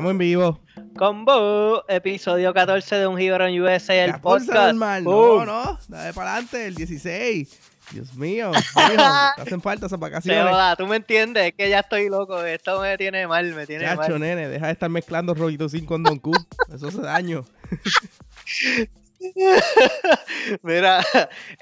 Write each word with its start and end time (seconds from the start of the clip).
Estamos 0.00 0.12
en 0.12 0.18
vivo. 0.18 0.58
Combo, 0.96 1.84
episodio 1.86 2.54
14 2.54 2.96
de 2.96 3.06
Un 3.06 3.20
Hero 3.20 3.46
en 3.46 3.60
USA, 3.60 3.92
el 4.06 4.12
14, 4.12 4.22
podcast. 4.46 4.66
normal. 4.72 5.04
No, 5.04 5.44
no, 5.44 5.78
dale 5.88 6.14
para 6.14 6.32
adelante, 6.32 6.66
el 6.68 6.74
16. 6.74 7.60
Dios 7.92 8.14
mío, 8.14 8.50
hijo, 8.50 8.80
te 9.36 9.42
hacen 9.42 9.60
falta 9.60 9.84
esas 9.84 9.98
vacaciones. 10.00 10.42
joda, 10.42 10.74
tú 10.76 10.86
me 10.86 10.96
entiendes, 10.96 11.48
es 11.48 11.52
que 11.52 11.68
ya 11.68 11.80
estoy 11.80 12.08
loco, 12.08 12.42
esto 12.42 12.80
me 12.80 12.96
tiene 12.96 13.26
mal, 13.26 13.52
me 13.54 13.66
tiene 13.66 13.84
Chacho, 13.84 14.12
mal. 14.12 14.20
nene, 14.20 14.48
deja 14.48 14.68
de 14.68 14.72
estar 14.72 14.88
mezclando 14.88 15.34
rollito 15.34 15.68
sin 15.68 15.84
con 15.84 16.02
Don 16.02 16.18
Q. 16.18 16.32
Eso 16.74 16.88
hace 16.88 17.02
daño. 17.02 17.44
Mira, 20.62 21.04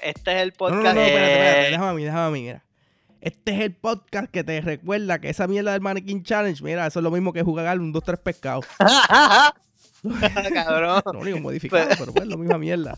este 0.01 0.31
es 0.37 0.41
el 0.43 0.49
No, 0.51 0.55
podcast. 0.55 0.83
no, 0.85 0.93
no, 0.93 1.01
espérate, 1.01 1.33
espérate, 1.33 1.67
eh, 1.67 1.71
déjame 1.71 1.89
a 1.89 1.93
mí, 1.93 2.03
déjame 2.05 2.21
a 2.25 2.29
mí, 2.29 2.41
mira. 2.43 2.63
Este 3.21 3.53
es 3.53 3.59
el 3.59 3.73
podcast 3.73 4.31
que 4.31 4.45
te 4.45 4.61
recuerda 4.61 5.19
que 5.19 5.29
esa 5.29 5.45
mierda 5.47 5.73
del 5.73 5.81
Mannequin 5.81 6.23
Challenge, 6.23 6.63
mira, 6.63 6.87
eso 6.87 6.99
es 6.99 7.03
lo 7.03 7.11
mismo 7.11 7.33
que 7.33 7.43
jugar 7.43 7.77
un, 7.79 7.91
dos, 7.91 8.03
tres 8.03 8.19
pescados. 8.19 8.65
Cabrón. 10.53 11.01
No, 11.13 11.23
digo 11.25 11.39
modificado, 11.39 11.89
pero 11.97 12.13
pues 12.13 12.27
la 12.27 12.37
misma 12.37 12.57
mierda. 12.57 12.97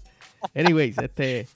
Anyways, 0.54 0.98
este. 1.00 1.48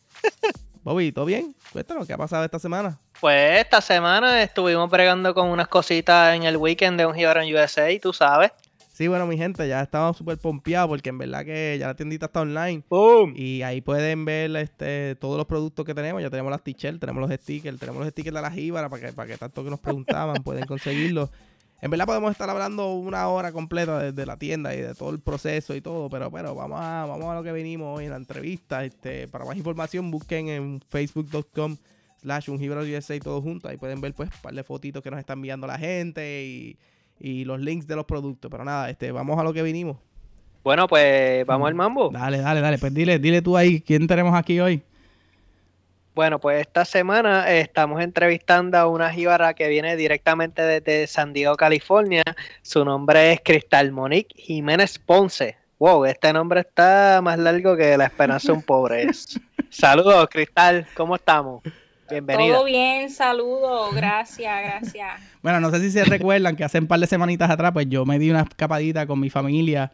Bobby, 0.83 1.11
¿todo 1.11 1.25
bien? 1.25 1.55
Cuéntanos, 1.71 2.07
¿qué 2.07 2.13
ha 2.13 2.17
pasado 2.17 2.43
esta 2.45 2.57
semana? 2.59 2.97
Pues 3.19 3.59
esta 3.59 3.81
semana 3.81 4.41
estuvimos 4.41 4.89
bregando 4.89 5.33
con 5.33 5.49
unas 5.49 5.67
cositas 5.67 6.35
en 6.35 6.43
el 6.43 6.57
weekend 6.57 6.99
de 6.99 7.05
Un 7.05 7.17
Hero 7.17 7.41
en 7.41 7.55
USA, 7.55 7.87
tú 8.01 8.13
sabes. 8.13 8.51
Sí, 8.95 9.09
bueno, 9.09 9.27
mi 9.27 9.35
gente, 9.35 9.67
ya 9.67 9.81
estamos 9.81 10.15
súper 10.15 10.37
pompeados 10.37 10.87
porque 10.87 11.09
en 11.09 11.17
verdad 11.17 11.43
que 11.43 11.75
ya 11.77 11.87
la 11.87 11.95
tiendita 11.97 12.27
está 12.27 12.39
online. 12.39 12.81
¡Boom! 12.89 13.33
Y 13.35 13.61
ahí 13.61 13.81
pueden 13.81 14.23
ver 14.23 14.55
este, 14.55 15.15
todos 15.15 15.35
los 15.35 15.45
productos 15.47 15.83
que 15.83 15.93
tenemos. 15.93 16.21
Ya 16.21 16.29
tenemos 16.29 16.49
las 16.49 16.63
t-shirts, 16.63 17.01
tenemos 17.01 17.19
los 17.19 17.37
stickers, 17.41 17.77
tenemos 17.77 17.99
los 17.99 18.09
stickers 18.11 18.33
de 18.33 18.41
la 18.41 18.49
jíbara 18.51 18.87
para 18.87 19.05
que, 19.05 19.11
para 19.11 19.27
que 19.27 19.37
tanto 19.37 19.65
que 19.65 19.69
nos 19.69 19.81
preguntaban 19.81 20.41
pueden 20.43 20.65
conseguirlos. 20.65 21.29
En 21.81 21.91
verdad 21.91 22.05
podemos 22.05 22.31
estar 22.31 22.49
hablando 22.49 22.93
una 22.93 23.27
hora 23.27 23.51
completa 23.51 23.99
desde 23.99 24.25
la 24.25 24.37
tienda 24.37 24.73
y 24.73 24.79
de 24.79 24.95
todo 24.95 25.09
el 25.09 25.19
proceso 25.19 25.75
y 25.75 25.81
todo, 25.81 26.09
pero, 26.09 26.31
pero 26.31 26.55
vamos 26.55 26.79
a, 26.79 27.05
vamos 27.05 27.29
a 27.29 27.35
lo 27.35 27.43
que 27.43 27.51
venimos 27.51 27.97
hoy 27.97 28.05
en 28.05 28.11
la 28.11 28.17
entrevista. 28.17 28.85
Este, 28.85 29.27
para 29.27 29.43
más 29.43 29.57
información 29.57 30.09
busquen 30.09 30.47
en 30.47 30.79
facebook.com 30.79 31.75
slash 32.21 32.49
un 32.49 32.63
USA 32.63 33.19
todos 33.19 33.43
juntos. 33.43 33.69
Ahí 33.69 33.75
pueden 33.75 33.99
ver 33.99 34.13
pues 34.13 34.29
un 34.33 34.41
par 34.41 34.53
de 34.53 34.63
fotitos 34.63 35.03
que 35.03 35.11
nos 35.11 35.19
está 35.19 35.33
enviando 35.33 35.67
la 35.67 35.77
gente 35.77 36.45
y, 36.45 36.77
y 37.19 37.45
los 37.45 37.59
links 37.59 37.87
de 37.87 37.95
los 37.95 38.05
productos. 38.05 38.49
Pero 38.51 38.63
nada, 38.63 38.89
este, 38.89 39.11
vamos 39.11 39.39
a 39.39 39.43
lo 39.43 39.53
que 39.53 39.63
vinimos. 39.63 39.97
Bueno, 40.63 40.87
pues 40.87 41.45
vamos 41.45 41.67
al 41.67 41.75
mambo. 41.75 42.09
Dale, 42.09 42.39
dale, 42.39 42.61
dale. 42.61 42.77
Pues 42.77 42.93
dile, 42.93 43.19
dile 43.19 43.41
tú 43.41 43.55
ahí, 43.55 43.81
¿quién 43.81 44.07
tenemos 44.07 44.33
aquí 44.33 44.59
hoy? 44.59 44.81
Bueno, 46.15 46.39
pues 46.39 46.61
esta 46.61 46.85
semana 46.85 47.51
eh, 47.51 47.59
estamos 47.59 48.01
entrevistando 48.01 48.77
a 48.77 48.87
una 48.87 49.11
jíbara 49.11 49.53
que 49.53 49.67
viene 49.67 49.97
directamente 49.97 50.61
desde 50.61 51.07
San 51.07 51.33
Diego, 51.33 51.55
California. 51.55 52.23
Su 52.61 52.85
nombre 52.85 53.33
es 53.33 53.41
Cristal 53.43 53.91
Monique 53.91 54.33
Jiménez 54.41 54.97
Ponce. 54.97 55.57
Wow, 55.77 56.05
este 56.05 56.31
nombre 56.31 56.61
está 56.61 57.19
más 57.21 57.37
largo 57.37 57.75
que 57.75 57.97
la 57.97 58.05
esperanza 58.05 58.47
de 58.47 58.53
un 58.53 58.63
pobre. 58.63 59.07
Saludos, 59.69 60.29
Cristal, 60.31 60.87
¿cómo 60.95 61.15
estamos? 61.15 61.61
Bienvenida. 62.09 62.53
Todo 62.53 62.65
bien, 62.65 63.09
saludos, 63.09 63.95
gracias, 63.95 64.63
gracias. 64.63 65.21
Bueno, 65.41 65.59
no 65.59 65.69
sé 65.69 65.79
si 65.79 65.91
se 65.91 66.03
recuerdan 66.03 66.55
que 66.55 66.63
hace 66.63 66.79
un 66.79 66.87
par 66.87 66.99
de 66.99 67.05
semanitas 67.05 67.49
atrás, 67.49 67.71
pues 67.71 67.87
yo 67.87 68.03
me 68.03 68.17
di 68.17 68.31
una 68.31 68.41
escapadita 68.41 69.05
con 69.05 69.19
mi 69.19 69.29
familia 69.29 69.91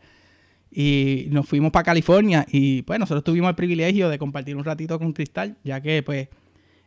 y 0.71 1.27
nos 1.29 1.45
fuimos 1.45 1.71
para 1.71 1.83
California 1.83 2.45
y 2.50 2.83
pues 2.83 3.00
nosotros 3.00 3.23
tuvimos 3.23 3.50
el 3.50 3.55
privilegio 3.55 4.07
de 4.07 4.17
compartir 4.17 4.55
un 4.55 4.63
ratito 4.63 4.97
con 4.97 5.11
Cristal, 5.11 5.57
ya 5.63 5.81
que 5.81 6.03
pues 6.03 6.29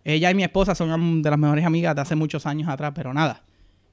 ella 0.03 0.31
y 0.31 0.35
mi 0.35 0.45
esposa 0.45 0.75
son 0.75 1.21
de 1.21 1.31
las 1.31 1.39
mejores 1.39 1.65
amigas 1.65 1.95
de 1.95 2.01
hace 2.01 2.15
muchos 2.15 2.47
años 2.47 2.69
atrás, 2.69 2.93
pero 2.95 3.13
nada. 3.13 3.43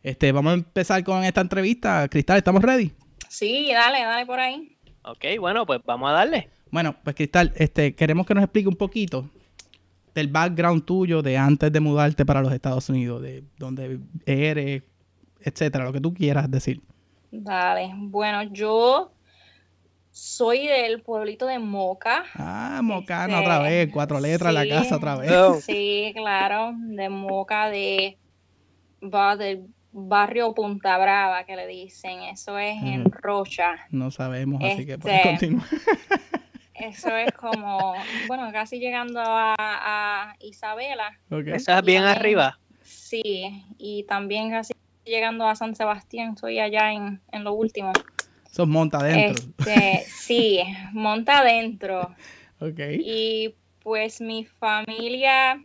Este, 0.04 0.32
vamos 0.32 0.52
a 0.52 0.54
empezar 0.56 1.04
con 1.04 1.24
esta 1.24 1.42
entrevista. 1.42 2.08
Cristal, 2.08 2.38
¿estamos 2.38 2.62
ready? 2.62 2.92
Sí, 3.28 3.70
dale, 3.72 4.00
dale 4.04 4.26
por 4.26 4.40
ahí. 4.40 4.78
Ok, 5.04 5.26
bueno, 5.40 5.66
pues 5.66 5.82
vamos 5.86 6.10
a 6.10 6.14
darle. 6.14 6.50
Bueno, 6.70 6.96
pues 7.04 7.16
Cristal, 7.16 7.52
este, 7.56 7.94
queremos 7.94 8.26
que 8.26 8.34
nos 8.34 8.44
explique 8.44 8.70
un 8.70 8.76
poquito 8.76 9.30
del 10.14 10.28
background 10.28 10.84
tuyo 10.86 11.22
de 11.22 11.38
antes 11.38 11.72
de 11.72 11.80
mudarte 11.80 12.26
para 12.26 12.42
los 12.42 12.52
Estados 12.54 12.90
Unidos, 12.90 13.22
de 13.22 13.44
dónde 13.58 14.00
eres, 14.26 14.84
etcétera, 15.42 15.86
lo 15.86 15.94
que 15.94 16.02
tú 16.02 16.14
quieras 16.14 16.50
decir. 16.52 16.82
Dale. 17.32 17.92
Bueno, 17.96 18.44
yo 18.44 19.12
soy 20.12 20.68
del 20.68 21.02
pueblito 21.02 21.46
de 21.48 21.60
Moca. 21.60 22.26
Ah, 22.36 22.82
Mocana 22.84 23.36
Este, 23.36 23.46
otra 23.46 23.60
vez, 23.60 23.90
cuatro 23.92 24.20
letras 24.20 24.50
en 24.50 24.56
la 24.56 24.64
sí. 24.64 24.70
casa 24.70 24.98
otra 24.98 25.16
vez. 25.16 25.64
Sí, 25.64 26.12
claro, 26.16 26.74
de 26.76 27.10
Moca, 27.10 27.70
de 27.70 28.18
va 29.02 29.36
del 29.38 29.66
barrio 29.94 30.54
Punta 30.54 30.98
Brava 30.98 31.46
que 31.46 31.56
le 31.56 31.68
dicen. 31.68 32.22
Eso 32.24 32.58
es 32.58 32.82
en. 32.84 33.06
Rocha. 33.12 33.76
No 33.90 34.12
sabemos, 34.12 34.62
así 34.64 34.86
que 34.86 34.94
Este, 34.94 34.98
puedes 34.98 35.22
continuar. 35.22 35.66
Eso 36.82 37.16
es 37.16 37.32
como, 37.34 37.94
bueno, 38.28 38.52
casi 38.52 38.80
llegando 38.80 39.22
a, 39.22 39.56
a 39.58 40.36
Isabela. 40.40 41.18
Ok. 41.30 41.48
Esa 41.48 41.78
es 41.78 41.84
Y 41.84 41.86
bien 41.86 42.04
también- 42.04 42.06
arriba. 42.06 42.60
Sí, 42.84 43.66
y 43.78 44.04
también 44.04 44.50
casi 44.52 44.74
llegando 45.06 45.46
a 45.48 45.56
San 45.56 45.76
Sebastián, 45.76 46.34
estoy 46.36 46.60
allá 46.60 46.92
en, 46.94 47.22
en 47.32 47.44
lo 47.44 47.54
último. 47.54 47.92
Eso 48.50 48.66
monta 48.66 48.98
adentro. 49.00 49.44
Este, 49.60 50.04
sí, 50.10 50.60
monta 50.94 51.40
adentro. 51.40 52.16
Ok. 52.64 52.80
Y 53.00 53.56
pues 53.82 54.22
mi 54.22 54.46
familia, 54.46 55.60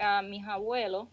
ah, 0.00 0.20
mis 0.22 0.44
abuelos 0.48 1.06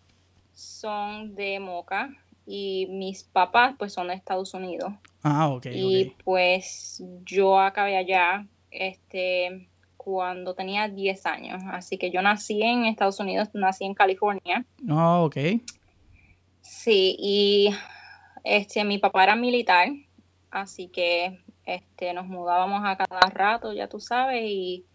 son 0.51 1.35
de 1.35 1.59
Moca 1.59 2.09
y 2.47 2.87
mis 2.89 3.23
papás 3.23 3.75
pues 3.77 3.93
son 3.93 4.07
de 4.07 4.15
Estados 4.15 4.55
Unidos. 4.55 4.91
Ah, 5.21 5.47
ok, 5.49 5.67
Y 5.71 6.15
pues 6.23 7.03
yo 7.23 7.59
acabé 7.59 7.97
allá 7.97 8.47
este, 8.79 9.69
cuando 9.97 10.53
tenía 10.53 10.87
10 10.87 11.25
años. 11.25 11.63
Así 11.71 11.97
que 11.97 12.11
yo 12.11 12.21
nací 12.21 12.61
en 12.61 12.85
Estados 12.85 13.19
Unidos, 13.19 13.49
nací 13.53 13.85
en 13.85 13.93
California. 13.93 14.65
Ah, 14.89 15.21
ok. 15.21 15.37
Sí, 16.61 17.15
y 17.19 17.69
este, 18.43 18.83
mi 18.83 18.97
papá 18.97 19.23
era 19.23 19.35
militar, 19.35 19.89
así 20.51 20.87
que 20.87 21.39
este, 21.65 22.13
nos 22.13 22.27
mudábamos 22.27 22.81
a 22.83 22.95
cada 22.95 23.29
rato, 23.29 23.73
ya 23.73 23.87
tú 23.87 23.99
sabes, 23.99 24.43
y 24.45 24.85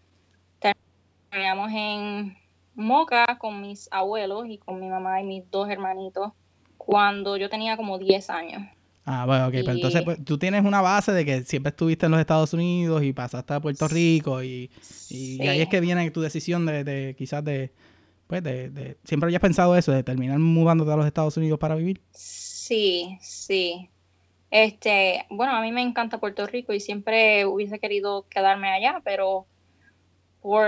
terminamos 0.59 1.71
en 1.73 2.37
Moca 2.75 3.37
con 3.37 3.61
mis 3.61 3.89
abuelos 3.91 4.45
y 4.47 4.57
con 4.57 4.79
mi 4.79 4.87
mamá 4.87 5.21
y 5.21 5.25
mis 5.25 5.51
dos 5.51 5.69
hermanitos 5.69 6.31
cuando 6.77 7.37
yo 7.37 7.49
tenía 7.49 7.75
como 7.75 7.97
10 7.97 8.29
años. 8.29 8.63
Ah, 9.05 9.25
bueno, 9.25 9.47
ok. 9.47 9.51
Pero 9.53 9.71
entonces 9.71 10.03
pues, 10.03 10.23
tú 10.23 10.37
tienes 10.37 10.63
una 10.63 10.81
base 10.81 11.11
de 11.11 11.25
que 11.25 11.41
siempre 11.43 11.71
estuviste 11.71 12.05
en 12.05 12.11
los 12.11 12.19
Estados 12.21 12.53
Unidos 12.53 13.03
y 13.03 13.13
pasaste 13.13 13.53
a 13.53 13.59
Puerto 13.59 13.87
Rico 13.87 14.43
y, 14.43 14.69
y 15.09 15.37
Sí. 15.37 15.47
ahí 15.47 15.61
es 15.61 15.69
que 15.69 15.79
viene 15.81 16.09
tu 16.11 16.21
decisión 16.21 16.65
de, 16.65 16.83
de 16.83 17.15
quizás 17.17 17.43
de, 17.43 17.71
pues 18.27 18.43
de, 18.43 18.69
de, 18.69 18.97
siempre 19.03 19.27
habías 19.27 19.41
pensado 19.41 19.75
eso, 19.75 19.91
de 19.91 20.03
terminar 20.03 20.37
mudándote 20.39 20.91
a 20.91 20.95
los 20.95 21.05
Estados 21.07 21.35
Unidos 21.37 21.57
para 21.59 21.75
vivir. 21.75 21.99
Sí, 22.11 23.17
sí. 23.21 23.89
Este, 24.51 25.25
bueno, 25.29 25.53
a 25.55 25.61
mí 25.61 25.71
me 25.71 25.81
encanta 25.81 26.19
Puerto 26.19 26.45
Rico 26.45 26.73
y 26.73 26.79
siempre 26.79 27.45
hubiese 27.45 27.79
querido 27.79 28.27
quedarme 28.29 28.69
allá, 28.69 29.01
pero 29.03 29.47
por 30.41 30.67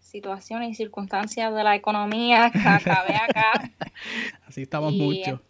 situaciones 0.00 0.70
y 0.70 0.74
circunstancias 0.74 1.54
de 1.54 1.64
la 1.64 1.74
economía 1.74 2.46
acabé 2.54 3.16
acá. 3.16 3.70
Así 4.46 4.62
estamos 4.62 4.92
mucho. 4.92 5.40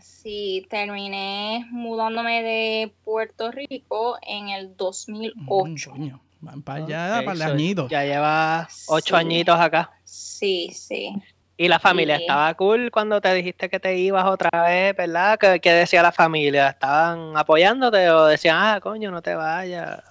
Sí, 0.00 0.66
terminé 0.68 1.66
mudándome 1.70 2.42
de 2.42 2.94
Puerto 3.04 3.50
Rico 3.50 4.18
en 4.22 4.48
el 4.50 4.76
2008. 4.76 5.90
Mm, 5.90 5.96
coño, 5.96 6.20
van 6.40 6.62
para 6.62 6.84
allá, 6.84 7.22
para 7.24 7.36
so 7.36 7.44
el 7.44 7.50
añito. 7.52 7.88
Ya 7.88 8.04
lleva 8.04 8.68
ocho 8.88 9.14
Sí. 9.16 9.20
añitos 9.20 9.58
acá. 9.58 9.90
Sí, 10.04 10.70
sí. 10.72 11.12
Y 11.58 11.68
la 11.68 11.78
familia 11.78 12.16
Sí. 12.16 12.22
estaba 12.22 12.52
cool 12.54 12.90
cuando 12.90 13.20
te 13.20 13.32
dijiste 13.32 13.70
que 13.70 13.80
te 13.80 13.96
ibas 13.96 14.26
otra 14.26 14.50
vez, 14.64 14.94
¿verdad? 14.94 15.38
¿Qué, 15.38 15.58
qué 15.60 15.72
decía 15.72 16.02
la 16.02 16.12
familia? 16.12 16.68
¿Estaban 16.68 17.36
apoyándote 17.36 18.10
o 18.10 18.26
decían, 18.26 18.56
ah, 18.60 18.80
coño, 18.82 19.10
no 19.10 19.22
te 19.22 19.34
vayas? 19.34 20.02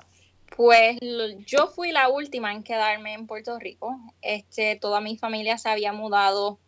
Pues 0.58 0.98
yo 1.46 1.68
fui 1.68 1.92
la 1.92 2.08
última 2.08 2.52
en 2.54 2.64
quedarme 2.64 3.14
en 3.14 3.28
Puerto 3.28 3.60
Rico. 3.60 3.96
Este, 4.22 4.78
toda 4.78 5.02
mi 5.02 5.18
familia 5.18 5.58
se 5.58 5.70
había 5.70 5.92
mudado 5.94 6.60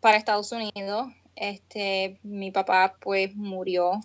para 0.00 0.18
Estados 0.18 0.52
Unidos. 0.52 1.06
Este, 1.40 2.18
mi 2.22 2.50
papá 2.50 2.96
pues 3.00 3.34
murió 3.34 4.00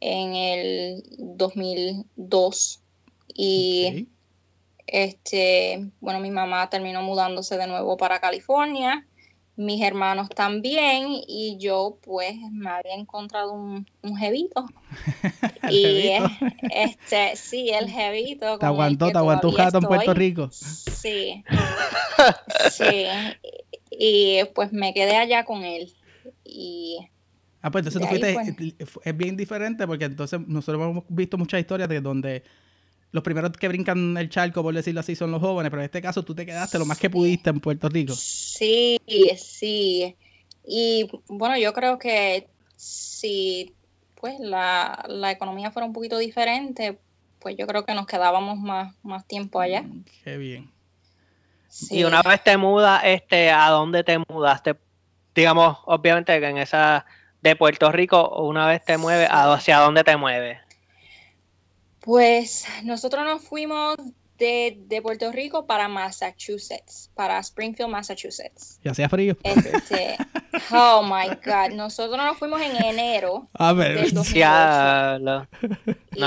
en 0.00 0.34
el 0.34 1.04
2002 1.18 2.80
y 3.34 4.08
este, 4.86 5.90
bueno, 6.00 6.18
mi 6.18 6.30
mamá 6.30 6.70
terminó 6.70 7.02
mudándose 7.02 7.58
de 7.58 7.66
nuevo 7.66 7.96
para 7.96 8.20
California 8.20 9.06
mis 9.56 9.82
hermanos 9.82 10.28
también 10.30 11.08
y 11.10 11.58
yo 11.58 11.98
pues 12.02 12.34
me 12.50 12.70
había 12.70 12.94
encontrado 12.94 13.52
un, 13.52 13.86
un 14.02 14.16
jevito. 14.16 14.66
y 15.70 16.10
este, 16.70 17.36
sí, 17.36 17.70
el 17.70 17.90
jevito. 17.90 18.58
Te 18.58 18.66
aguantó, 18.66 19.10
te 19.10 19.18
aguantó 19.18 19.48
un 19.48 19.54
gato 19.54 19.78
en 19.78 19.84
Puerto 19.84 20.14
Rico. 20.14 20.48
Sí. 20.50 21.44
sí. 22.70 23.04
Y 23.90 24.44
pues 24.54 24.72
me 24.72 24.94
quedé 24.94 25.16
allá 25.16 25.44
con 25.44 25.64
él. 25.64 25.92
Y 26.44 26.98
Ah, 27.62 27.70
pues 27.70 27.86
entonces 27.86 28.02
tú 28.02 28.08
fuiste, 28.08 28.76
pues 28.78 28.98
es 29.04 29.16
bien 29.16 29.36
diferente 29.36 29.86
porque 29.86 30.06
entonces 30.06 30.40
nosotros 30.48 30.82
hemos 30.82 31.04
visto 31.08 31.38
muchas 31.38 31.60
historias 31.60 31.88
de 31.88 32.00
donde 32.00 32.42
los 33.12 33.22
primeros 33.22 33.52
que 33.52 33.68
brincan 33.68 34.16
el 34.16 34.28
charco, 34.28 34.62
por 34.62 34.74
decirlo 34.74 35.00
así, 35.00 35.14
son 35.14 35.30
los 35.30 35.40
jóvenes, 35.40 35.70
pero 35.70 35.80
en 35.80 35.84
este 35.84 36.02
caso 36.02 36.24
tú 36.24 36.34
te 36.34 36.44
quedaste 36.44 36.78
lo 36.78 36.86
más 36.86 36.98
que 36.98 37.08
pudiste 37.08 37.50
en 37.50 37.60
Puerto 37.60 37.88
Rico. 37.88 38.14
Sí, 38.14 38.98
sí. 39.36 40.16
Y 40.66 41.08
bueno, 41.28 41.56
yo 41.56 41.72
creo 41.72 41.98
que 41.98 42.48
si 42.74 43.74
pues 44.16 44.40
la, 44.40 45.30
economía 45.30 45.70
fuera 45.70 45.86
un 45.86 45.92
poquito 45.92 46.18
diferente, 46.18 46.98
pues 47.38 47.56
yo 47.56 47.68
creo 47.68 47.84
que 47.84 47.94
nos 47.94 48.06
quedábamos 48.06 48.58
más, 48.58 48.92
más 49.04 49.24
tiempo 49.26 49.60
allá. 49.60 49.82
Mm, 49.82 50.04
qué 50.24 50.36
bien. 50.36 50.72
Y 51.90 52.02
una 52.02 52.22
vez 52.22 52.42
te 52.42 52.56
mudas, 52.56 53.02
este, 53.04 53.50
¿a 53.50 53.68
dónde 53.70 54.02
te 54.02 54.18
mudaste? 54.28 54.74
Digamos, 55.34 55.78
obviamente 55.86 56.38
que 56.38 56.48
en 56.48 56.58
esa 56.58 57.04
de 57.40 57.56
Puerto 57.56 57.90
Rico, 57.90 58.42
una 58.42 58.66
vez 58.66 58.84
te 58.84 58.96
mueves, 58.96 59.28
¿hacia 59.30 59.78
dónde 59.78 60.04
te 60.04 60.16
mueves? 60.16 60.58
Pues 62.00 62.66
nosotros 62.84 63.24
nos 63.24 63.42
fuimos 63.42 63.96
de, 64.38 65.00
Puerto 65.02 65.30
Rico 65.30 65.66
para 65.66 65.88
Massachusetts, 65.88 67.10
para 67.14 67.38
Springfield, 67.38 67.90
Massachusetts. 67.90 68.80
¿Y 68.82 68.88
hacía 68.88 69.08
frío? 69.08 69.36
Este, 69.42 70.16
oh 70.72 71.02
my 71.02 71.28
God. 71.44 71.74
Nosotros 71.74 72.16
nos 72.16 72.36
fuimos 72.38 72.60
en 72.60 72.84
enero. 72.84 73.48
A 73.54 73.72
ver, 73.72 74.04
y 74.04 74.08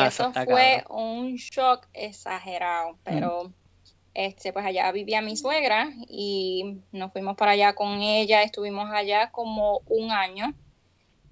eso 0.01 0.31
fue 0.31 0.83
un 0.89 1.35
shock 1.35 1.87
exagerado, 1.93 2.97
pero. 3.03 3.51
Este, 4.15 4.53
pues 4.53 4.65
allá 4.65 4.89
vivía 4.93 5.21
mi 5.21 5.35
suegra 5.35 5.89
y 6.07 6.77
nos 6.93 7.11
fuimos 7.11 7.35
para 7.35 7.51
allá 7.51 7.75
con 7.75 8.01
ella, 8.01 8.43
estuvimos 8.43 8.89
allá 8.89 9.29
como 9.29 9.81
un 9.87 10.09
año 10.09 10.53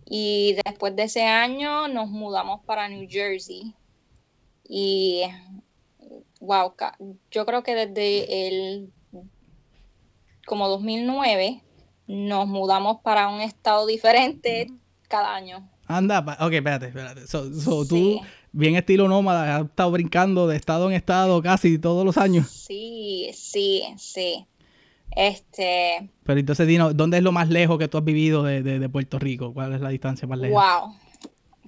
y 0.05 0.57
después 0.65 0.93
de 0.93 1.03
ese 1.03 1.23
año 1.23 1.87
nos 1.87 2.09
mudamos 2.09 2.59
para 2.65 2.89
New 2.89 3.07
Jersey 3.09 3.73
y 4.67 5.23
wow, 6.41 6.73
yo 7.31 7.45
creo 7.45 7.63
que 7.63 7.73
desde 7.73 8.47
el 8.47 8.91
como 10.45 10.67
2009 10.67 11.63
nos 12.07 12.47
mudamos 12.47 12.99
para 13.01 13.29
un 13.29 13.39
estado 13.39 13.85
diferente 13.85 14.67
cada 15.07 15.33
año. 15.33 15.69
Anda, 15.85 16.19
ok, 16.19 16.51
espérate, 16.51 16.87
espérate. 16.87 17.27
So, 17.27 17.87
tú, 17.87 18.21
bien 18.53 18.75
estilo 18.75 19.07
nómada, 19.07 19.57
has 19.57 19.65
estado 19.65 19.91
brincando 19.91 20.47
de 20.47 20.55
estado 20.55 20.89
en 20.89 20.95
estado 20.95 21.41
casi 21.41 21.77
todos 21.77 22.05
los 22.05 22.17
años. 22.17 22.47
Sí, 22.47 23.29
sí, 23.33 23.83
sí. 23.97 24.45
Este. 25.15 26.09
Pero 26.23 26.39
entonces, 26.39 26.65
Dino, 26.65 26.93
¿dónde 26.93 27.17
es 27.17 27.23
lo 27.23 27.31
más 27.31 27.49
lejos 27.49 27.77
que 27.77 27.87
tú 27.87 27.97
has 27.97 28.05
vivido 28.05 28.43
de, 28.43 28.63
de 28.63 28.89
Puerto 28.89 29.19
Rico? 29.19 29.53
¿Cuál 29.53 29.73
es 29.73 29.81
la 29.81 29.89
distancia 29.89 30.27
más 30.27 30.39
lejos? 30.39 30.63
Wow. 30.63 30.95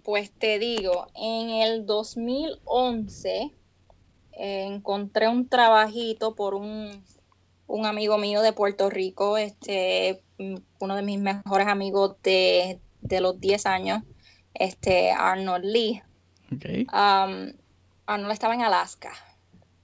Pues 0.03 0.31
te 0.31 0.59
digo, 0.59 1.07
en 1.15 1.49
el 1.49 1.85
2011 1.85 3.51
encontré 4.35 5.27
un 5.27 5.47
trabajito 5.47 6.35
por 6.35 6.55
un, 6.55 7.03
amigo 7.85 8.17
mío 8.17 8.41
de 8.41 8.53
Puerto 8.53 8.89
Rico, 8.89 9.37
este, 9.37 10.21
uno 10.79 10.95
de 10.95 11.01
mis 11.01 11.19
mejores 11.19 11.67
amigos 11.67 12.15
de, 12.23 12.79
los 13.19 13.39
10 13.39 13.65
años, 13.65 14.03
este, 14.53 15.11
Arnold 15.11 15.65
Lee. 15.65 16.01
Okay. 16.53 16.87
Um, 16.93 17.53
Arnold 18.05 18.33
estaba 18.33 18.53
en 18.53 18.61
Alaska, 18.61 19.11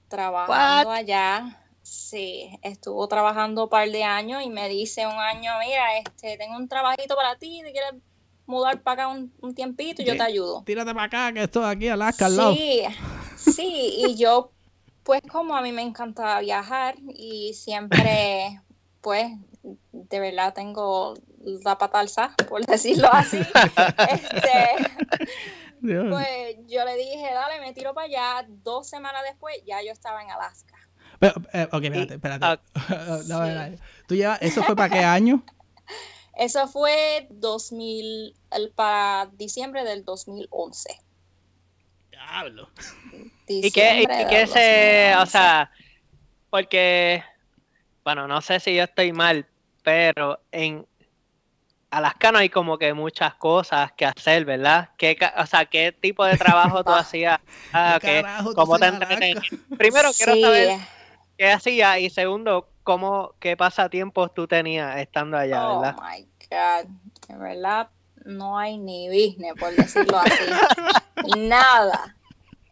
trabajando 0.07 0.91
allá. 0.91 1.57
Sí, 1.81 2.57
estuvo 2.61 3.07
trabajando 3.07 3.63
un 3.63 3.69
par 3.69 3.89
de 3.89 4.03
años 4.03 4.43
y 4.43 4.49
me 4.49 4.69
dice 4.69 5.07
un 5.07 5.13
año, 5.13 5.51
mira, 5.59 5.97
este, 5.97 6.37
tengo 6.37 6.55
un 6.55 6.67
trabajito 6.67 7.15
para 7.15 7.35
ti, 7.35 7.61
¿te 7.63 7.71
quieres 7.71 7.93
mudar 8.45 8.81
para 8.81 9.03
acá 9.03 9.07
un, 9.07 9.55
tiempito 9.55 10.01
y 10.01 10.05
yo 10.05 10.15
te 10.15 10.23
ayudo? 10.23 10.63
Tírate 10.63 10.93
para 10.93 11.05
acá, 11.05 11.33
que 11.33 11.43
estoy 11.43 11.65
aquí, 11.65 11.87
Alaska, 11.87 12.27
al 12.27 12.37
lado. 12.37 12.53
Sí, 12.53 12.83
Sí, 13.45 13.95
y 13.97 14.15
yo, 14.15 14.51
pues 15.03 15.21
como 15.29 15.55
a 15.55 15.61
mí 15.61 15.71
me 15.71 15.81
encanta 15.81 16.39
viajar 16.39 16.95
y 17.07 17.53
siempre, 17.53 18.61
pues, 19.01 19.31
de 19.91 20.19
verdad 20.19 20.53
tengo 20.53 21.15
la 21.63 21.77
pata 21.77 21.99
alza, 21.99 22.35
por 22.47 22.65
decirlo 22.65 23.09
así. 23.11 23.37
este, 24.09 25.27
pues 25.81 26.57
yo 26.67 26.85
le 26.85 26.95
dije, 26.95 27.33
dale, 27.33 27.59
me 27.59 27.73
tiro 27.73 27.93
para 27.93 28.05
allá. 28.05 28.47
Dos 28.47 28.87
semanas 28.87 29.23
después 29.27 29.55
ya 29.65 29.81
yo 29.81 29.91
estaba 29.91 30.21
en 30.23 30.29
Alaska. 30.29 30.75
Pero, 31.19 31.35
eh, 31.53 31.67
ok, 31.71 31.83
espérate, 31.83 32.13
espérate. 32.15 32.45
Ah, 32.45 33.69
¿Tú 34.07 34.15
llevas, 34.15 34.41
¿Eso 34.41 34.63
fue 34.63 34.75
para 34.75 34.89
qué 34.89 34.99
año? 35.05 35.43
Eso 36.35 36.67
fue 36.67 37.27
2000, 37.29 38.33
el, 38.51 38.71
para 38.71 39.29
diciembre 39.33 39.83
del 39.83 40.05
2011. 40.05 40.89
Diablo. 42.09 42.69
¿Y 43.47 43.71
qué, 43.71 44.03
y 44.03 44.47
se, 44.47 45.15
o 45.17 45.25
sea, 45.25 45.71
porque, 46.49 47.23
bueno, 48.03 48.27
no 48.27 48.41
sé 48.41 48.59
si 48.59 48.75
yo 48.75 48.83
estoy 48.83 49.11
mal, 49.11 49.45
pero 49.83 50.41
en 50.51 50.87
Alaska 51.91 52.31
no 52.31 52.39
hay 52.39 52.49
como 52.49 52.77
que 52.77 52.93
muchas 52.93 53.35
cosas 53.35 53.91
que 53.91 54.05
hacer, 54.05 54.45
¿verdad? 54.45 54.89
¿Qué, 54.97 55.17
o 55.37 55.45
sea, 55.45 55.65
¿qué 55.65 55.91
tipo 55.91 56.23
de 56.23 56.37
trabajo 56.37 56.83
tú 56.85 56.91
hacías? 56.93 57.39
Ah, 57.73 57.99
¿Cómo 58.55 58.79
te 58.79 58.91
Primero 59.77 60.09
quiero 60.17 60.35
saber 60.37 60.79
qué 61.37 61.51
hacías 61.51 61.99
y 61.99 62.09
segundo, 62.09 62.69
cómo, 62.83 63.33
qué 63.39 63.57
pasatiempos 63.57 64.33
tú 64.33 64.47
tenías 64.47 64.97
estando 64.97 65.37
allá, 65.37 65.67
oh 65.67 65.81
¿verdad? 65.81 65.95
Oh 65.97 66.01
my 66.01 66.27
God, 66.49 66.89
en 67.27 67.39
verdad 67.39 67.89
no 68.23 68.57
hay 68.57 68.77
ni 68.77 69.09
business, 69.09 69.53
por 69.59 69.75
decirlo 69.75 70.17
así. 70.17 70.43
Nada. 71.37 72.15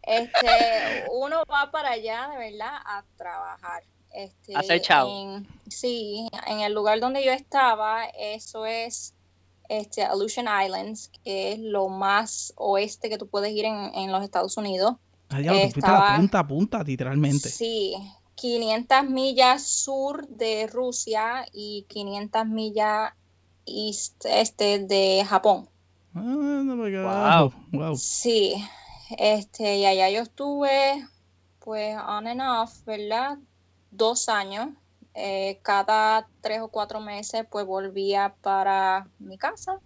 Este, 0.02 1.04
uno 1.12 1.42
va 1.50 1.70
para 1.70 1.90
allá 1.90 2.28
de 2.30 2.50
verdad 2.50 2.74
a 2.84 3.04
trabajar. 3.16 3.82
Este, 4.12 4.52
en, 4.52 5.46
sí, 5.68 6.28
en 6.48 6.60
el 6.60 6.72
lugar 6.72 6.98
donde 6.98 7.24
yo 7.24 7.30
estaba, 7.30 8.06
eso 8.06 8.66
es 8.66 9.14
este, 9.68 10.02
Aleutian 10.02 10.46
Islands, 10.64 11.12
que 11.22 11.52
es 11.52 11.58
lo 11.60 11.88
más 11.88 12.52
oeste 12.56 13.08
que 13.08 13.18
tú 13.18 13.28
puedes 13.28 13.52
ir 13.52 13.64
en, 13.66 14.10
los 14.10 14.24
Estados 14.24 14.56
Unidos. 14.56 14.96
Allá, 15.28 15.52
tú 15.52 15.70
fuiste 15.70 15.90
a 15.90 16.16
punta 16.16 16.38
a 16.40 16.46
punta, 16.46 16.82
literalmente. 16.82 17.48
Sí, 17.48 17.94
500 18.34 19.04
millas 19.08 19.62
sur 19.62 20.26
de 20.26 20.66
Rusia 20.66 21.46
y 21.52 21.86
500 21.88 22.46
millas 22.46 23.12
este 23.64 24.80
de 24.80 25.24
Japón. 25.24 25.68
Ah, 26.14 26.20
no 26.20 26.74
me 26.74 27.02
wow. 27.02 27.52
wow. 27.72 27.96
Sí, 27.96 28.54
este, 29.18 29.76
y 29.76 29.86
allá 29.86 30.10
yo 30.10 30.22
estuve, 30.22 31.06
pues, 31.60 31.96
on 31.96 32.26
and 32.26 32.40
off, 32.40 32.84
¿verdad? 32.84 33.38
Dos 33.90 34.28
años. 34.28 34.68
Eh, 35.14 35.58
cada 35.62 36.28
tres 36.40 36.60
o 36.60 36.68
cuatro 36.68 37.00
meses, 37.00 37.44
pues, 37.50 37.66
volvía 37.66 38.34
para 38.42 39.08
mi 39.18 39.36
casa 39.38 39.80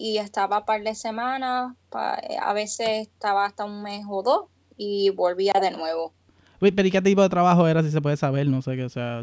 y 0.00 0.16
estaba 0.16 0.60
un 0.60 0.64
par 0.64 0.82
de 0.82 0.94
semanas, 0.94 1.74
a 1.92 2.52
veces 2.54 3.08
estaba 3.08 3.44
hasta 3.44 3.66
un 3.66 3.82
mes 3.82 4.06
o 4.08 4.22
dos 4.22 4.44
y 4.78 5.10
volvía 5.10 5.52
de 5.60 5.70
nuevo. 5.72 6.14
pero 6.58 6.88
¿y 6.88 6.90
qué 6.90 7.02
tipo 7.02 7.20
de 7.20 7.28
trabajo 7.28 7.68
era, 7.68 7.82
si 7.82 7.90
se 7.90 8.00
puede 8.00 8.16
saber? 8.16 8.46
No 8.46 8.62
sé 8.62 8.76
qué 8.76 8.88
sea. 8.88 9.22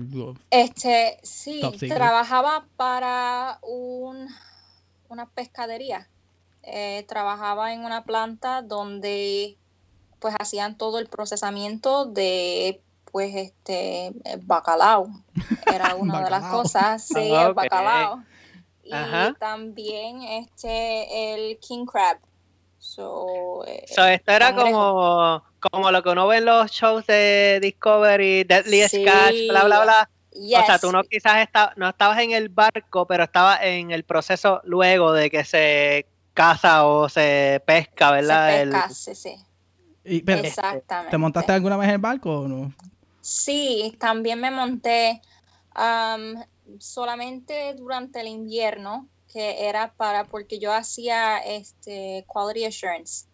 Este, 0.51 1.17
sí, 1.23 1.61
trabajaba 1.87 2.67
para 2.75 3.57
un, 3.63 4.27
una 5.09 5.25
pescadería. 5.25 6.07
Eh, 6.61 7.05
trabajaba 7.07 7.73
en 7.73 7.83
una 7.83 8.03
planta 8.03 8.61
donde 8.61 9.57
pues 10.19 10.35
hacían 10.37 10.77
todo 10.77 10.99
el 10.99 11.07
procesamiento 11.07 12.05
de 12.05 12.81
pues 13.11 13.35
este 13.35 14.13
bacalao. 14.43 15.09
Era 15.73 15.95
una 15.95 16.23
de 16.23 16.29
las 16.29 16.45
cosas 16.45 17.03
sí 17.03 17.33
el 17.33 17.53
bacalao. 17.53 18.23
Y 18.83 18.91
también 19.39 20.21
este 20.23 21.33
el 21.33 21.59
king 21.59 21.85
crab. 21.85 22.19
So, 22.79 23.65
eh, 23.65 23.83
esto 23.85 24.31
era 24.31 24.55
como 24.55 25.43
como 25.59 25.91
lo 25.91 26.03
que 26.03 26.09
uno 26.09 26.27
ve 26.27 26.37
en 26.37 26.45
los 26.45 26.71
shows 26.71 27.05
de 27.07 27.59
Discovery 27.61 28.43
Deadly 28.43 28.87
Sketch 28.87 29.49
bla 29.49 29.63
bla 29.65 29.83
bla. 29.83 30.09
O 30.31 30.65
sea, 30.65 30.77
tú 30.79 30.91
no 30.91 31.03
quizás 31.03 31.47
no 31.75 31.89
estabas 31.89 32.19
en 32.19 32.31
el 32.31 32.49
barco, 32.49 33.07
pero 33.07 33.23
estabas 33.23 33.59
en 33.63 33.91
el 33.91 34.03
proceso 34.03 34.61
luego 34.63 35.11
de 35.11 35.31
que 35.31 35.43
se 35.43 36.05
caza 36.33 36.85
o 36.85 37.09
se 37.09 37.61
pesca, 37.65 38.11
¿verdad? 38.11 38.49
Se 38.49 38.65
pesca, 38.65 38.89
sí, 38.89 39.15
sí. 39.15 39.35
Exactamente. 40.07 41.11
¿Te 41.11 41.17
montaste 41.17 41.51
alguna 41.51 41.77
vez 41.77 41.89
en 41.89 41.95
el 41.95 42.01
barco 42.01 42.41
o 42.41 42.47
no? 42.47 42.73
Sí, 43.27 43.93
también 43.99 44.39
me 44.39 44.51
monté. 44.51 45.21
solamente 46.79 47.73
durante 47.75 48.21
el 48.21 48.27
invierno, 48.27 49.09
que 49.31 49.67
era 49.67 49.93
para, 49.95 50.23
porque 50.23 50.59
yo 50.59 50.73
hacía 50.73 51.39
este 51.39 52.25
quality 52.27 52.65
assurance. 52.65 53.27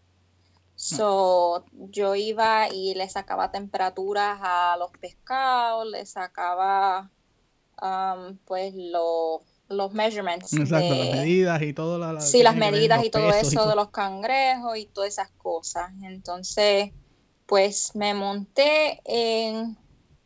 So, 0.76 1.66
yo 1.72 2.16
iba 2.16 2.68
y 2.74 2.96
le 2.96 3.08
sacaba 3.08 3.52
temperaturas 3.52 4.40
a 4.42 4.76
los 4.78 4.90
pescados, 5.00 5.88
le 5.88 6.06
sacaba 6.08 7.12
um, 7.80 8.38
pues 8.46 8.74
los 8.76 9.42
los 9.70 9.94
measurements. 9.94 10.54
Exacto, 10.54 10.96
las 10.96 11.16
medidas 11.16 11.62
y 11.62 11.74
todo. 11.74 12.00
La, 12.00 12.20
sí, 12.20 12.42
las 12.42 12.56
medidas 12.56 13.06
y 13.06 13.12
todo 13.12 13.32
eso 13.32 13.68
de 13.70 13.76
los 13.76 13.92
cangrejos 13.92 14.76
y 14.76 14.88
todas 14.88 15.12
esas 15.12 15.30
cosas. 15.38 15.92
Entonces, 16.02 16.92
pues 17.46 17.96
me 17.96 18.14
monté 18.14 19.00
en 19.06 19.78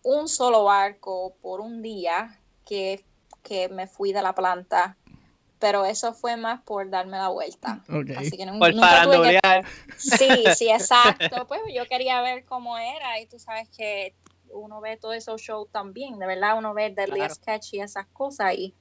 un 0.08 0.30
solo 0.30 0.64
barco 0.64 1.36
por 1.42 1.60
un 1.60 1.82
día 1.82 2.40
que, 2.66 3.04
que 3.44 3.68
me 3.68 3.88
fui 3.88 4.14
de 4.14 4.22
la 4.22 4.34
planta 4.34 4.96
pero 5.60 5.86
eso 5.86 6.14
fue 6.14 6.38
más 6.38 6.62
por 6.62 6.88
darme 6.90 7.18
la 7.18 7.30
vuelta. 7.30 7.84
Así 8.16 8.38
que 8.38 8.46
por 8.60 8.76
nunca 8.76 9.04
tuve 9.06 9.40
que... 9.42 9.64
Sí, 9.98 10.44
sí, 10.56 10.70
exacto. 10.72 11.48
Pues 11.48 11.62
yo 11.74 11.88
quería 11.88 12.22
ver 12.22 12.46
cómo 12.46 12.78
era 12.78 13.20
y 13.20 13.26
tú 13.26 13.40
sabes 13.40 13.68
que 13.76 14.14
uno 14.52 14.82
ve 14.82 14.98
todos 14.98 15.16
esos 15.16 15.42
shows 15.42 15.68
también, 15.72 16.20
de 16.20 16.28
verdad 16.28 16.58
uno 16.58 16.74
ve 16.76 16.92
Deadly 16.92 17.28
Sketch 17.30 17.74
y 17.74 17.82
esas 17.82 18.06
cosas 18.08 18.54
y 18.54 18.74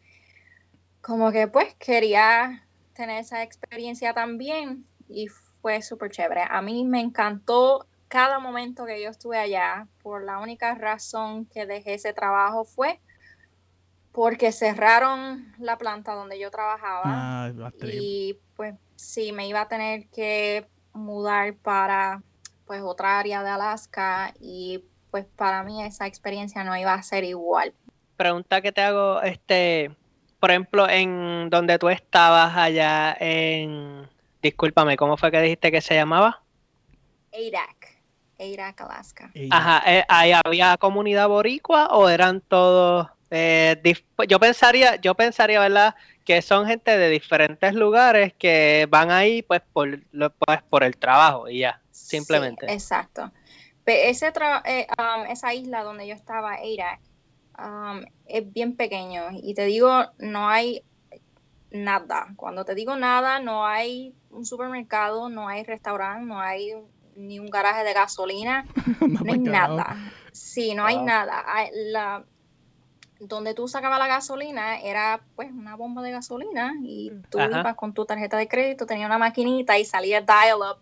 como 1.00 1.32
que 1.32 1.48
pues 1.48 1.74
quería 1.74 2.64
tener 2.92 3.20
esa 3.20 3.42
experiencia 3.42 4.12
también 4.12 4.86
y 5.08 5.28
fue 5.28 5.82
súper 5.82 6.10
chévere. 6.10 6.44
A 6.48 6.62
mí 6.62 6.84
me 6.84 7.00
encantó 7.00 7.86
cada 8.08 8.38
momento 8.38 8.86
que 8.86 9.02
yo 9.02 9.10
estuve 9.10 9.38
allá. 9.38 9.86
Por 10.02 10.24
la 10.24 10.38
única 10.38 10.74
razón 10.74 11.46
que 11.46 11.66
dejé 11.66 11.94
ese 11.94 12.12
trabajo 12.12 12.64
fue 12.64 13.00
porque 14.16 14.50
cerraron 14.50 15.52
la 15.58 15.76
planta 15.76 16.14
donde 16.14 16.38
yo 16.38 16.50
trabajaba 16.50 17.02
ah, 17.04 17.52
y 17.82 18.38
pues 18.56 18.74
sí, 18.96 19.30
me 19.30 19.46
iba 19.46 19.60
a 19.60 19.68
tener 19.68 20.06
que 20.06 20.66
mudar 20.94 21.54
para 21.56 22.22
pues 22.66 22.80
otra 22.80 23.18
área 23.18 23.42
de 23.42 23.50
Alaska 23.50 24.32
y 24.40 24.82
pues 25.10 25.26
para 25.36 25.62
mí 25.62 25.82
esa 25.82 26.06
experiencia 26.06 26.64
no 26.64 26.74
iba 26.78 26.94
a 26.94 27.02
ser 27.02 27.24
igual. 27.24 27.74
Pregunta 28.16 28.62
que 28.62 28.72
te 28.72 28.80
hago, 28.80 29.20
este, 29.20 29.94
por 30.40 30.50
ejemplo, 30.50 30.88
en 30.88 31.50
donde 31.50 31.78
tú 31.78 31.90
estabas 31.90 32.56
allá 32.56 33.14
en, 33.20 34.08
discúlpame, 34.40 34.96
¿cómo 34.96 35.18
fue 35.18 35.30
que 35.30 35.42
dijiste 35.42 35.70
que 35.70 35.82
se 35.82 35.94
llamaba? 35.94 36.42
Adak, 38.38 38.58
Adak, 38.58 38.80
Alaska. 38.82 39.30
Ajá, 39.50 39.82
eh, 39.86 40.04
¿ahí 40.08 40.32
había 40.32 40.76
comunidad 40.76 41.28
boricua 41.28 41.88
o 41.88 42.08
eran 42.08 42.40
todos, 42.40 43.08
eh, 43.30 43.80
yo 44.28 44.38
pensaría, 44.38 44.96
yo 44.96 45.14
pensaría, 45.14 45.60
¿verdad? 45.60 45.94
Que 46.24 46.42
son 46.42 46.66
gente 46.66 46.96
de 46.96 47.08
diferentes 47.08 47.74
lugares 47.74 48.32
que 48.34 48.86
van 48.90 49.10
ahí 49.10 49.42
pues 49.42 49.62
por, 49.72 50.00
pues, 50.46 50.62
por 50.68 50.84
el 50.84 50.96
trabajo 50.96 51.48
y 51.48 51.60
ya, 51.60 51.80
simplemente. 51.90 52.72
exacto. 52.72 53.30
Ese 53.84 54.32
eh, 54.64 54.86
um, 54.98 55.26
esa 55.30 55.54
isla 55.54 55.84
donde 55.84 56.08
yo 56.08 56.14
estaba, 56.14 56.54
Adak, 56.54 57.00
Um, 57.58 58.04
es 58.26 58.52
bien 58.52 58.76
pequeño 58.76 59.28
y 59.32 59.54
te 59.54 59.64
digo, 59.64 60.04
no 60.18 60.48
hay 60.48 60.82
nada. 61.70 62.28
Cuando 62.36 62.64
te 62.64 62.74
digo 62.74 62.96
nada, 62.96 63.40
no 63.40 63.66
hay 63.66 64.14
un 64.30 64.44
supermercado, 64.44 65.30
no 65.30 65.48
hay 65.48 65.64
restaurante, 65.64 66.26
no 66.26 66.38
hay 66.38 66.74
ni 67.16 67.38
un 67.38 67.48
garaje 67.48 67.84
de 67.84 67.92
gasolina, 67.92 68.64
no, 69.00 69.32
hay 69.32 69.38
nada. 69.38 69.96
Sí, 70.32 70.74
no 70.74 70.84
hay 70.84 70.98
nada. 70.98 71.44
La, 71.72 72.24
donde 73.18 73.54
tú 73.54 73.66
sacabas 73.66 73.98
la 73.98 74.06
gasolina 74.06 74.78
era 74.80 75.20
pues 75.34 75.50
una 75.50 75.74
bomba 75.76 76.02
de 76.02 76.12
gasolina 76.12 76.74
y 76.82 77.12
tú 77.30 77.40
ibas 77.40 77.74
con 77.74 77.94
tu 77.94 78.04
tarjeta 78.04 78.36
de 78.36 78.48
crédito, 78.48 78.86
tenía 78.86 79.06
una 79.06 79.18
maquinita 79.18 79.78
y 79.78 79.84
salía 79.84 80.20
dial-up. 80.20 80.78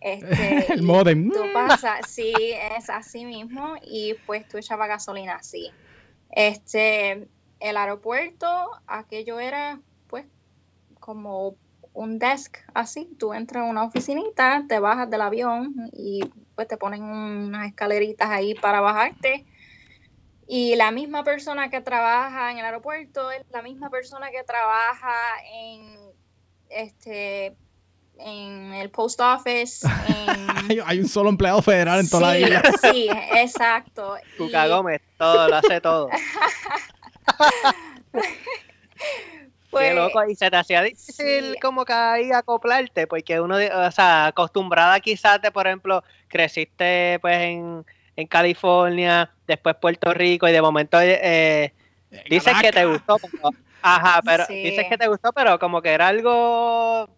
Este, 0.00 0.72
el 0.72 0.82
modem. 0.82 1.30
Tú 1.30 1.40
pasas, 1.52 2.08
sí, 2.08 2.32
es 2.76 2.90
así 2.90 3.24
mismo 3.24 3.74
y 3.82 4.14
pues 4.26 4.46
tú 4.48 4.58
echabas 4.58 4.88
gasolina 4.88 5.36
así. 5.36 5.70
Este, 6.30 7.28
el 7.60 7.76
aeropuerto, 7.76 8.46
aquello 8.86 9.40
era 9.40 9.80
pues 10.08 10.26
como 11.00 11.56
un 11.94 12.18
desk 12.18 12.58
así, 12.74 13.08
tú 13.18 13.32
entras 13.32 13.62
a 13.62 13.70
una 13.70 13.84
oficinita, 13.84 14.64
te 14.68 14.80
bajas 14.80 15.08
del 15.08 15.22
avión 15.22 15.72
y 15.92 16.20
pues 16.56 16.68
te 16.68 16.76
ponen 16.76 17.02
unas 17.02 17.68
escaleritas 17.68 18.28
ahí 18.28 18.54
para 18.54 18.80
bajarte. 18.80 19.46
Y 20.46 20.76
la 20.76 20.90
misma 20.90 21.24
persona 21.24 21.70
que 21.70 21.80
trabaja 21.80 22.50
en 22.50 22.58
el 22.58 22.64
aeropuerto 22.64 23.30
es 23.30 23.44
la 23.50 23.62
misma 23.62 23.88
persona 23.88 24.30
que 24.30 24.42
trabaja 24.42 25.14
en 25.50 25.96
este 26.68 27.56
en 28.18 28.74
el 28.74 28.90
post 28.90 29.20
office. 29.20 29.86
hay 30.86 31.00
un 31.00 31.08
solo 31.08 31.30
empleado 31.30 31.62
federal 31.62 32.00
en 32.00 32.10
toda 32.10 32.28
la 32.28 32.38
isla. 32.38 32.62
Sí, 32.92 33.08
exacto. 33.34 34.16
Cuca 34.36 34.66
Gómez, 34.66 35.00
todo, 35.16 35.48
lo 35.48 35.56
hace 35.56 35.80
todo. 35.80 36.08
Qué 39.78 39.92
pues, 39.92 39.94
loco, 39.94 40.24
y 40.28 40.34
se 40.34 40.50
te 40.50 40.56
hacía 40.56 40.82
difícil 40.82 41.56
como 41.60 41.84
que 41.84 41.92
ahí 41.92 42.32
acoplarte, 42.32 43.06
porque 43.06 43.40
uno, 43.40 43.56
o 43.56 43.90
sea, 43.90 44.26
acostumbrada 44.26 45.00
quizás 45.00 45.40
de, 45.42 45.50
por 45.50 45.66
ejemplo, 45.66 46.02
creciste 46.28 47.18
pues 47.20 47.36
en, 47.40 47.84
en 48.16 48.26
California, 48.26 49.30
después 49.46 49.76
Puerto 49.76 50.12
Rico, 50.14 50.48
y 50.48 50.52
de 50.52 50.62
momento 50.62 50.98
eh, 51.00 51.72
dices 52.28 52.54
que 52.60 52.72
te 52.72 52.84
gustó, 52.86 53.18
ajá, 53.82 54.20
pero 54.24 54.46
dices 54.48 54.86
que 54.88 54.98
te 54.98 55.08
gustó, 55.08 55.32
pero 55.32 55.58
como 55.58 55.82
que 55.82 55.90
era 55.90 56.08
algo 56.08 57.08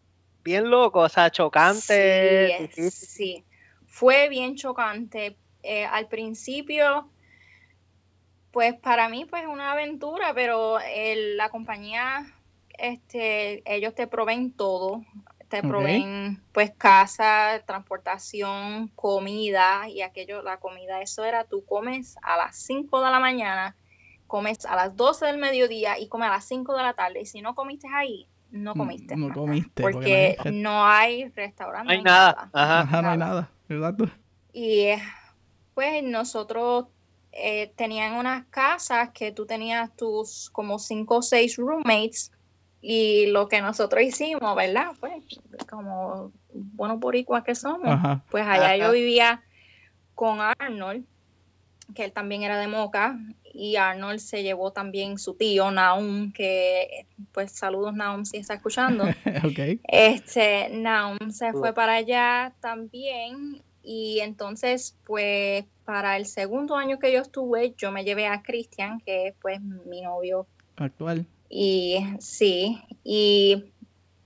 bien 0.47 0.71
loco, 0.71 1.01
o 1.01 1.09
sea, 1.09 1.31
chocante. 1.31 2.71
Sí, 2.91 3.45
fue 3.87 4.29
bien 4.29 4.55
chocante. 4.55 5.37
Eh, 5.63 5.85
al 5.85 6.07
principio, 6.07 7.11
pues 8.53 8.75
para 8.75 9.09
mí, 9.09 9.25
pues 9.25 9.45
una 9.47 9.73
aventura, 9.73 10.33
pero 10.33 10.79
la 11.37 11.49
compañía, 11.49 12.25
este, 12.79 13.63
ellos 13.73 13.95
te 13.95 14.07
proveen 14.07 14.53
todo. 14.53 15.03
Te 15.49 15.63
proveen 15.63 16.43
pues 16.53 16.73
casa, 16.77 17.63
transportación, 17.67 18.89
comida 18.97 19.89
y 19.89 20.03
aquello, 20.03 20.43
la 20.43 20.57
comida, 20.57 21.01
eso 21.01 21.25
era, 21.25 21.45
tú 21.45 21.65
comes 21.65 22.17
a 22.23 22.37
las 22.37 22.57
5 22.57 23.01
de 23.01 23.11
la 23.13 23.21
mañana, 23.21 23.77
comes 24.27 24.67
a 24.67 24.75
las 24.75 24.97
12 24.97 25.27
del 25.27 25.39
mediodía 25.39 26.01
y 26.01 26.09
comes 26.09 26.29
a 26.29 26.33
las 26.33 26.45
5 26.47 26.75
de 26.75 26.83
la 26.83 26.95
tarde. 26.95 27.21
Y 27.21 27.27
si 27.27 27.43
no 27.43 27.55
comiste 27.55 27.87
ahí, 27.95 28.27
no 28.51 28.75
mm, 28.75 28.79
comiste. 28.79 29.17
No 29.17 29.33
comiste. 29.33 29.83
Porque, 29.83 30.37
no, 30.53 30.85
hay, 30.85 31.29
restaurante. 31.29 31.87
No 31.87 31.93
hay 31.93 32.03
nada. 32.03 32.51
Ajá. 32.53 33.03
no 33.03 33.11
hay 33.11 33.19
nada. 33.19 33.51
Exacto. 33.69 34.11
Y 34.53 34.89
pues 35.75 36.03
nosotros 36.03 36.87
eh, 37.33 37.73
tenían 37.77 38.15
unas 38.15 38.47
casas 38.47 39.11
que 39.11 39.31
tú 39.31 39.47
tenías 39.47 39.95
tus 39.95 40.51
como 40.51 40.79
cinco 40.79 41.19
o 41.19 41.23
seis 41.23 41.57
roommates 41.57 42.33
y 42.89 43.27
lo 43.27 43.49
que 43.49 43.61
nosotros 43.61 44.01
hicimos, 44.01 44.55
¿verdad? 44.55 44.93
Pues 45.01 45.25
como 45.69 46.31
buenos 46.53 47.01
boricuas 47.01 47.43
que 47.43 47.57
somos, 47.57 47.99
pues 48.31 48.47
allá 48.47 48.77
yo 48.77 48.93
vivía 48.93 49.43
con 50.15 50.39
Arnold, 50.41 51.05
que 51.97 52.05
él 52.05 52.13
también 52.13 52.45
era 52.45 52.61
de 52.61 52.69
Moca, 52.69 53.19
y 53.53 53.75
Arnold 53.75 54.21
se 54.21 54.45
llevó 54.45 54.71
también 54.71 55.19
su 55.19 55.35
tío 55.35 55.69
Naum, 55.73 56.31
que 56.33 57.09
pues 57.33 57.51
saludos 57.51 57.93
Naum 57.93 58.25
si 58.25 58.37
está 58.37 58.55
escuchando. 58.55 59.03
okay. 59.45 59.81
Este 59.89 60.69
Naum 60.71 61.33
se 61.33 61.53
fue 61.55 61.75
para 61.75 61.95
allá 61.95 62.55
también 62.61 63.63
y 63.83 64.21
entonces 64.21 64.97
pues 65.05 65.65
para 65.85 66.17
el 66.17 66.27
segundo 66.27 66.77
año 66.77 67.01
que 67.01 67.13
yo 67.13 67.23
estuve 67.23 67.75
yo 67.77 67.91
me 67.91 68.05
llevé 68.05 68.29
a 68.29 68.43
Cristian, 68.43 69.01
que 69.01 69.27
es 69.27 69.35
pues 69.43 69.61
mi 69.61 70.03
novio 70.03 70.47
actual. 70.77 71.27
Y 71.49 72.05
sí, 72.19 72.83
y 73.05 73.65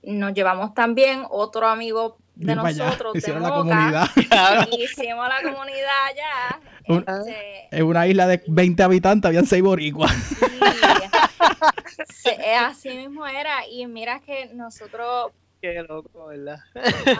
nos 0.03 0.33
llevamos 0.33 0.73
también 0.73 1.23
otro 1.29 1.67
amigo 1.67 2.17
de 2.35 2.55
nosotros, 2.55 3.13
de 3.13 3.39
la 3.39 3.49
comunidad. 3.49 4.09
hicimos 4.71 5.27
la 5.27 5.41
comunidad 5.43 6.05
allá. 6.09 6.59
Este, 6.83 7.67
en 7.71 7.85
una 7.85 8.07
isla 8.07 8.27
de 8.27 8.41
20 8.47 8.83
habitantes 8.83 9.27
habían 9.27 9.45
6 9.45 9.61
boricuas. 9.61 10.11
Sí, 12.09 12.31
así 12.59 12.89
mismo 12.89 13.25
era. 13.27 13.67
Y 13.67 13.85
mira 13.87 14.19
que 14.19 14.49
nosotros 14.53 15.31
Qué 15.61 15.83
loco, 15.87 16.25
¿verdad? 16.25 16.59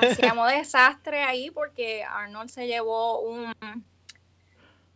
Hacíamos 0.02 0.52
desastre 0.52 1.22
ahí 1.22 1.52
porque 1.52 2.04
Arnold 2.04 2.50
se 2.50 2.66
llevó 2.66 3.22
un, 3.22 3.54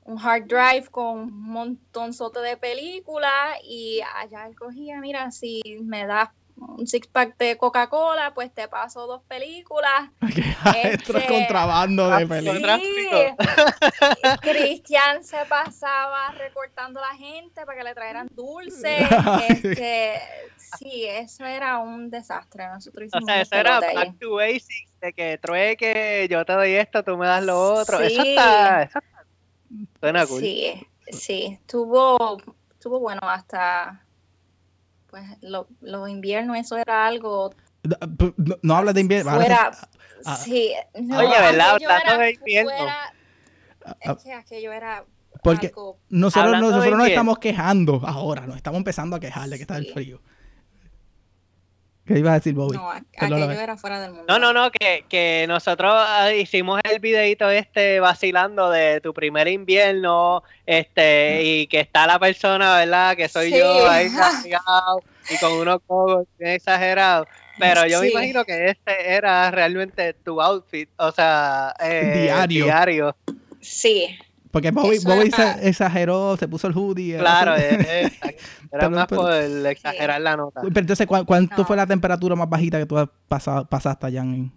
un 0.05 0.19
hard 0.19 0.45
drive 0.45 0.88
con 0.91 1.05
un 1.19 1.41
montonzote 1.41 2.39
de 2.39 2.57
películas 2.57 3.57
y 3.63 4.01
allá 4.15 4.47
él 4.47 4.55
cogía, 4.55 5.00
mira, 5.00 5.31
si 5.31 5.62
me 5.81 6.05
das 6.05 6.29
un 6.57 6.88
six 6.88 7.05
pack 7.07 7.38
de 7.38 7.57
Coca-Cola, 7.57 8.33
pues 8.33 8.53
te 8.53 8.67
paso 8.69 9.07
dos 9.07 9.21
películas. 9.24 10.09
Esto 10.21 11.17
es 11.17 11.24
Este, 11.24 11.27
contrabando 11.27 12.07
de 12.09 12.24
ah, 12.24 12.27
películas. 12.27 12.79
Cristian 14.41 15.24
se 15.24 15.38
pasaba 15.50 16.31
recortando 16.38 17.03
a 17.03 17.09
la 17.09 17.15
gente 17.15 17.65
para 17.65 17.77
que 17.77 17.83
le 17.83 17.93
trajeran 17.93 18.29
dulces. 18.31 19.05
Este, 19.50 20.13
sí, 20.77 21.05
eso 21.05 21.45
era 21.45 21.79
un 21.79 22.09
desastre. 22.09 22.67
Nosotros 22.67 23.03
O 23.03 23.05
hicimos 23.17 23.25
sea, 23.25 23.41
eso 23.41 23.55
era 23.55 23.79
back 23.79 24.17
to 24.19 24.35
basics, 24.35 25.00
de 25.01 25.13
que 25.13 25.38
trueque, 25.39 26.27
yo 26.29 26.45
te 26.45 26.53
doy 26.53 26.74
esto, 26.75 27.03
tú 27.03 27.17
me 27.17 27.27
das 27.27 27.43
lo 27.43 27.59
otro. 27.74 28.00
Eso 28.00 28.21
Sí. 28.21 28.29
está, 28.29 28.83
eso 28.83 29.00
está, 29.00 29.14
suena 30.00 30.25
cool. 30.25 30.39
Sí, 30.41 30.88
sí, 31.12 31.57
estuvo, 31.62 32.38
estuvo 32.72 33.00
bueno 33.00 33.22
hasta 33.24 34.01
pues 35.10 35.24
lo- 35.41 35.67
los 35.81 36.10
inviernos, 36.10 36.57
eso 36.57 36.77
era 36.77 37.05
algo 37.07 37.53
No, 38.38 38.57
no 38.62 38.75
hables 38.75 38.93
de 38.95 39.01
invierno. 39.01 39.31
ahora 39.31 39.45
fuera. 39.45 39.72
ah. 40.25 40.36
sí, 40.36 40.74
no, 41.01 41.19
Oye, 41.19 41.27
¿verdad? 41.29 41.69
Hablando 41.75 41.89
era 41.89 42.17
de 42.17 42.31
invierno. 42.34 42.72
fuera- 42.72 43.13
Ah, 43.88 43.95
es 44.01 44.24
que 44.24 44.34
aquello 44.34 44.72
era 44.74 45.05
Porque 45.43 45.67
algo 45.67 46.00
nosotros, 46.10 46.60
nosotros 46.60 46.98
nos 46.98 47.07
estamos 47.07 47.38
quejando 47.38 48.01
ahora, 48.03 48.48
nos 48.48 48.55
estamos 48.57 48.79
empezando 48.79 49.15
a 49.15 49.19
quejar 49.19 49.48
de 49.48 49.57
que 49.57 49.62
está 49.62 49.77
el 49.77 49.86
Sí. 49.86 49.93
frío. 49.93 50.22
¿Qué 52.05 52.19
ibas 52.19 52.31
a 52.31 52.35
decir, 52.35 52.53
Bobby? 52.53 52.77
no, 52.77 52.91
aquello 52.91 53.51
era 53.51 53.77
fuera 53.77 54.00
del 54.00 54.12
mundo. 54.12 54.25
No, 54.27 54.38
no, 54.38 54.53
no, 54.53 54.69
que, 54.69 55.05
que 55.09 55.45
nosotros 55.47 55.91
ah, 55.95 56.31
hicimos 56.31 56.79
el 56.83 57.00
videito 57.00 57.50
este 57.50 58.00
vacilando 58.00 58.69
de 58.69 59.01
tu 59.01 59.12
primer 59.13 59.47
invierno, 59.47 60.43
este, 60.67 61.41
y 61.43 61.67
que 61.67 61.79
está 61.79 62.05
la 62.05 62.19
persona, 62.19 62.77
¿verdad? 62.77 63.15
Que 63.15 63.27
soy 63.27 63.51
Sí. 63.51 63.57
yo 63.57 63.89
ahí 63.89 64.07
y 65.29 65.38
con 65.39 65.53
unos 65.53 65.79
cogos 65.88 66.27
bien 66.38 66.51
exagerados. 66.51 67.27
Pero 67.57 67.88
yo 67.88 68.01
me 68.01 68.09
imagino 68.09 68.43
que 68.45 68.69
este 68.69 69.13
era 69.13 69.50
realmente 69.50 70.13
tu 70.13 70.41
outfit, 70.41 70.89
o 70.97 71.12
sea, 71.12 71.74
eh, 71.79 72.24
Diario. 72.24 72.65
diario. 72.65 73.15
Sí, 73.62 74.15
Porque 74.55 74.71
Bobby, 74.71 75.00
Bobby 75.00 75.27
era- 75.27 75.57
se 75.57 75.67
exageró, 75.67 76.38
se 76.38 76.47
puso 76.47 76.67
el 76.67 76.74
hoodie. 76.77 77.17
Claro, 77.17 77.57
eh, 77.57 78.05
exacto. 78.05 78.38
era 78.71 78.89
más 78.89 79.05
por 79.07 79.33
el 79.33 79.65
exagerar 79.65 80.21
la 80.21 80.38
nota. 80.38 80.62
Pero 80.62 80.79
entonces, 80.79 81.05
¿cuán- 81.05 81.25
¿cuánto 81.25 81.57
No. 81.57 81.65
fue 81.65 81.75
la 81.75 81.85
temperatura 81.85 82.35
más 82.38 82.47
bajita 82.50 82.77
que 82.79 82.85
tú 82.85 82.97
has 82.97 83.09
pasado, 83.27 83.65
pasaste 83.67 84.05
allá 84.05 84.21
en... 84.21 84.53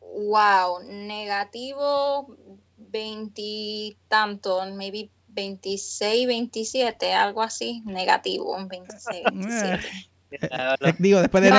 wow, 0.00 0.82
negativo 0.84 2.36
veintitantos, 2.76 4.72
maybe 4.72 5.10
26, 5.28 6.26
27, 6.26 7.12
algo 7.14 7.42
así, 7.42 7.82
negativo, 7.86 8.56
26, 8.66 9.22
27. 9.32 9.78
Eh, 10.32 10.94
digo, 10.98 11.20
después 11.20 11.42
de, 11.42 11.50
No, 11.50 11.56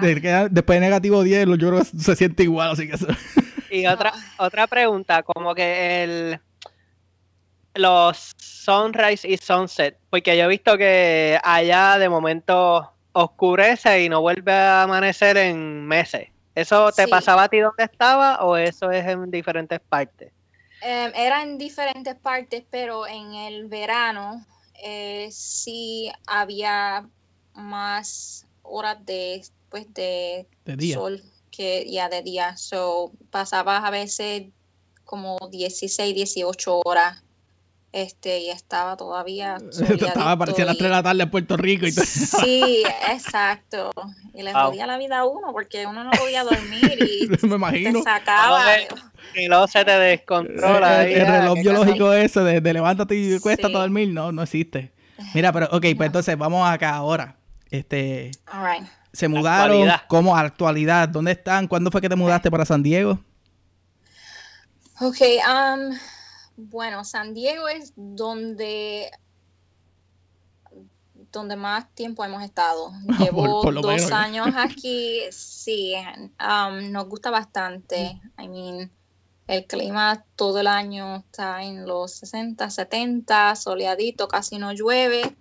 de 0.00 0.48
después 0.50 0.76
de 0.76 0.80
negativo 0.80 1.22
10, 1.24 1.46
lo- 1.48 1.56
yo 1.56 1.68
creo 1.70 1.80
que 1.80 1.86
se 1.98 2.14
siente 2.14 2.44
igual, 2.44 2.70
así 2.70 2.86
que 2.88 2.94
eso- 2.94 3.06
Y 3.68 3.84
otra, 3.88 4.12
otra 4.38 4.68
pregunta, 4.68 5.24
como 5.24 5.54
que 5.56 6.04
el 6.04 6.40
los 7.76 8.32
sunrise 8.36 9.26
y 9.28 9.36
sunset, 9.36 9.98
porque 10.10 10.36
yo 10.36 10.44
he 10.44 10.48
visto 10.48 10.76
que 10.76 11.38
allá 11.42 11.98
de 11.98 12.08
momento 12.08 12.92
oscurece 13.12 14.02
y 14.02 14.08
no 14.08 14.20
vuelve 14.20 14.52
a 14.52 14.82
amanecer 14.82 15.36
en 15.36 15.86
meses. 15.86 16.28
¿Eso 16.54 16.90
te 16.92 17.04
Sí. 17.04 17.10
pasaba 17.10 17.44
a 17.44 17.48
ti 17.48 17.58
donde 17.58 17.84
estaba 17.84 18.44
o 18.44 18.56
eso 18.56 18.90
es 18.90 19.06
en 19.06 19.30
diferentes 19.30 19.80
partes? 19.80 20.32
Em, 20.82 21.12
era 21.14 21.42
en 21.42 21.58
diferentes 21.58 22.14
partes, 22.16 22.64
pero 22.70 23.06
en 23.06 23.34
el 23.34 23.66
verano 23.66 24.44
eh, 24.82 25.28
sí 25.30 26.10
había 26.26 27.08
más 27.54 28.46
horas 28.62 29.04
de, 29.06 29.42
pues, 29.70 29.92
de 29.94 30.46
de 30.64 30.76
día. 30.76 30.96
sol 30.96 31.22
que 31.50 31.90
ya 31.90 32.08
de 32.08 32.22
día. 32.22 32.56
So, 32.56 33.12
pasabas 33.30 33.84
a 33.84 33.90
veces 33.90 34.44
como 35.04 35.38
16, 35.50 36.14
18 36.14 36.80
horas. 36.84 37.22
Este, 37.92 38.40
y 38.40 38.50
estaba 38.50 38.96
todavía. 38.96 39.56
Estaba 39.88 40.36
parecía 40.36 40.64
a 40.64 40.66
las 40.66 40.76
3 40.76 40.90
de 40.90 40.96
la 40.96 41.02
tarde 41.02 41.22
en 41.22 41.30
Puerto 41.30 41.56
Rico 41.56 41.86
y 41.86 41.94
todo. 41.94 42.04
Sí, 42.44 42.82
exacto. 43.10 43.90
Y 44.34 44.42
le 44.42 44.52
Wow. 44.52 44.66
jodía 44.66 44.86
la 44.86 44.98
vida 44.98 45.18
a 45.20 45.24
uno 45.26 45.52
porque 45.52 45.86
uno 45.86 46.04
no 46.04 46.10
podía 46.10 46.44
dormir 46.44 46.98
y 47.00 47.26
Me 47.28 47.36
te 47.38 47.46
imagino. 47.46 48.02
sacaba. 48.02 48.64
Y 49.34 49.46
luego 49.48 49.66
se 49.68 49.84
te 49.84 49.92
descontrola. 49.92 51.02
el, 51.04 51.08
ahí, 51.08 51.14
el 51.14 51.26
ah, 51.26 51.38
reloj 51.40 51.58
biológico 51.60 52.12
ese 52.12 52.40
de, 52.40 52.60
de 52.60 52.72
levántate 52.74 53.14
y 53.14 53.38
cuesta 53.40 53.68
Sí. 53.68 53.72
todo 53.72 53.82
dormir, 53.82 54.08
no, 54.12 54.30
no 54.32 54.42
existe. 54.42 54.92
Mira, 55.34 55.50
pero, 55.52 55.66
ok, 55.66 55.80
pues 55.80 55.96
No. 55.98 56.04
entonces 56.04 56.36
vamos 56.36 56.68
acá 56.68 56.94
ahora. 56.96 57.36
Este, 57.70 58.30
All 58.52 58.62
right. 58.64 58.86
se 59.12 59.26
mudaron, 59.28 59.70
Actualidad. 59.76 60.02
¿cómo 60.08 60.36
actualidad? 60.36 61.08
¿Dónde 61.08 61.32
están? 61.32 61.66
¿Cuándo 61.66 61.90
fue 61.90 62.00
que 62.02 62.08
te 62.10 62.16
mudaste 62.16 62.50
para 62.50 62.66
San 62.66 62.82
Diego? 62.82 63.18
Ok, 65.00 65.16
um, 65.48 65.94
bueno, 66.56 67.04
San 67.04 67.34
Diego 67.34 67.68
es 67.68 67.92
donde 67.96 69.10
donde 71.32 71.56
más 71.56 71.92
tiempo 71.94 72.24
hemos 72.24 72.42
estado. 72.42 72.92
Llevo 73.18 73.62
por 73.62 73.74
lo 73.74 73.82
dos 73.82 73.94
menos. 73.94 74.12
años 74.12 74.48
aquí, 74.56 75.20
sí, 75.30 75.94
um, 76.40 76.90
nos 76.90 77.08
gusta 77.08 77.30
bastante. 77.30 78.20
I 78.38 78.48
mean, 78.48 78.90
el 79.46 79.66
clima 79.66 80.24
todo 80.34 80.60
el 80.60 80.66
año 80.66 81.16
está 81.16 81.62
en 81.62 81.86
los 81.86 82.12
60, 82.12 82.70
70, 82.70 83.56
soleadito, 83.56 84.28
casi 84.28 84.58
no 84.58 84.72
llueve. 84.72 85.36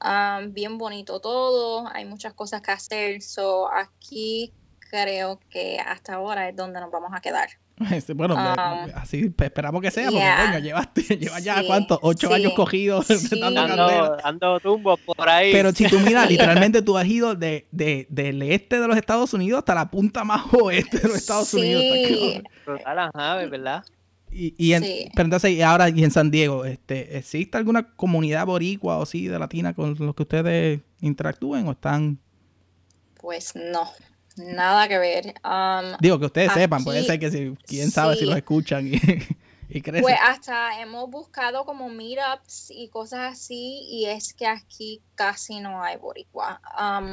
Um, 0.00 0.52
bien 0.52 0.78
bonito 0.78 1.20
todo, 1.20 1.88
hay 1.92 2.04
muchas 2.04 2.32
cosas 2.34 2.62
que 2.62 2.70
hacer. 2.70 3.22
So, 3.22 3.68
aquí 3.72 4.52
creo 4.90 5.40
que 5.50 5.78
hasta 5.78 6.14
ahora 6.14 6.48
es 6.48 6.56
donde 6.56 6.80
nos 6.80 6.90
vamos 6.90 7.10
a 7.12 7.20
quedar. 7.20 7.50
Este, 7.92 8.12
bueno, 8.14 8.34
Ah. 8.36 8.86
así 8.96 9.32
esperamos 9.38 9.80
que 9.82 9.90
sea, 9.90 10.06
porque 10.06 10.18
Yeah. 10.18 10.46
coño, 10.46 10.58
llevas, 10.58 10.88
llevas 11.20 11.44
ya 11.44 11.64
cuántos, 11.66 11.98
ocho 12.02 12.28
sí, 12.28 12.34
años 12.34 12.52
cogidos 12.54 13.06
sí. 13.06 13.40
dando 13.40 14.60
tumbos 14.60 14.98
por 15.00 15.28
ahí. 15.28 15.52
Pero 15.52 15.72
si 15.72 15.86
tú 15.88 15.98
miras, 16.00 16.28
literalmente 16.28 16.82
tú 16.82 16.96
has 16.98 17.06
ido 17.06 17.34
de, 17.34 17.66
de- 17.70 18.06
del 18.10 18.42
este 18.42 18.80
de 18.80 18.88
los 18.88 18.96
Estados 18.96 19.32
Unidos 19.34 19.58
hasta 19.58 19.74
la 19.74 19.90
punta 19.90 20.24
más 20.24 20.42
oeste 20.52 20.98
de 20.98 21.08
los 21.08 21.16
Estados 21.16 21.52
Unidos. 21.54 21.84
ajá, 22.84 23.36
¿verdad? 23.46 23.84
Y, 24.30 24.54
y 24.58 24.74
en- 24.74 24.82
Sí. 24.84 25.08
Pero 25.14 25.24
entonces, 25.26 25.52
y 25.52 25.62
ahora, 25.62 25.88
y 25.88 26.04
en 26.04 26.10
San 26.10 26.30
Diego, 26.30 26.64
este, 26.66 27.16
¿existe 27.16 27.56
alguna 27.56 27.94
comunidad 27.94 28.44
boricua 28.44 28.98
o 28.98 29.06
sí 29.06 29.26
de 29.26 29.38
latina 29.38 29.72
con 29.74 29.94
los 29.98 30.14
que 30.14 30.22
ustedes 30.22 30.80
interactúen 31.00 31.66
o 31.66 31.72
están? 31.72 32.18
Pues 33.20 33.54
no, 33.56 33.88
nada 34.38 34.88
que 34.88 34.98
ver. 34.98 35.34
Um, 35.44 35.96
Digo, 36.00 36.18
que 36.18 36.26
ustedes 36.26 36.50
Aquí- 36.50 36.60
sepan, 36.60 36.84
puede 36.84 37.04
ser 37.04 37.18
que 37.18 37.30
si, 37.30 37.54
quién 37.66 37.90
sabe 37.90 38.16
si 38.16 38.24
los 38.24 38.36
escuchan 38.36 38.86
y, 38.88 38.92
y 39.68 39.80
crecen. 39.82 40.02
pues 40.02 40.16
hasta 40.22 40.80
hemos 40.80 41.10
buscado 41.10 41.64
como 41.64 41.88
meetups 41.88 42.70
y 42.70 42.88
cosas 42.88 43.32
así 43.32 43.86
y 43.90 44.06
es 44.06 44.32
que 44.34 44.46
aquí 44.46 45.00
casi 45.14 45.60
no 45.60 45.82
hay 45.82 45.96
boricua. 45.96 46.60
Um, 46.78 47.12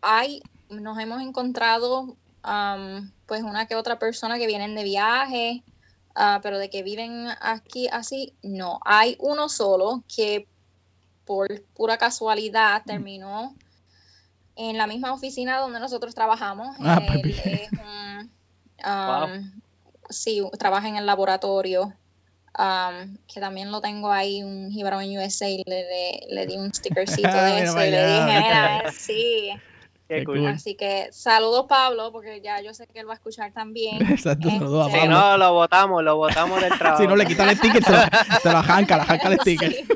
hay, 0.00 0.42
nos 0.70 0.98
hemos 0.98 1.22
encontrado 1.22 2.16
um, 2.44 3.10
pues 3.26 3.42
una 3.42 3.66
que 3.66 3.74
otra 3.76 3.98
persona 3.98 4.38
que 4.38 4.46
vienen 4.46 4.74
de 4.74 4.84
viaje, 4.84 5.62
ah, 6.14 6.40
pero 6.42 6.58
de 6.58 6.70
que 6.70 6.82
viven 6.82 7.28
aquí 7.40 7.88
así, 7.88 8.34
no. 8.42 8.80
Hay 8.84 9.16
uno 9.20 9.48
solo 9.48 10.02
que 10.14 10.46
por 11.24 11.62
pura 11.74 11.98
casualidad 11.98 12.82
terminó 12.86 13.54
en 14.58 14.76
la 14.76 14.86
misma 14.86 15.12
oficina 15.12 15.58
donde 15.58 15.78
nosotros 15.80 16.14
trabajamos. 16.14 16.76
Ah, 16.80 17.00
pues 17.06 17.16
Él 17.18 17.22
bien. 17.22 17.40
es 17.62 17.72
un, 17.72 18.30
Wow. 18.84 19.24
um, 19.24 19.60
sí, 20.10 20.42
trabaja 20.58 20.88
en 20.88 20.96
el 20.96 21.06
laboratorio. 21.06 21.92
um, 22.58 23.16
que 23.32 23.40
también 23.40 23.70
lo 23.70 23.80
tengo 23.80 24.10
ahí, 24.10 24.42
un 24.42 24.70
en 24.72 25.18
USA, 25.18 25.48
y 25.48 25.62
le, 25.64 25.82
le, 25.84 26.20
le 26.28 26.46
di 26.46 26.56
un 26.56 26.74
stickercito 26.74 27.28
de 27.44 27.62
eso 27.62 27.74
para 27.74 27.86
y 27.86 27.90
le 27.92 28.06
dije, 28.06 28.24
mira, 28.24 28.92
sí. 28.92 29.50
Qué 30.08 30.24
cool. 30.24 30.46
Así 30.46 30.74
que 30.74 31.08
saludos 31.12 31.66
Pablo, 31.68 32.10
porque 32.10 32.40
ya 32.40 32.60
yo 32.62 32.72
sé 32.74 32.86
que 32.86 32.98
él 33.00 33.06
va 33.08 33.12
a 33.12 33.16
escuchar 33.16 33.52
también. 33.52 34.00
Exacto, 34.10 34.48
saludos 34.48 34.86
a 34.86 34.88
Este, 34.88 35.00
Si 35.00 35.06
Pablo. 35.06 35.20
no, 35.20 35.36
lo 35.38 35.52
votamos, 35.52 36.02
lo 36.02 36.16
votamos 36.16 36.60
del 36.62 36.72
trabajo. 36.78 37.02
Si 37.02 37.06
no 37.08 37.14
le 37.14 37.26
quitan 37.26 37.48
el 37.50 37.56
sticker, 37.58 37.84
se 37.84 37.92
lo, 37.92 37.98
se 38.42 38.50
lo 38.50 38.58
arranca, 38.58 38.96
le 38.96 39.02
arranca 39.02 39.28
el 39.28 39.38
sticker. 39.40 39.72
sí. 39.72 39.86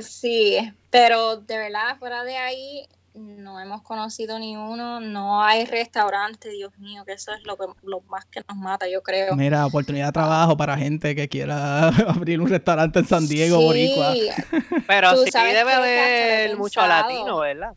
Sí, 0.00 0.72
pero 0.90 1.36
de 1.36 1.58
verdad, 1.58 1.96
fuera 1.98 2.24
de 2.24 2.36
ahí, 2.36 2.86
no 3.14 3.60
hemos 3.60 3.82
conocido 3.82 4.38
ni 4.38 4.56
uno, 4.56 5.00
no 5.00 5.42
hay 5.42 5.64
restaurante, 5.64 6.50
Dios 6.50 6.76
mío, 6.78 7.04
que 7.04 7.12
eso 7.12 7.32
es 7.32 7.42
lo, 7.44 7.56
que, 7.56 7.66
lo 7.82 8.00
más 8.02 8.24
que 8.26 8.42
nos 8.48 8.56
mata, 8.56 8.88
yo 8.88 9.02
creo. 9.02 9.34
Mira, 9.34 9.66
oportunidad 9.66 10.06
de 10.06 10.12
trabajo 10.12 10.56
para 10.56 10.76
gente 10.76 11.14
que 11.14 11.28
quiera 11.28 11.88
abrir 12.08 12.40
un 12.40 12.48
restaurante 12.48 13.00
en 13.00 13.06
San 13.06 13.26
Diego, 13.26 13.58
Sí, 13.58 13.64
Boricua. 13.64 14.14
Pero 14.86 15.16
sí 15.16 15.30
debe 15.32 15.72
haber 15.72 16.56
mucho 16.56 16.86
latino, 16.86 17.38
¿verdad? 17.38 17.74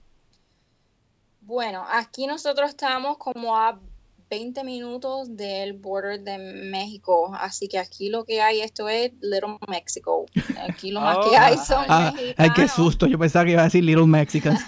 Bueno, 1.41 1.85
aquí 1.91 2.25
nosotros 2.25 2.69
estamos 2.69 3.17
como 3.17 3.57
a 3.57 3.79
20 4.29 4.63
minutos 4.63 5.35
del 5.35 5.73
border 5.73 6.21
de 6.21 6.37
México. 6.37 7.31
Así 7.39 7.67
que 7.67 7.77
aquí 7.79 8.09
lo 8.09 8.23
que 8.25 8.41
hay, 8.41 8.61
esto 8.61 8.89
es 8.89 9.11
Little 9.21 9.57
Mexico. 9.67 10.25
Aquí 10.67 10.91
lo 10.91 11.01
más 11.01 11.17
que 11.29 11.37
hay 11.37 11.57
son 11.57 11.85
Ah, 11.87 12.11
mexicanos. 12.13 12.35
ay, 12.37 12.49
qué 12.55 12.67
susto. 12.67 13.07
Yo 13.07 13.17
pensaba 13.19 13.45
que 13.45 13.51
iba 13.51 13.61
a 13.61 13.65
decir 13.65 13.83
Little 13.83 14.07
Mexicans. 14.07 14.59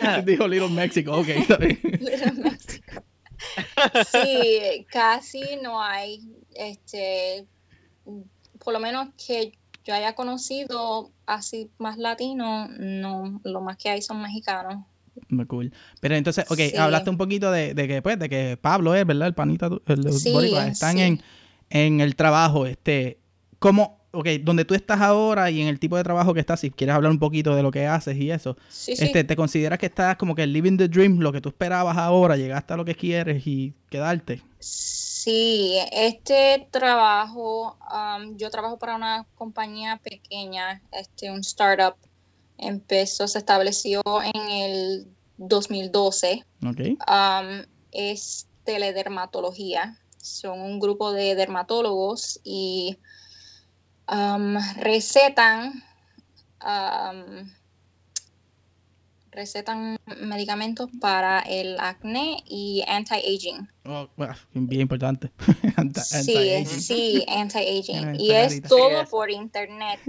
Dijo 0.24 0.48
Little 0.48 0.68
Mexico, 0.70 1.12
ok, 1.18 1.28
está 1.28 1.56
bien. 1.56 1.78
Little 1.82 2.32
Mexico. 2.32 3.02
Sí, 4.12 4.86
casi 4.90 5.42
no 5.62 5.80
hay, 5.82 6.20
este, 6.54 7.46
por 8.62 8.72
lo 8.74 8.80
menos 8.80 9.08
que 9.26 9.52
yo 9.84 9.94
haya 9.94 10.14
conocido 10.14 11.10
así 11.26 11.70
más 11.78 11.96
latino, 11.96 12.68
no, 12.68 13.40
lo 13.44 13.60
más 13.60 13.76
que 13.76 13.88
hay 13.90 14.02
son 14.02 14.20
mexicanos. 14.22 14.84
Muy 15.30 15.46
cool. 15.46 15.72
Pero 16.00 16.14
entonces, 16.16 16.44
ok, 16.50 16.58
Sí. 16.58 16.76
hablaste 16.76 17.10
un 17.10 17.16
poquito 17.16 17.50
de, 17.52 17.72
de 17.74 17.86
que, 17.88 18.02
pues, 18.02 18.18
de 18.18 18.28
que 18.28 18.58
Pablo 18.60 18.94
es, 18.94 19.06
¿verdad? 19.06 19.28
El 19.28 19.34
panita, 19.34 19.70
el 19.86 20.12
Sí, 20.12 20.32
boricua, 20.32 20.66
están 20.66 20.96
sí. 20.96 21.02
en, 21.02 21.22
en 21.70 22.00
el 22.00 22.16
trabajo, 22.16 22.66
este, 22.66 23.18
¿cómo, 23.60 24.00
ok, 24.10 24.26
donde 24.42 24.64
tú 24.64 24.74
estás 24.74 25.00
ahora 25.00 25.50
y 25.50 25.60
en 25.60 25.68
el 25.68 25.78
tipo 25.78 25.96
de 25.96 26.02
trabajo 26.02 26.34
que 26.34 26.40
estás, 26.40 26.58
si 26.60 26.70
quieres 26.70 26.96
hablar 26.96 27.12
un 27.12 27.20
poquito 27.20 27.54
de 27.54 27.62
lo 27.62 27.70
que 27.70 27.86
haces 27.86 28.16
y 28.16 28.30
eso, 28.32 28.56
Sí, 28.68 28.96
sí. 28.96 29.04
este, 29.04 29.22
¿te 29.22 29.36
consideras 29.36 29.78
que 29.78 29.86
estás 29.86 30.16
como 30.16 30.34
que 30.34 30.46
living 30.48 30.76
the 30.76 30.88
dream, 30.88 31.20
lo 31.20 31.30
que 31.32 31.40
tú 31.40 31.50
esperabas 31.50 31.96
ahora, 31.96 32.36
llegaste 32.36 32.72
a 32.74 32.76
lo 32.76 32.84
que 32.84 32.96
quieres 32.96 33.46
y 33.46 33.72
quedarte? 33.88 34.42
Sí, 34.58 35.76
este 35.92 36.66
trabajo, 36.72 37.78
um, 37.92 38.36
yo 38.36 38.50
trabajo 38.50 38.78
para 38.78 38.96
una 38.96 39.26
compañía 39.36 40.00
pequeña, 40.02 40.82
este, 40.92 41.30
un 41.30 41.40
startup. 41.40 41.94
Empezó, 42.62 43.26
se 43.28 43.38
estableció 43.38 44.02
en 44.34 44.50
el 44.50 45.06
2012. 45.40 46.44
Ok. 46.66 46.80
Um, 47.08 47.64
es 47.92 48.46
teledermatología. 48.64 49.98
Son 50.18 50.60
un 50.60 50.78
grupo 50.80 51.12
de 51.12 51.34
dermatólogos 51.34 52.40
y 52.44 52.98
um, 54.06 54.56
recetan 54.76 55.82
um, 56.62 57.50
recetan 59.32 59.96
medicamentos 60.18 60.90
para 61.00 61.38
el 61.40 61.78
acné 61.78 62.42
y 62.46 62.82
anti-aging. 62.86 63.68
Oh, 63.84 64.08
bueno, 64.16 64.34
bien 64.52 64.82
importante. 64.82 65.30
Anti- 65.76 66.00
Sí, 66.00 66.16
anti-aging. 66.36 66.80
sí, 66.80 67.24
anti-aging. 67.28 68.14
Y 68.20 68.32
es 68.32 68.60
todo 68.62 69.04
por 69.08 69.30
internet. 69.30 70.00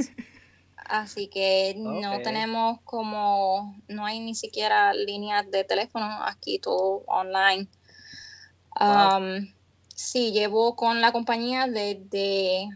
Así 0.85 1.27
que 1.27 1.75
no 1.77 2.21
tenemos 2.23 2.79
como, 2.83 3.75
no 3.87 4.05
hay 4.05 4.19
ni 4.19 4.35
siquiera 4.35 4.93
líneas 4.93 5.49
de 5.51 5.63
teléfono 5.63 6.05
aquí, 6.23 6.59
todo 6.59 7.03
online. 7.07 7.67
Wow. 8.79 9.17
Um, 9.17 9.53
sí, 9.95 10.31
llevo 10.31 10.75
con 10.75 11.01
la 11.01 11.11
compañía 11.11 11.67
desde, 11.67 12.69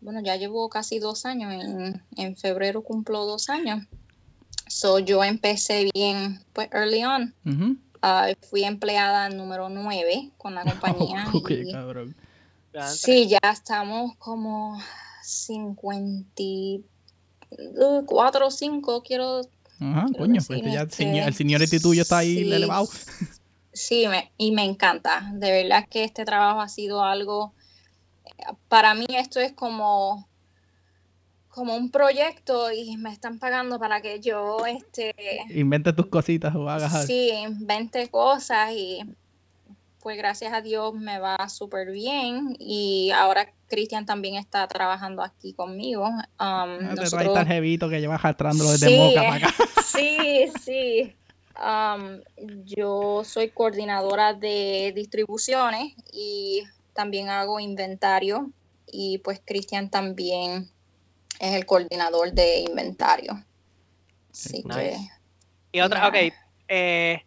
bueno, 0.00 0.20
ya 0.22 0.36
llevo 0.36 0.68
casi 0.68 0.98
dos 0.98 1.26
años, 1.26 1.52
en, 1.52 2.02
en 2.16 2.36
febrero 2.36 2.82
cumplo 2.82 3.26
dos 3.26 3.48
años. 3.48 3.84
So 4.68 5.00
yo 5.00 5.24
empecé 5.24 5.90
bien, 5.92 6.44
pues 6.52 6.68
early 6.72 7.04
on. 7.04 7.34
Ah, 8.02 8.28
fui 8.48 8.64
empleada 8.64 9.28
número 9.28 9.68
9 9.68 10.30
con 10.38 10.54
la 10.54 10.64
compañía. 10.64 11.26
Ok, 11.34 11.50
y- 11.50 11.72
cabrón. 11.72 12.14
Sí, 12.94 13.28
ya 13.28 13.40
estamos 13.50 14.16
como 14.16 14.80
54 17.50 18.46
o 18.46 18.50
5, 18.50 19.02
quiero... 19.02 19.40
Ajá, 19.80 20.06
Quiero 20.06 20.18
coño, 20.18 20.40
pues 20.46 20.62
ya 20.62 20.82
el, 20.82 20.88
este, 20.88 21.18
el 21.20 21.34
seniority 21.34 21.80
tuyo 21.80 22.02
está 22.02 22.18
ahí 22.18 22.36
sí, 22.44 22.52
elevado. 22.52 22.88
Sí, 23.72 24.06
me- 24.08 24.30
y 24.36 24.52
me 24.52 24.64
encanta. 24.64 25.30
De 25.34 25.50
verdad 25.62 25.86
que 25.88 26.04
este 26.04 26.24
trabajo 26.24 26.60
ha 26.60 26.68
sido 26.68 27.02
algo... 27.04 27.54
Para 28.68 28.94
mí 28.94 29.06
esto 29.10 29.40
es 29.40 29.52
como 29.52 30.28
como 31.48 31.74
un 31.76 31.90
proyecto 31.90 32.70
y 32.70 32.96
me 32.96 33.12
están 33.12 33.40
pagando 33.40 33.80
para 33.80 34.00
que 34.00 34.20
yo 34.20 34.64
este 34.66 35.12
Inventa 35.52 35.94
tus 35.94 36.06
cositas 36.06 36.54
o 36.54 36.70
hagas 36.70 36.94
algo. 36.94 37.06
sí 37.08 37.30
invente 37.30 38.08
cosas 38.08 38.70
y 38.72 39.00
pues 40.02 40.16
gracias 40.16 40.52
a 40.52 40.60
Dios 40.62 40.94
me 40.94 41.18
va 41.18 41.48
súper 41.48 41.90
bien 41.90 42.56
y 42.58 43.10
ahora 43.10 43.52
Cristian 43.68 44.06
también 44.06 44.34
está 44.36 44.66
trabajando 44.66 45.22
aquí 45.22 45.52
conmigo. 45.52 46.06
Um, 46.06 46.20
Ah, 46.38 46.66
te 46.94 47.02
nosotros- 47.02 47.46
jevito 47.46 47.88
que 47.88 48.00
lleva 48.00 48.14
arrastrándolo 48.14 48.70
desde 48.72 48.88
Sí, 48.88 48.96
Moca 48.98 49.22
para 49.22 49.34
acá. 49.48 49.54
Sí, 49.86 50.50
sí. 50.64 51.16
Um, 51.62 52.20
yo 52.64 53.22
soy 53.24 53.50
coordinadora 53.50 54.32
de 54.32 54.92
distribuciones 54.94 55.92
y 56.12 56.62
también 56.94 57.28
hago 57.28 57.60
inventario 57.60 58.50
y 58.90 59.18
pues 59.18 59.40
Cristian 59.44 59.90
también 59.90 60.70
es 61.38 61.54
el 61.54 61.66
coordinador 61.66 62.32
de 62.32 62.60
inventario. 62.60 63.44
Así 64.32 64.62
que. 64.62 64.96
Y 65.72 65.80
otra, 65.80 66.08
ok, 66.08 66.14
Ya. 66.14 66.32
eh, 66.68 67.22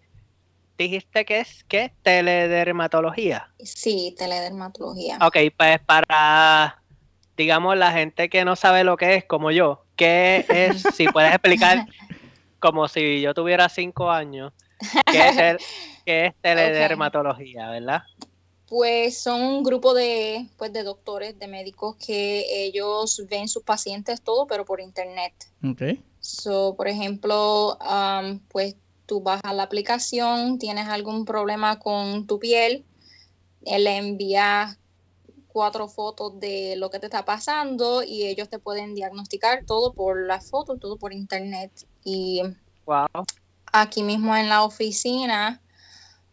dijiste 0.78 1.26
que 1.26 1.40
es 1.42 1.64
¿qué? 1.68 1.94
teledermatología. 2.02 3.52
sí, 3.60 4.16
teledermatología. 4.18 5.18
Ok, 5.22 5.38
pues 5.58 5.80
para, 5.86 6.82
digamos, 7.38 7.78
la 7.78 7.92
gente 7.92 8.30
que 8.30 8.46
no 8.46 8.56
sabe 8.56 8.84
lo 8.84 8.98
que 8.98 9.16
es, 9.16 9.26
como 9.26 9.52
yo, 9.52 9.86
¿qué 9.96 10.46
es, 10.50 10.82
si 10.96 11.08
puedes 11.08 11.32
explicar, 11.32 11.86
como 12.60 12.88
si 12.88 13.22
yo 13.22 13.34
tuviera 13.34 13.70
cinco 13.70 14.10
años, 14.10 14.54
qué 15.12 15.28
es, 15.30 15.38
el- 15.38 15.58
qué 16.06 16.26
es 16.28 16.34
teledermatología, 16.42 17.70
verdad? 17.70 18.04
Pues 18.68 19.22
son 19.22 19.42
un 19.42 19.64
grupo 19.64 19.94
de, 19.94 20.48
pues, 20.58 20.74
de 20.74 20.84
doctores, 20.84 21.38
de 21.38 21.48
médicos 21.48 21.96
que 21.98 22.66
ellos 22.66 23.24
ven 23.30 23.48
sus 23.48 23.62
pacientes 23.64 24.22
todo, 24.24 24.48
pero 24.48 24.66
por 24.66 24.82
internet. 24.82 25.34
Ok. 25.64 26.00
So, 26.20 26.74
por 26.76 26.88
ejemplo, 26.88 27.78
um, 27.78 28.40
pues 28.48 28.76
tú 29.06 29.24
a 29.28 29.54
la 29.54 29.64
aplicación, 29.64 30.58
tienes 30.58 30.88
algún 30.88 31.26
problema 31.26 31.80
con 31.80 32.28
tu 32.28 32.40
piel, 32.40 32.86
él 33.66 33.84
le 33.84 33.98
envía 33.98 34.78
cuatro 35.48 35.88
fotos 35.88 36.40
de 36.40 36.76
lo 36.78 36.90
que 36.90 37.00
te 37.00 37.06
está 37.06 37.24
pasando 37.24 38.04
y 38.04 38.24
ellos 38.24 38.50
te 38.50 38.60
pueden 38.60 38.96
diagnosticar 38.96 39.66
todo 39.66 39.94
por 39.94 40.26
las 40.26 40.50
fotos, 40.50 40.80
todo 40.80 40.98
por 40.98 41.14
internet. 41.14 41.72
Y 42.04 42.42
Wow. 42.86 43.08
aquí 43.72 44.04
mismo 44.04 44.36
en 44.36 44.50
la 44.50 44.64
oficina, 44.64 45.62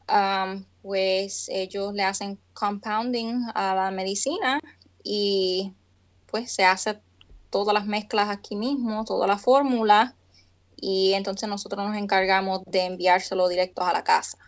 um, 0.08 0.64
pues 0.82 1.48
ellos 1.48 1.92
le 1.92 2.02
hacen 2.02 2.40
compounding 2.54 3.44
a 3.54 3.74
la 3.74 3.90
medicina 3.90 4.60
y 5.04 5.74
pues 6.26 6.52
se 6.52 6.64
hace 6.64 7.00
todas 7.50 7.74
las 7.74 7.86
mezclas 7.86 8.28
aquí 8.30 8.56
mismo, 8.56 9.04
toda 9.04 9.26
la 9.26 9.38
fórmula 9.38 10.16
y 10.80 11.12
entonces 11.14 11.48
nosotros 11.48 11.86
nos 11.86 11.96
encargamos 11.96 12.62
de 12.66 12.86
enviárselo 12.86 13.48
directo 13.48 13.82
a 13.82 13.92
la 13.92 14.02
casa. 14.04 14.38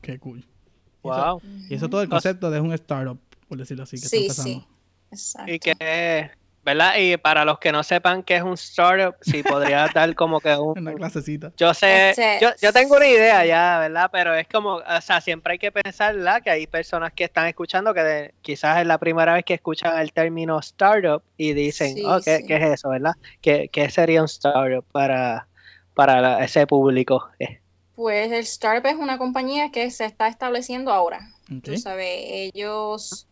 Qué 0.00 0.18
cool. 0.18 0.38
Y 0.38 1.08
eso- 1.08 1.24
Wow. 1.24 1.42
Y 1.68 1.74
eso 1.74 1.88
todo 1.88 2.02
el 2.02 2.08
concepto 2.08 2.50
de 2.50 2.60
un 2.60 2.72
startup, 2.74 3.18
por 3.48 3.58
decirlo 3.58 3.82
así, 3.84 4.00
que 4.00 4.08
Sí, 4.08 4.26
está 4.26 4.42
empezando. 4.42 4.60
sí. 4.60 4.66
Exacto. 5.10 5.52
Y 5.52 5.58
que, 5.58 6.30
¿verdad? 6.64 6.94
Y 6.98 7.16
para 7.16 7.44
los 7.44 7.58
que 7.58 7.70
no 7.72 7.82
sepan 7.82 8.22
qué 8.22 8.36
es 8.36 8.42
un 8.42 8.54
startup, 8.54 9.16
si 9.20 9.42
podrías 9.42 9.92
dar 9.92 10.14
como 10.14 10.40
que 10.40 10.54
un... 10.56 10.78
Una 10.78 10.94
clasecita. 10.94 11.52
Yo 11.56 11.74
sé, 11.74 12.10
Ese- 12.10 12.38
yo, 12.40 12.50
yo 12.62 12.72
tengo 12.72 12.96
una 12.96 13.06
idea 13.08 13.44
ya, 13.44 13.78
¿verdad? 13.80 14.08
Pero 14.12 14.32
es 14.34 14.46
como, 14.48 14.76
o 14.76 15.00
sea, 15.02 15.20
siempre 15.20 15.54
hay 15.54 15.58
que 15.58 15.72
pensar, 15.72 16.14
¿verdad? 16.14 16.40
Que 16.42 16.50
hay 16.50 16.66
personas 16.68 17.12
que 17.12 17.24
están 17.24 17.46
escuchando 17.48 17.92
que 17.92 18.00
de- 18.02 18.34
quizás 18.42 18.78
es 18.80 18.86
la 18.86 18.98
primera 18.98 19.34
vez 19.34 19.44
que 19.44 19.54
escuchan 19.54 19.98
el 19.98 20.12
término 20.12 20.58
startup 20.60 21.22
y 21.36 21.52
dicen, 21.52 21.94
Sí, 21.96 22.04
oh, 22.06 22.20
¿qué, 22.24 22.38
sí. 22.38 22.46
qué 22.46 22.56
es 22.56 22.62
eso, 22.74 22.88
verdad? 22.90 23.12
¿Qué, 23.40 23.68
qué 23.72 23.90
sería 23.90 24.20
un 24.22 24.26
startup 24.26 24.84
para, 24.92 25.46
para 25.94 26.20
la- 26.20 26.44
ese 26.44 26.66
público? 26.66 27.28
Eh, 27.38 27.60
Pues 27.94 28.32
el 28.32 28.40
startup 28.40 28.86
es 28.90 28.96
una 28.96 29.18
compañía 29.18 29.70
que 29.70 29.90
se 29.90 30.04
está 30.06 30.28
estableciendo 30.28 30.92
ahora. 30.92 31.20
Ok. 31.50 31.62
Tú 31.62 31.76
sabes, 31.76 32.06
ellos 32.54 33.28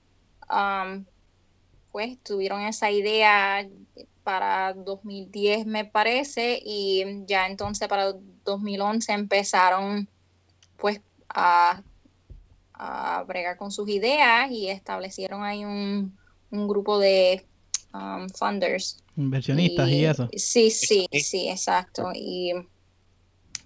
um, 0.50 1.04
pues 1.92 2.22
tuvieron 2.22 2.62
esa 2.62 2.90
idea 2.90 3.68
para 4.22 4.74
2010 4.74 5.66
me 5.66 5.84
parece 5.86 6.60
y 6.64 7.04
ya 7.26 7.46
entonces 7.48 7.88
para 7.88 8.12
2011 8.44 9.12
empezaron 9.12 10.08
pues 10.76 11.02
a, 11.28 11.82
a 12.74 13.24
bregar 13.26 13.56
con 13.56 13.70
sus 13.70 13.88
ideas 13.88 14.50
y 14.50 14.68
establecieron 14.68 15.44
ahí 15.44 15.64
un, 15.64 16.18
un 16.50 16.68
grupo 16.68 16.98
de 16.98 17.49
um, 17.92 18.28
funders. 18.28 19.02
Inversionistas 19.16 19.88
y, 19.88 20.04
eso. 20.04 20.28
Sí, 20.36 20.70
sí, 20.70 21.06
Sí. 21.12 21.48
exacto. 21.48 22.10
Y 22.14 22.52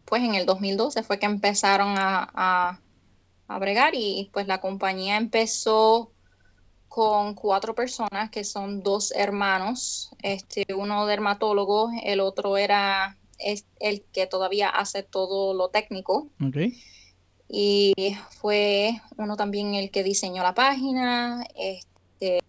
pues 0.05 0.23
en 0.23 0.35
el 0.35 0.47
2012 0.47 1.03
fue 1.03 1.19
que 1.19 1.27
empezaron 1.27 1.97
a, 1.99 2.31
a, 2.35 2.81
a 3.49 3.59
bregar 3.59 3.95
y 3.95 4.31
pues 4.33 4.47
la 4.47 4.61
compañía 4.61 5.17
empezó 5.17 6.11
con 6.89 7.35
cuatro 7.35 7.75
personas 7.75 8.31
que 8.31 8.45
son 8.45 8.83
dos 8.83 9.13
hermanos, 9.17 10.11
este, 10.23 10.65
uno 10.77 11.07
dermatólogo, 11.07 11.91
el 12.05 12.21
otro 12.21 12.57
era 12.57 13.19
es 13.39 13.67
el 13.81 14.03
que 14.13 14.29
todavía 14.29 14.69
hace 14.69 15.03
todo 15.03 15.55
lo 15.55 15.69
técnico 15.71 16.29
y 17.49 18.17
fue 18.31 19.01
uno 19.17 19.37
también 19.37 19.75
el 19.75 19.91
que 19.91 20.03
diseñó 20.03 20.43
la 20.43 20.55
página. 20.55 21.45
Este, 21.57 22.41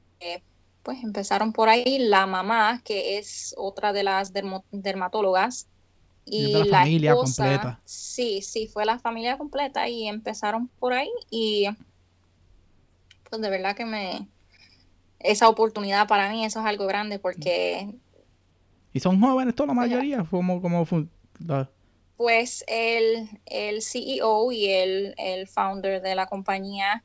pues 0.85 1.03
empezaron 1.03 1.51
por 1.51 1.67
ahí 1.67 1.97
la 1.97 2.27
mamá, 2.27 2.81
que 2.85 3.17
es 3.17 3.53
otra 3.57 3.91
de 3.91 4.03
las 4.03 4.31
dermatólogas. 4.71 5.67
Y 6.27 6.53
la, 6.53 6.65
familia 6.65 7.15
completa. 7.15 7.81
Sí, 7.83 8.41
sí, 8.41 8.67
fue 8.67 8.85
la 8.85 8.97
familia 8.97 9.37
completa 9.37 9.89
y 9.89 10.07
empezaron 10.07 10.67
por 10.79 10.93
ahí 10.93 11.09
y 11.29 11.67
pues 13.29 13.41
de 13.41 13.49
verdad 13.49 13.75
que 13.75 13.85
me 13.85 14.27
esa 15.19 15.49
oportunidad 15.49 16.07
para 16.07 16.29
mí 16.29 16.45
eso 16.45 16.59
es 16.59 16.65
algo 16.65 16.87
grande 16.87 17.19
porque 17.19 17.93
y 18.91 18.99
son 18.99 19.19
jóvenes 19.19 19.55
toda 19.55 19.67
la 19.67 19.73
mayoría 19.73 20.23
como 20.23 20.61
como 20.61 20.85
pues 22.17 22.63
el, 22.67 23.27
el 23.45 23.81
CEO 23.81 24.51
y 24.51 24.67
el, 24.67 25.15
el, 25.17 25.47
founder 25.47 26.01
de 26.01 26.15
la 26.15 26.27
compañía 26.27 27.03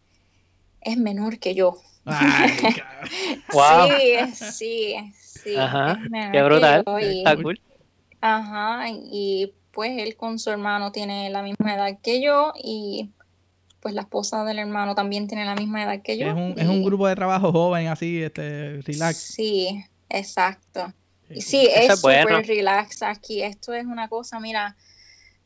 es 0.81 0.97
menor 0.97 1.39
que 1.39 1.55
yo. 1.55 1.79
Wow. 2.05 3.89
Sí, 4.33 4.35
sí, 4.35 4.97
sí. 5.13 5.57
Ajá. 5.57 5.99
Qué 6.33 6.43
brutal. 6.43 6.85
Está 7.01 7.37
cool. 7.37 7.61
Ajá. 8.21 8.89
Y 8.89 9.53
pues 9.71 9.93
él 9.99 10.17
con 10.17 10.39
su 10.39 10.51
hermano 10.51 10.93
tiene 10.93 11.31
la 11.31 11.43
misma 11.43 11.75
edad 11.75 11.99
que 12.03 12.23
yo 12.23 12.53
y 12.63 13.11
pues 13.81 13.95
la 13.95 14.03
esposa 14.03 14.45
del 14.45 14.59
hermano 14.59 14.95
también 14.95 15.27
tiene 15.27 15.45
la 15.45 15.55
misma 15.55 15.85
edad 15.85 16.03
que 16.03 16.19
yo. 16.19 16.27
Es 16.27 16.35
un, 16.35 16.55
es 16.57 16.69
un 16.69 16.85
grupo 16.85 17.07
de 17.07 17.15
trabajo 17.15 17.51
joven 17.51 17.89
así, 17.89 18.23
este, 18.23 18.83
relax. 18.83 19.17
Sí, 19.17 19.85
exacto. 20.09 20.93
Y 21.31 21.41
sí, 21.41 21.69
es 21.73 21.99
súper 21.99 22.27
relax 22.47 23.03
aquí. 23.03 23.43
Esto 23.43 23.73
es 23.73 23.87
una 23.87 24.09
cosa, 24.09 24.39
mira, 24.41 24.77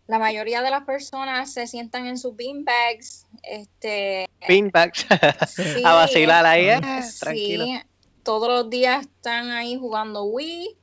la 0.07 0.19
mayoría 0.19 0.63
de 0.63 0.71
las 0.71 0.85
personas 0.85 1.53
se 1.53 1.67
sientan 1.67 2.07
en 2.07 2.19
sus 2.19 2.37
beanbags. 2.37 3.27
Este, 3.43 4.29
beanbags. 4.47 5.07
a 5.85 5.95
vacilar 5.95 6.45
ahí, 6.47 6.69
eh, 6.69 6.81
tranquilo. 7.21 7.65
Sí, 7.65 7.81
todos 8.23 8.49
los 8.49 8.71
días 8.71 9.03
están 9.03 9.51
ahí 9.51 9.77
jugando 9.79 10.25
Wii. 10.25 10.77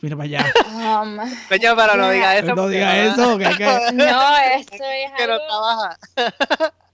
Mira 0.00 0.16
para 0.16 0.24
allá. 0.24 0.44
Um, 0.66 1.16
Coño, 1.48 1.76
pero 1.76 1.96
no 1.96 2.10
diga 2.10 2.36
eso. 2.36 2.54
No 2.54 2.68
diga 2.68 2.98
eso. 2.98 3.38
Que, 3.38 3.44
que... 3.56 3.64
No, 3.92 4.36
esto 4.36 4.74
es 4.74 5.12
que 5.16 5.26
no 5.26 5.38
trabaja. 5.38 5.98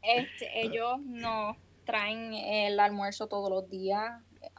Este, 0.02 0.60
ellos 0.60 1.00
no 1.04 1.56
traen 1.84 2.34
el 2.34 2.78
almuerzo 2.80 3.28
todos 3.28 3.50
los 3.50 3.70
días. 3.70 4.12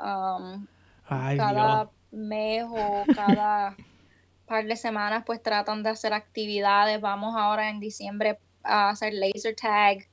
Um, 0.04 0.66
Ay, 1.06 1.38
cada 1.38 1.84
Dios. 1.84 1.90
mes 2.12 2.66
o 2.68 3.04
cada 3.14 3.76
par 4.46 4.66
de 4.66 4.76
semanas 4.76 5.24
pues 5.26 5.42
tratan 5.42 5.84
de 5.84 5.90
hacer 5.90 6.14
actividades. 6.14 7.00
Vamos 7.02 7.36
ahora 7.38 7.70
en 7.70 7.80
diciembre 7.80 8.40
a 8.64 8.90
hacer 8.90 9.14
laser 9.14 9.56
tag. 9.56 10.08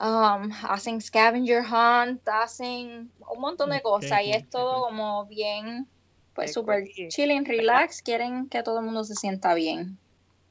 Um, 0.00 0.50
hacen 0.68 1.00
scavenger 1.00 1.62
hunt, 1.62 2.26
hacen 2.26 3.10
un 3.28 3.40
montón 3.40 3.70
de 3.70 3.80
cosas 3.82 4.22
y 4.24 4.32
es 4.32 4.48
todo 4.48 4.82
como 4.86 5.26
bien, 5.26 5.86
pues 6.34 6.54
súper 6.54 6.88
chilling, 7.08 7.44
relax, 7.44 8.02
quieren 8.02 8.48
que 8.48 8.62
todo 8.62 8.80
el 8.80 8.86
mundo 8.86 9.04
se 9.04 9.14
sienta 9.14 9.54
bien. 9.54 9.98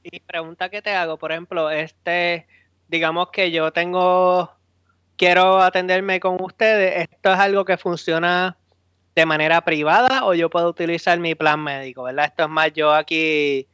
Y 0.03 0.19
pregunta 0.21 0.69
que 0.69 0.81
te 0.81 0.91
hago, 0.91 1.17
por 1.17 1.31
ejemplo, 1.31 1.69
este, 1.69 2.47
digamos 2.87 3.29
que 3.31 3.51
yo 3.51 3.73
tengo, 3.73 4.51
quiero 5.17 5.59
atenderme 5.59 6.19
con 6.19 6.37
ustedes, 6.41 7.09
esto 7.09 7.33
es 7.33 7.39
algo 7.39 7.65
que 7.65 7.77
funciona 7.77 8.57
de 9.15 9.25
manera 9.25 9.61
privada 9.61 10.25
o 10.25 10.33
yo 10.33 10.49
puedo 10.49 10.69
utilizar 10.69 11.19
mi 11.19 11.35
plan 11.35 11.63
médico, 11.63 12.03
¿verdad? 12.03 12.25
Esto 12.25 12.43
es 12.43 12.49
más 12.49 12.71
yo 12.73 12.93
aquí 12.93 13.67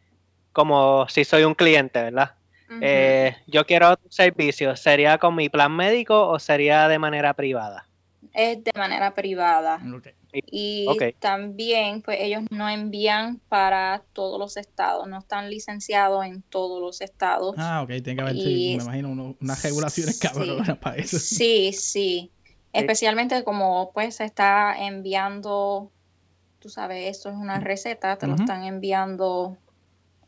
como 0.52 1.08
si 1.10 1.24
soy 1.24 1.44
un 1.44 1.54
cliente, 1.54 2.02
¿verdad? 2.02 2.34
eh, 2.82 3.36
yo 3.48 3.66
quiero 3.66 3.92
otro 3.92 4.10
servicio, 4.10 4.76
¿sería 4.76 5.18
con 5.18 5.36
mi 5.36 5.50
plan 5.50 5.74
médico 5.74 6.28
o 6.28 6.40
sería 6.40 6.88
de 6.88 7.00
manera 7.00 7.34
privada? 7.34 7.88
Es 8.34 8.64
de 8.64 8.72
manera 8.76 9.14
privada. 9.14 9.80
Okay. 9.98 10.14
Y 10.48 10.86
también, 11.20 12.02
pues 12.02 12.20
ellos 12.22 12.44
no 12.52 12.68
envían 12.70 13.40
para 13.48 14.04
todos 14.14 14.40
los 14.40 14.58
estados, 14.58 15.08
no 15.08 15.20
están 15.20 15.50
licenciados 15.50 16.26
en 16.26 16.42
todos 16.44 16.82
los 16.82 17.02
estados. 17.02 17.56
Ah, 17.58 17.82
ok, 17.84 17.88
tiene 18.04 18.16
que 18.16 18.22
haber, 18.22 18.34
sí, 18.36 18.76
me 18.78 18.84
imagino, 18.84 19.10
uno, 19.10 19.36
unas 19.40 19.64
regulaciones 19.64 20.18
sí, 20.18 20.28
cabronas 20.28 20.78
para 20.78 20.98
eso. 20.98 21.18
Sí, 21.20 21.72
sí. 21.74 22.32
Especialmente 22.74 23.44
como 23.44 23.92
pues 23.94 24.16
se 24.16 24.26
está 24.26 24.76
enviando, 24.86 25.92
tú 26.60 26.70
sabes, 26.70 27.10
esto 27.10 27.30
es 27.30 27.36
una 27.36 27.60
receta, 27.60 28.18
te 28.18 28.28
lo 28.28 28.36
están 28.36 28.64
enviando 28.64 29.58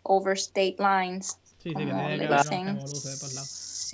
over 0.03 0.35
state 0.35 0.77
lines. 0.79 1.37
Sí, 1.57 1.69
sí, 1.69 1.75
que 1.75 1.85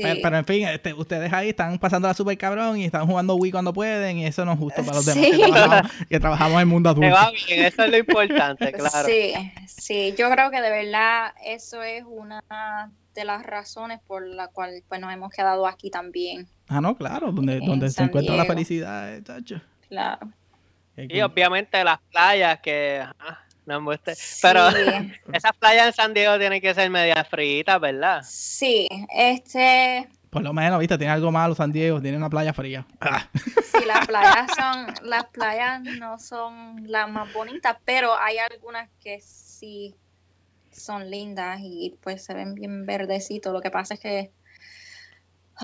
pero, 0.01 0.19
pero, 0.21 0.37
en 0.37 0.45
fin, 0.45 0.67
este, 0.67 0.93
ustedes 0.93 1.31
ahí 1.31 1.49
están 1.49 1.79
pasando 1.79 2.07
la 2.07 2.13
super 2.13 2.37
cabrón 2.37 2.77
y 2.77 2.85
están 2.85 3.07
jugando 3.07 3.35
Wii 3.35 3.51
cuando 3.51 3.73
pueden 3.73 4.17
y 4.17 4.25
eso 4.25 4.43
no 4.45 4.53
es 4.53 4.59
justo 4.59 4.83
para 4.83 4.97
los 4.97 5.05
demás 5.05 5.23
Sí. 5.23 5.31
que, 5.31 5.51
trabajamos, 5.51 5.91
que 6.09 6.19
trabajamos 6.19 6.53
en 6.53 6.59
el 6.59 6.65
mundo 6.65 6.89
adulto. 6.89 7.11
va 7.13 7.31
bien, 7.31 7.65
eso 7.65 7.83
es 7.83 7.91
lo 7.91 7.97
importante, 7.97 8.71
claro. 8.73 9.07
Sí, 9.07 9.33
sí, 9.67 10.13
yo 10.17 10.29
creo 10.29 10.51
que 10.51 10.61
de 10.61 10.69
verdad 10.69 11.33
eso 11.45 11.81
es 11.81 12.03
una 12.05 12.43
de 13.13 13.25
las 13.25 13.43
razones 13.43 14.01
por 14.05 14.27
la 14.27 14.49
cual 14.49 14.83
pues 14.87 14.99
nos 14.99 15.13
hemos 15.13 15.31
quedado 15.31 15.65
aquí 15.65 15.89
también. 15.89 16.47
Ah, 16.67 16.81
no, 16.81 16.95
claro, 16.95 17.31
donde, 17.31 17.59
donde 17.59 17.89
se 17.89 18.03
encuentra 18.03 18.35
la 18.35 18.45
felicidad, 18.45 19.13
eh, 19.13 19.23
chacho. 19.23 19.61
Claro. 19.87 20.31
Y 20.97 21.21
obviamente 21.21 21.83
las 21.83 21.99
playas 22.11 22.59
que... 22.61 23.03
ah, 23.19 23.39
no 23.65 23.77
embuste. 23.77 24.13
Pero 24.41 24.71
Sí. 24.71 24.77
esas 25.33 25.55
playas 25.57 25.87
en 25.87 25.93
San 25.93 26.13
Diego 26.13 26.37
tienen 26.37 26.61
que 26.61 26.73
ser 26.73 26.89
medias 26.89 27.27
fritas, 27.27 27.79
¿verdad? 27.79 28.21
Sí, 28.23 28.87
este, 29.13 30.07
Por 30.29 30.43
lo 30.43 30.53
menos, 30.53 30.79
viste, 30.79 30.97
tiene 30.97 31.13
algo 31.13 31.31
malo 31.31 31.55
San 31.55 31.71
Diego, 31.71 32.01
tiene 32.01 32.17
una 32.17 32.29
playa 32.29 32.53
fría. 32.53 32.85
Ah. 33.01 33.27
sí, 33.33 33.85
las 33.85 34.07
playas 34.07 34.51
son, 34.55 35.09
las 35.09 35.25
playas 35.25 35.81
no 35.81 36.19
son 36.19 36.89
las 36.89 37.09
más 37.09 37.31
bonitas, 37.33 37.77
pero 37.85 38.17
hay 38.17 38.37
algunas 38.37 38.89
que 39.03 39.19
sí 39.21 39.95
son 40.71 41.09
lindas 41.09 41.59
y 41.61 41.95
pues 42.01 42.23
se 42.23 42.33
ven 42.33 42.53
bien 42.53 42.85
verdecitos. 42.85 43.53
Lo 43.53 43.61
que 43.61 43.71
pasa 43.71 43.95
es 43.95 43.99
que 43.99 44.31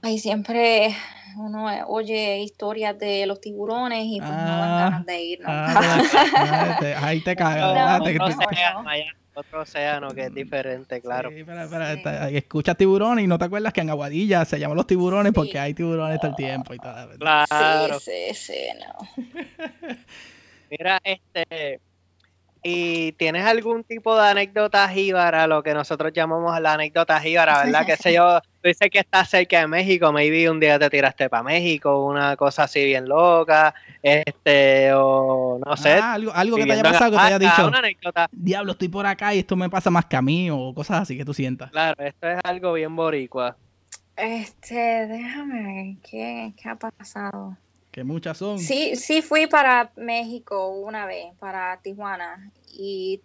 ay, 0.02 0.20
siempre 0.20 0.96
uno 1.38 1.66
oye 1.88 2.40
historias 2.40 2.98
de 2.98 3.26
los 3.26 3.40
tiburones 3.42 4.04
y 4.06 4.20
pues 4.20 4.32
no 4.32 4.58
dan 4.58 4.72
Ah, 4.72 4.78
ganas 4.84 5.06
de 5.06 5.24
ir. 5.24 5.40
¿no? 5.42 5.46
Ah, 5.50 6.02
ah, 6.36 6.78
te- 6.80 6.96
ahí 6.96 7.22
te 7.22 7.36
cagas, 7.36 7.68
No, 7.68 7.74
¿verdad? 7.74 8.00
no, 8.00 8.06
Te- 8.06 8.12
otro, 8.20 8.26
te- 8.28 8.46
océano, 8.46 8.84
allá, 8.90 9.06
otro 9.34 9.62
océano 9.62 10.14
que 10.14 10.26
es 10.26 10.34
diferente, 10.34 11.02
claro. 11.02 11.30
Sí, 11.30 11.44
pero, 11.44 11.70
pero, 11.70 11.88
esta- 11.88 12.30
escuchas 12.30 12.78
tiburones 12.78 13.24
y 13.24 13.28
no 13.28 13.38
te 13.38 13.46
acuerdas 13.46 13.74
que 13.74 13.82
en 13.82 13.90
Aguadilla 13.90 14.46
se 14.46 14.60
llaman 14.60 14.78
los 14.78 14.88
tiburones 14.88 15.34
porque 15.34 15.60
hay 15.60 15.74
tiburones 15.74 16.20
todo 16.20 16.30
el 16.32 16.36
tiempo 16.36 16.74
y 16.74 16.80
todo. 16.80 16.94
¿verdad? 17.08 17.46
Claro. 17.50 18.00
Sí, 18.00 18.12
sí, 18.34 18.54
sí, 18.54 18.68
no. 18.80 19.26
Mira, 20.70 21.00
este, 21.04 21.82
¿y 22.64 23.14
tienes 23.14 23.46
algún 23.46 23.84
tipo 23.84 24.16
de 24.16 24.30
anécdota 24.30 24.88
jíbara, 24.90 25.48
lo 25.48 25.64
que 25.64 25.74
nosotros 25.74 26.12
llamamos 26.14 26.60
la 26.60 26.74
anécdota 26.74 27.20
jíbara, 27.20 27.64
verdad? 27.64 27.86
Que 27.86 27.98
sé 27.98 28.14
yo, 28.14 28.40
tú 28.62 28.68
dices 28.68 28.90
que 28.92 29.00
estás 29.00 29.30
cerca 29.30 29.60
de 29.62 29.68
México, 29.68 30.12
maybe 30.12 30.50
un 30.50 30.60
día 30.60 30.78
te 30.78 30.90
tiraste 30.90 31.30
para 31.30 31.44
México, 31.44 32.06
una 32.06 32.36
cosa 32.38 32.64
así 32.64 32.86
bien 32.86 33.08
loca, 33.08 33.74
este, 34.04 34.94
o 34.94 35.60
no 35.66 35.78
sé. 35.78 35.94
Ah, 35.94 36.14
algo, 36.14 36.32
algo 36.34 36.58
que 36.58 36.66
te 36.66 36.74
haya 36.74 36.84
pasado 36.84 37.12
que 37.12 37.18
te 37.18 37.24
haya 37.24 37.40
dicho, 37.40 37.68
Una 37.68 37.80
anécdota, 37.80 38.30
diablo, 38.32 38.74
estoy 38.74 38.90
por 38.90 39.06
acá 39.06 39.34
y 39.34 39.40
esto 39.40 39.56
me 39.56 39.70
pasa 39.70 39.90
más 39.90 40.06
que 40.06 40.16
a 40.16 40.22
mí 40.22 40.50
o 40.52 40.74
cosas 40.74 41.02
así 41.02 41.18
que 41.18 41.26
tú 41.26 41.34
sientas. 41.34 41.72
claro, 41.72 42.04
esto 42.04 42.30
es 42.30 42.40
algo 42.44 42.74
bien 42.74 42.96
boricua. 42.96 43.58
Este, 44.16 45.08
déjame 45.08 45.64
ver, 45.64 45.96
¿qué, 46.08 46.54
qué 46.62 46.70
ha 46.70 46.76
pasado? 46.76 47.58
Que 47.92 48.04
muchas 48.04 48.38
son. 48.38 48.58
Sí, 48.58 48.96
sí 48.96 49.22
fui 49.22 49.48
para 49.48 49.92
México 49.96 50.70
una 50.70 51.06
vez, 51.06 51.36
para 51.40 51.80
Tijuana, 51.82 52.52
y 52.72 53.22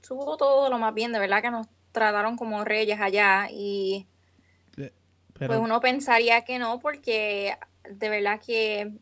estuvo 0.00 0.36
todo 0.36 0.70
lo 0.70 0.78
más 0.78 0.94
bien, 0.94 1.12
de 1.12 1.18
verdad 1.18 1.42
que 1.42 1.50
nos 1.50 1.66
trataron 1.92 2.36
como 2.36 2.64
reyes 2.64 3.00
allá, 3.00 3.48
y 3.50 4.06
Pero, 4.74 4.92
pues 5.46 5.58
uno 5.58 5.80
pensaría 5.80 6.42
que 6.44 6.58
no, 6.58 6.80
porque 6.80 7.56
de 7.88 8.08
verdad 8.08 8.40
que 8.40 8.92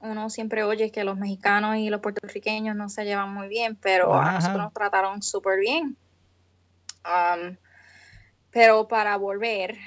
uno 0.00 0.30
siempre 0.30 0.64
oye 0.64 0.90
que 0.90 1.04
los 1.04 1.16
mexicanos 1.16 1.76
y 1.76 1.90
los 1.90 2.00
puertorriqueños 2.00 2.76
no 2.76 2.88
se 2.88 3.04
llevan 3.04 3.32
muy 3.32 3.48
bien, 3.48 3.76
pero 3.76 4.14
Ajá. 4.14 4.30
a 4.30 4.32
nosotros 4.34 4.62
nos 4.64 4.74
trataron 4.74 5.22
súper 5.22 5.60
bien. 5.60 5.96
Um, 7.04 7.56
pero 8.50 8.88
para 8.88 9.16
volver, 9.16 9.78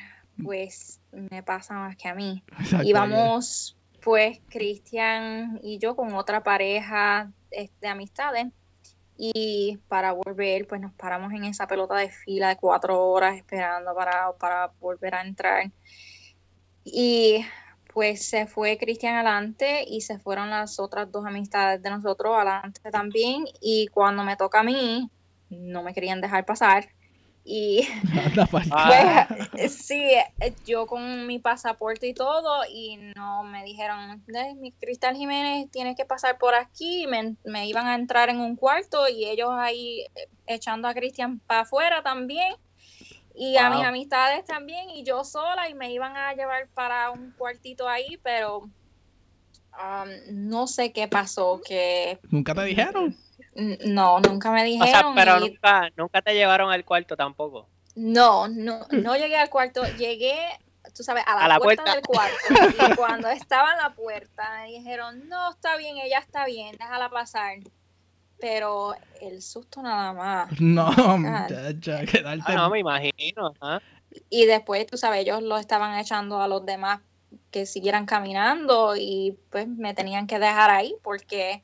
pues 0.41 1.02
me 1.12 1.43
pasa 1.43 1.74
más 1.76 1.96
que 1.96 2.08
a 2.08 2.15
mí. 2.15 2.43
exacto, 2.60 2.88
Íbamos, 2.88 3.78
pues, 4.02 4.39
Cristian 4.50 5.60
y 5.62 5.78
yo 5.78 5.96
con 5.96 6.13
otra 6.13 6.43
pareja 6.43 7.32
eh, 7.52 7.69
de 7.82 7.88
amistades. 7.88 8.48
Y 9.15 9.78
para 9.88 10.12
volver, 10.12 10.67
pues 10.67 10.82
nos 10.82 10.93
paramos 10.93 11.32
en 11.34 11.43
esa 11.43 11.67
pelota 11.67 11.96
de 11.96 12.10
fila 12.10 12.50
de 12.50 12.58
cuatro 12.58 13.00
horas 13.00 13.36
esperando 13.36 13.93
para, 13.93 14.34
para 14.34 14.72
volver 14.80 15.15
a 15.15 15.22
entrar. 15.22 15.72
Y 16.84 17.46
pues 17.93 18.26
se 18.26 18.48
fue 18.48 18.78
Cristian 18.78 19.15
adelante 19.15 19.86
y 19.88 20.02
se 20.02 20.17
fueron 20.17 20.50
las 20.50 20.80
otras 20.80 21.12
dos 21.12 21.26
amistades 21.26 21.82
de 21.82 21.91
nosotros 21.91 22.36
adelante 22.36 22.82
también. 22.91 23.46
Y 23.62 23.88
cuando 23.88 24.24
me 24.24 24.36
toca 24.36 24.62
a 24.62 24.63
mí, 24.63 25.10
no 25.50 25.84
me 25.84 25.93
querían 25.93 26.19
dejar 26.19 26.43
pasar. 26.46 26.89
Y 27.45 27.86
Ah. 28.71 29.27
pues, 29.51 29.75
sí, 29.75 30.12
yo 30.65 30.86
con 30.88 31.27
mi 31.27 31.39
pasaporte 31.39 32.08
y 32.08 32.13
todo, 32.13 32.63
y 32.69 32.97
no 33.15 33.43
me 33.43 33.63
dijeron, 33.63 34.23
"Eh, 34.34 34.56
mi 34.56 34.71
Cristal 34.71 35.15
Jiménez 35.15 35.69
tienes 35.71 35.97
que 35.97 36.06
pasar 36.06 36.38
por 36.38 36.56
aquí, 36.56 37.06
me, 37.08 37.36
me 37.43 37.67
iban 37.67 37.88
a 37.88 37.95
entrar 37.95 38.29
en 38.29 38.39
un 38.39 38.56
cuarto 38.56 39.08
y 39.10 39.25
ellos 39.25 39.49
ahí 39.51 40.01
eh, 40.15 40.29
echando 40.47 40.88
a 40.88 40.93
Cristian 40.93 41.39
para 41.39 41.62
afuera 41.62 42.01
también. 42.01 42.53
Y 43.36 43.58
a 43.58 43.71
mis 43.71 43.84
amistades 43.84 44.45
también, 44.45 44.91
y 44.91 45.03
yo 45.03 45.23
sola, 45.23 45.67
y 45.67 45.73
me 45.73 45.91
iban 45.91 46.15
a 46.15 46.34
llevar 46.34 46.67
para 46.75 47.10
un 47.10 47.32
cuartito 47.32 47.89
ahí, 47.89 48.19
pero 48.21 48.60
um, 48.60 50.10
no 50.29 50.67
sé 50.67 50.91
qué 50.93 51.08
pasó, 51.08 51.60
que 51.65 52.19
¿Nunca 52.29 52.53
te 52.53 52.63
dijeron? 52.63 53.17
No, 53.85 54.19
nunca 54.19 54.51
me 54.51 54.61
O 54.61 54.65
dijeron. 54.65 54.87
sea, 54.89 55.11
pero 55.15 55.37
y- 55.37 55.49
nunca, 55.49 55.89
nunca 55.95 56.21
te 56.21 56.33
llevaron 56.33 56.71
al 56.71 56.83
cuarto 56.85 57.15
tampoco. 57.15 57.67
no, 57.95 58.47
no, 58.47 58.79
no 58.91 59.15
llegué 59.15 59.37
al 59.37 59.49
cuarto, 59.49 59.83
llegué, 59.97 60.35
tú 60.95 61.03
sabes, 61.03 61.23
a 61.27 61.35
la, 61.35 61.45
A 61.45 61.47
la 61.47 61.57
puerta, 61.59 61.83
puerta. 61.83 61.95
del 61.95 62.05
cuarto. 62.05 62.91
Y 62.91 62.95
cuando 62.95 63.27
estaba 63.29 63.71
en 63.73 63.77
la 63.77 63.89
puerta, 63.91 64.43
me 64.61 64.71
dijeron, 64.71 65.27
no, 65.29 65.51
está 65.51 65.77
bien, 65.77 65.97
ella 65.97 66.19
está 66.19 66.45
bien, 66.45 66.75
déjala 66.77 67.09
pasar. 67.09 67.57
Pero 68.39 68.93
el 69.21 69.41
susto 69.41 69.81
nada 69.81 70.11
más. 70.13 70.59
No, 70.59 70.91
muchacha, 71.17 72.05
quedarte. 72.05 72.43
Ah, 72.47 72.55
no, 72.55 72.69
me 72.69 72.79
imagino. 72.79 73.53
Y 74.29 74.45
después, 74.45 74.85
tú 74.85 74.97
sabes, 74.97 75.21
ellos 75.21 75.41
lo 75.41 75.57
estaban 75.57 75.97
echando 75.97 76.41
a 76.41 76.47
los 76.47 76.65
demás 76.65 76.99
que 77.51 77.65
siguieran 77.65 78.05
caminando 78.05 78.95
y 78.97 79.37
pues 79.49 79.67
me 79.67 79.93
tenían 79.93 80.27
que 80.27 80.39
dejar 80.39 80.69
ahí 80.71 80.95
porque, 81.03 81.63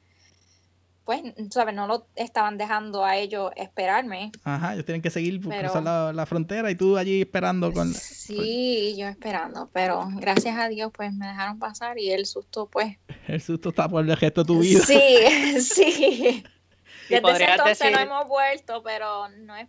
pues, 1.09 1.23
sabes, 1.49 1.73
no 1.73 1.87
lo 1.87 2.05
estaban 2.15 2.59
dejando 2.59 3.03
a 3.03 3.17
ellos 3.17 3.49
esperarme. 3.55 4.31
Ajá, 4.43 4.73
ellos 4.73 4.85
tienen 4.85 5.01
que 5.01 5.09
seguir 5.09 5.41
Pero- 5.41 5.61
cruzar 5.61 5.81
la, 5.81 6.13
la 6.13 6.25
frontera 6.27 6.69
y 6.69 6.75
tú 6.75 6.97
allí 6.97 7.21
esperando 7.21 7.73
con. 7.73 7.91
Sí, 7.95 8.93
yo 8.95 9.07
esperando, 9.07 9.71
pero 9.73 10.07
gracias 10.17 10.55
a 10.59 10.67
Dios 10.67 10.91
pues 10.95 11.11
me 11.11 11.25
dejaron 11.25 11.57
pasar 11.57 11.97
y 11.97 12.11
el 12.11 12.27
susto 12.27 12.67
pues 12.67 12.97
El 13.27 13.41
susto 13.41 13.69
está 13.69 13.89
por 13.89 14.07
el 14.07 14.15
resto 14.15 14.43
de 14.43 14.45
tu 14.47 14.59
vida. 14.59 14.81
sí, 14.85 15.59
sí. 15.61 16.43
Y 17.09 17.13
Desde 17.15 17.31
ese 17.31 17.43
entonces 17.45 17.79
decir, 17.79 17.91
no 17.95 17.99
hemos 18.01 18.27
vuelto, 18.27 18.83
pero 18.83 19.29
no 19.29 19.55
es 19.55 19.67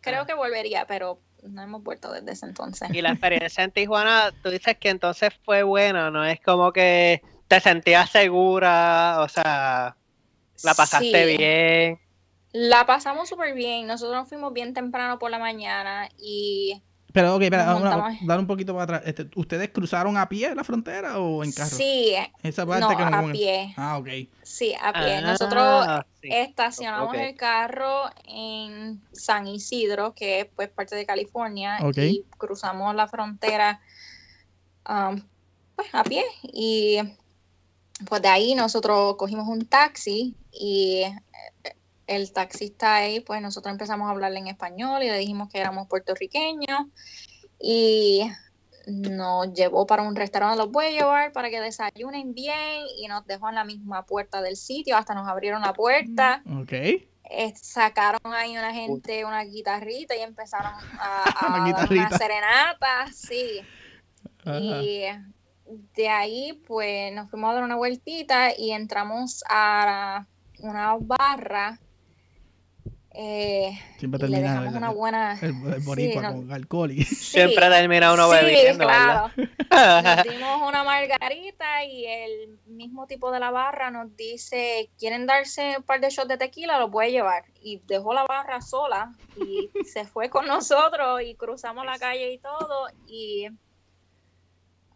creo 0.00 0.26
que 0.26 0.34
volvería, 0.34 0.84
pero 0.88 1.20
no 1.44 1.62
hemos 1.62 1.84
vuelto 1.84 2.10
desde 2.12 2.32
ese 2.32 2.46
entonces. 2.46 2.88
y 2.92 3.02
la 3.02 3.10
experiencia 3.10 3.62
en 3.62 3.70
Tijuana, 3.70 4.32
tú 4.42 4.50
dices 4.50 4.76
que 4.78 4.88
entonces 4.88 5.30
fue 5.44 5.62
buena, 5.62 6.10
¿no? 6.10 6.24
Es 6.24 6.40
como 6.40 6.72
que 6.72 7.22
te 7.52 7.60
sentías 7.60 8.08
segura, 8.08 9.18
o 9.20 9.28
sea, 9.28 9.94
la 10.64 10.74
pasaste 10.74 11.26
Sí, 11.32 11.36
bien. 11.36 12.00
La 12.52 12.86
pasamos 12.86 13.28
súper 13.28 13.52
bien. 13.54 13.86
Nosotros 13.86 14.16
nos 14.16 14.28
fuimos 14.28 14.54
bien 14.54 14.72
temprano 14.72 15.18
por 15.18 15.30
la 15.30 15.38
mañana 15.38 16.08
y 16.18 16.80
Pero, 17.12 17.34
ok, 17.36 17.42
espera, 17.42 17.76
una- 17.76 18.16
dar 18.22 18.38
un 18.38 18.46
poquito 18.46 18.72
para 18.72 18.84
atrás. 18.84 19.02
Este, 19.04 19.28
¿Ustedes 19.36 19.68
cruzaron 19.68 20.16
a 20.16 20.30
pie 20.30 20.54
la 20.54 20.64
frontera 20.64 21.18
o 21.18 21.44
en 21.44 21.52
carro? 21.52 21.68
sí, 21.76 22.14
Esa 22.42 22.64
parte 22.64 22.80
no, 22.80 22.96
que 22.96 23.04
no. 23.04 23.28
a 23.28 23.32
pie. 23.32 23.74
Ah, 23.76 23.98
ok. 23.98 24.08
Sí, 24.42 24.74
a 24.80 24.94
pie. 24.94 25.16
Ah, 25.16 25.20
Nosotros 25.20 25.86
sí. 26.22 26.28
estacionamos 26.32 27.14
el 27.16 27.36
carro 27.36 28.04
en 28.24 29.02
San 29.12 29.46
Isidro, 29.46 30.14
que 30.14 30.40
es 30.40 30.46
pues 30.56 30.70
parte 30.70 30.96
de 30.96 31.04
California, 31.04 31.76
y 31.96 32.24
cruzamos 32.38 32.94
la 32.94 33.08
frontera 33.08 33.82
um, 34.88 35.20
pues, 35.76 35.88
a 35.94 36.02
pie. 36.02 36.24
Y 36.44 36.98
pues 38.08 38.22
de 38.22 38.28
ahí 38.28 38.54
nosotros 38.54 39.16
cogimos 39.16 39.46
un 39.48 39.66
taxi 39.66 40.34
y 40.52 41.02
eh, 41.02 41.14
el 42.06 42.32
taxista 42.32 42.96
ahí, 42.96 43.20
pues 43.20 43.40
nosotros 43.40 43.72
empezamos 43.72 44.08
a 44.08 44.10
hablarle 44.10 44.38
en 44.40 44.48
español 44.48 45.02
y 45.02 45.08
le 45.08 45.18
dijimos 45.18 45.48
que 45.48 45.58
éramos 45.58 45.88
puertorriqueños 45.88 46.80
y 47.58 48.22
nos 48.86 49.52
llevó 49.52 49.86
para 49.86 50.02
un 50.02 50.16
restaurante, 50.16 50.58
los 50.58 50.70
voy 50.72 50.86
a 50.86 50.90
llevar 50.90 51.32
para 51.32 51.50
que 51.50 51.60
desayunen 51.60 52.34
bien 52.34 52.84
y 52.98 53.06
nos 53.06 53.24
dejó 53.26 53.48
en 53.48 53.54
la 53.54 53.64
misma 53.64 54.04
puerta 54.04 54.42
del 54.42 54.56
sitio, 54.56 54.96
hasta 54.96 55.14
nos 55.14 55.28
abrieron 55.28 55.62
la 55.62 55.72
puerta, 55.72 56.42
Ok. 56.60 56.72
eh, 56.72 57.52
sacaron 57.54 58.20
ahí 58.34 58.56
una 58.58 58.72
gente 58.74 59.24
una 59.24 59.44
guitarrita 59.44 60.16
y 60.16 60.20
empezaron 60.20 60.72
a, 60.98 61.24
a 61.24 61.46
Una 61.48 61.58
dar 61.58 61.66
guitarrita. 61.68 62.08
una 62.08 62.18
serenata, 62.18 63.06
sí. 63.14 63.60
Ajá. 64.44 64.58
Y 64.58 65.04
de 65.94 66.08
ahí, 66.08 66.52
pues, 66.66 67.12
nos 67.12 67.30
fuimos 67.30 67.50
a 67.50 67.54
dar 67.54 67.64
una 67.64 67.76
vueltita 67.76 68.50
y 68.56 68.72
entramos 68.72 69.42
a 69.48 70.26
una 70.60 70.96
barra. 71.00 71.78
eh, 73.14 73.78
Siempre 73.98 74.18
termina 74.20 74.62
una 74.74 74.90
buena... 74.90 75.38
el, 75.42 75.50
el 75.74 75.80
boricua 75.84 76.22
Sí, 76.22 76.26
no- 76.28 76.34
con 76.34 76.52
alcohol 76.52 76.90
y... 76.92 77.04
Sí, 77.04 77.14
Siempre 77.14 77.68
termina 77.68 78.12
uno 78.12 78.30
sí, 78.30 78.36
bebiendo, 78.44 78.84
claro. 78.84 79.30
Nos 80.02 80.22
dimos 80.24 80.68
una 80.68 80.84
margarita 80.84 81.84
y 81.84 82.04
el 82.06 82.58
mismo 82.66 83.06
tipo 83.06 83.30
de 83.30 83.40
la 83.40 83.50
barra 83.50 83.90
nos 83.90 84.14
dice, 84.16 84.90
¿quieren 84.98 85.26
darse 85.26 85.76
un 85.78 85.82
par 85.82 86.00
de 86.00 86.10
shots 86.10 86.28
de 86.28 86.36
tequila? 86.36 86.78
Los 86.78 86.90
voy 86.90 87.06
a 87.06 87.10
llevar. 87.10 87.44
Y 87.62 87.78
dejó 87.86 88.12
la 88.12 88.24
barra 88.24 88.60
sola 88.60 89.12
y 89.36 89.70
se 89.84 90.04
fue 90.04 90.28
con 90.28 90.46
nosotros 90.46 91.22
y 91.22 91.34
cruzamos 91.36 91.86
la 91.86 91.98
calle 91.98 92.32
y 92.34 92.38
todo 92.38 92.86
y 93.06 93.48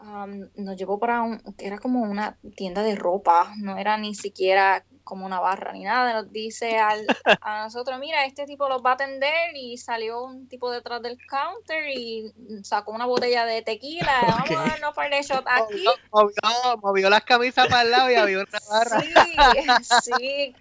um, 0.07 0.49
nos 0.57 0.77
llevó 0.77 0.99
para 0.99 1.23
un, 1.23 1.39
que 1.57 1.67
era 1.67 1.79
como 1.79 2.03
una 2.03 2.39
tienda 2.57 2.83
de 2.83 2.95
ropa, 2.95 3.53
no 3.59 3.77
era 3.77 3.97
ni 3.99 4.15
siquiera 4.15 4.85
como 5.05 5.25
una 5.27 5.39
barra 5.39 5.73
ni 5.73 5.85
nada, 5.85 6.15
nos 6.23 6.33
dice 6.33 6.79
al- 6.79 7.07
a 7.41 7.63
nosotros, 7.65 7.99
mira, 8.01 8.25
este 8.25 8.45
tipo 8.45 8.69
los 8.69 8.83
va 8.85 8.91
a 8.91 8.95
atender 8.95 9.55
y 9.55 9.77
salió 9.79 10.25
un 10.25 10.49
tipo 10.49 10.71
detrás 10.71 11.01
del 11.03 11.17
counter 11.29 11.89
y 11.97 12.33
sacó 12.65 12.91
una 12.93 13.07
botella 13.07 13.45
de 13.47 13.63
tequila, 13.63 14.13
vamos 14.27 14.51
a 14.51 14.69
darnos 14.69 14.89
un 14.91 14.95
par 14.95 15.11
de 15.11 15.23
shots 15.23 15.47
aquí. 15.47 15.85
Movió, 15.85 16.33
movió, 16.43 16.77
movió 16.83 17.11
las 17.11 17.23
camisas 17.25 17.69
para 17.69 17.83
el 17.83 17.91
lado 17.93 18.11
y 18.11 18.15
había 18.17 18.39
una 18.39 18.59
barra. 18.69 19.01
Sí, 19.01 20.55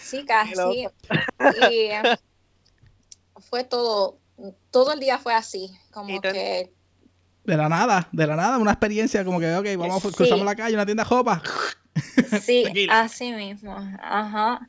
sí, 0.00 0.24
casi. 0.24 0.54
loco. 0.56 0.92
Y 1.60 1.64
eh, 1.90 2.02
fue 3.50 3.64
todo, 3.64 4.18
todo 4.70 4.92
el 4.92 5.00
día 5.00 5.18
fue 5.18 5.34
así, 5.34 5.70
como 5.92 6.10
Y 6.10 6.20
tú- 6.20 6.30
que 6.30 6.72
De 7.48 7.56
la 7.56 7.66
nada, 7.66 8.06
de 8.12 8.26
la 8.26 8.36
nada, 8.36 8.58
una 8.58 8.72
experiencia 8.72 9.24
como 9.24 9.40
que, 9.40 9.54
ok, 9.56 9.66
vamos, 9.78 10.02
Sí. 10.02 10.12
cruzamos 10.12 10.44
la 10.44 10.54
calle, 10.54 10.74
una 10.74 10.84
tienda 10.84 11.02
de 11.04 11.08
ropa. 11.08 11.40
sí, 12.42 12.86
así 12.90 13.32
mismo, 13.32 13.74
ajá. 14.02 14.68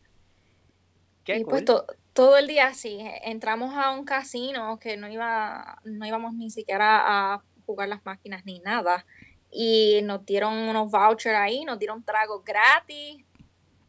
Qué 1.25 1.39
y 1.39 1.43
pues 1.43 1.63
cool. 1.63 1.65
to- 1.65 1.85
todo 2.13 2.37
el 2.37 2.47
día 2.47 2.67
así, 2.67 2.97
entramos 3.25 3.75
a 3.75 3.91
un 3.91 4.05
casino 4.05 4.79
que 4.79 4.95
no 4.95 5.09
iba, 5.09 5.79
no 5.83 6.05
íbamos 6.05 6.33
ni 6.35 6.49
siquiera 6.51 7.33
a 7.33 7.41
jugar 7.65 7.89
las 7.89 8.05
máquinas 8.05 8.45
ni 8.45 8.59
nada. 8.59 9.05
Y 9.51 9.99
nos 10.03 10.25
dieron 10.25 10.53
unos 10.53 10.89
vouchers 10.89 11.35
ahí, 11.37 11.65
nos 11.65 11.79
dieron 11.79 12.01
tragos 12.03 12.45
gratis. 12.45 13.25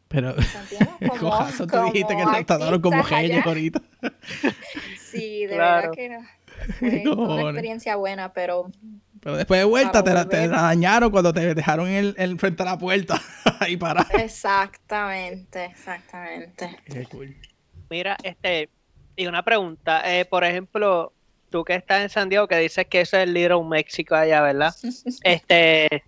Pero, 0.09 0.33
razón 0.33 1.67
tú 1.71 1.81
dijiste 1.85 2.13
que 2.17 2.25
nos 2.25 2.45
trataron 2.45 2.81
como 2.81 3.01
genios 3.05 3.45
ahorita. 3.45 3.81
Sí, 5.11 5.45
de 5.45 5.55
Claro. 5.55 5.91
verdad 5.91 5.95
que 5.95 6.09
no. 6.09 6.19
Fue 6.79 7.01
¿Qué 7.03 7.09
una 7.09 7.41
experiencia 7.41 7.95
buena, 7.95 8.33
pero 8.33 8.69
Pero 9.21 9.37
después 9.37 9.59
de 9.59 9.65
vuelta 9.65 10.03
te 10.03 10.13
la, 10.13 10.27
te 10.27 10.47
la 10.47 10.61
dañaron 10.63 11.11
cuando 11.11 11.33
te 11.33 11.53
dejaron 11.53 11.87
en, 11.87 12.13
en 12.17 12.39
frente 12.39 12.63
a 12.63 12.65
la 12.65 12.77
puerta. 12.77 13.21
Ahí 13.59 13.77
para. 13.77 14.01
exactamente, 14.13 15.65
exactamente. 15.65 16.77
Qué 16.85 17.05
cool. 17.05 17.35
Mira, 17.89 18.17
este, 18.23 18.69
y 19.15 19.27
una 19.27 19.43
pregunta, 19.43 20.01
eh, 20.11 20.25
por 20.25 20.43
ejemplo, 20.43 21.13
tú 21.49 21.63
que 21.63 21.75
estás 21.75 22.01
en 22.01 22.09
San 22.09 22.29
Diego, 22.29 22.47
que 22.47 22.57
dices 22.57 22.87
que 22.87 23.01
eso 23.01 23.17
es 23.17 23.27
Little 23.27 23.63
México 23.63 24.15
allá, 24.15 24.41
¿verdad? 24.41 24.73
Este, 25.23 26.03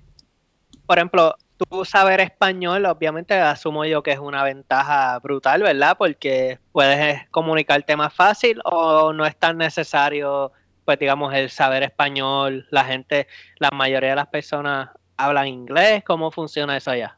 por 0.86 0.98
ejemplo, 0.98 1.36
tú 1.69 1.86
saber 1.86 2.19
español, 2.21 2.86
obviamente 2.86 3.34
asumo 3.34 3.86
yo 3.86 4.04
que 4.04 4.12
es 4.12 4.19
una 4.19 4.43
ventaja 4.43 5.19
brutal, 5.19 5.62
¿verdad? 5.63 5.95
Porque 5.97 6.60
puedes 6.71 7.28
comunicarte 7.30 7.95
más 7.95 8.13
fácil 8.13 8.60
o 8.65 9.13
no 9.13 9.26
es 9.26 9.36
tan 9.38 9.58
necesario, 9.58 10.52
pues 10.86 10.99
digamos, 10.99 11.34
el 11.34 11.49
saber 11.49 11.84
español. 11.84 12.67
La 12.71 12.86
gente, 12.86 13.28
la 13.60 13.69
mayoría 13.71 14.10
de 14.12 14.15
las 14.15 14.28
personas 14.28 14.89
hablan 15.17 15.47
inglés. 15.47 16.04
¿Cómo 16.06 16.32
funciona 16.32 16.78
eso 16.78 16.91
allá? 16.91 17.17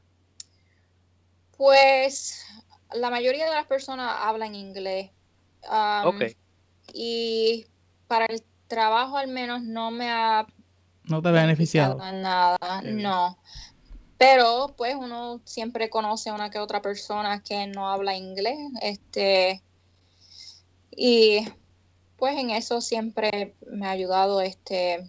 Pues 1.58 2.45
la 2.93 3.10
mayoría 3.10 3.45
de 3.45 3.55
las 3.55 3.65
personas 3.65 4.12
hablan 4.21 4.55
inglés. 4.55 5.12
Um, 5.69 6.08
Ok. 6.08 6.23
Y 6.93 7.65
para 8.08 8.25
el 8.25 8.43
trabajo 8.67 9.17
al 9.17 9.27
menos 9.27 9.62
no 9.63 9.91
me 9.91 10.12
ha 10.12 10.46
No 11.06 11.21
te 11.21 11.31
beneficiado. 11.31 12.00
en 12.04 12.21
nada, 12.21 12.58
no. 12.83 13.37
Pero 14.18 14.74
pues 14.78 14.96
uno 14.96 15.42
siempre 15.46 15.90
conoce 15.90 16.30
a 16.30 16.34
una 16.34 16.50
que 16.50 16.60
otra 16.60 16.82
persona 16.82 17.42
que 17.44 17.68
no 17.68 17.90
habla 17.90 18.16
inglés, 18.16 18.58
este 18.82 19.62
y 20.92 21.46
pues 22.18 22.38
en 22.38 22.50
eso 22.50 22.80
siempre 22.80 23.56
me 23.68 23.88
ha 23.88 23.92
ayudado, 23.92 24.42
este 24.42 25.06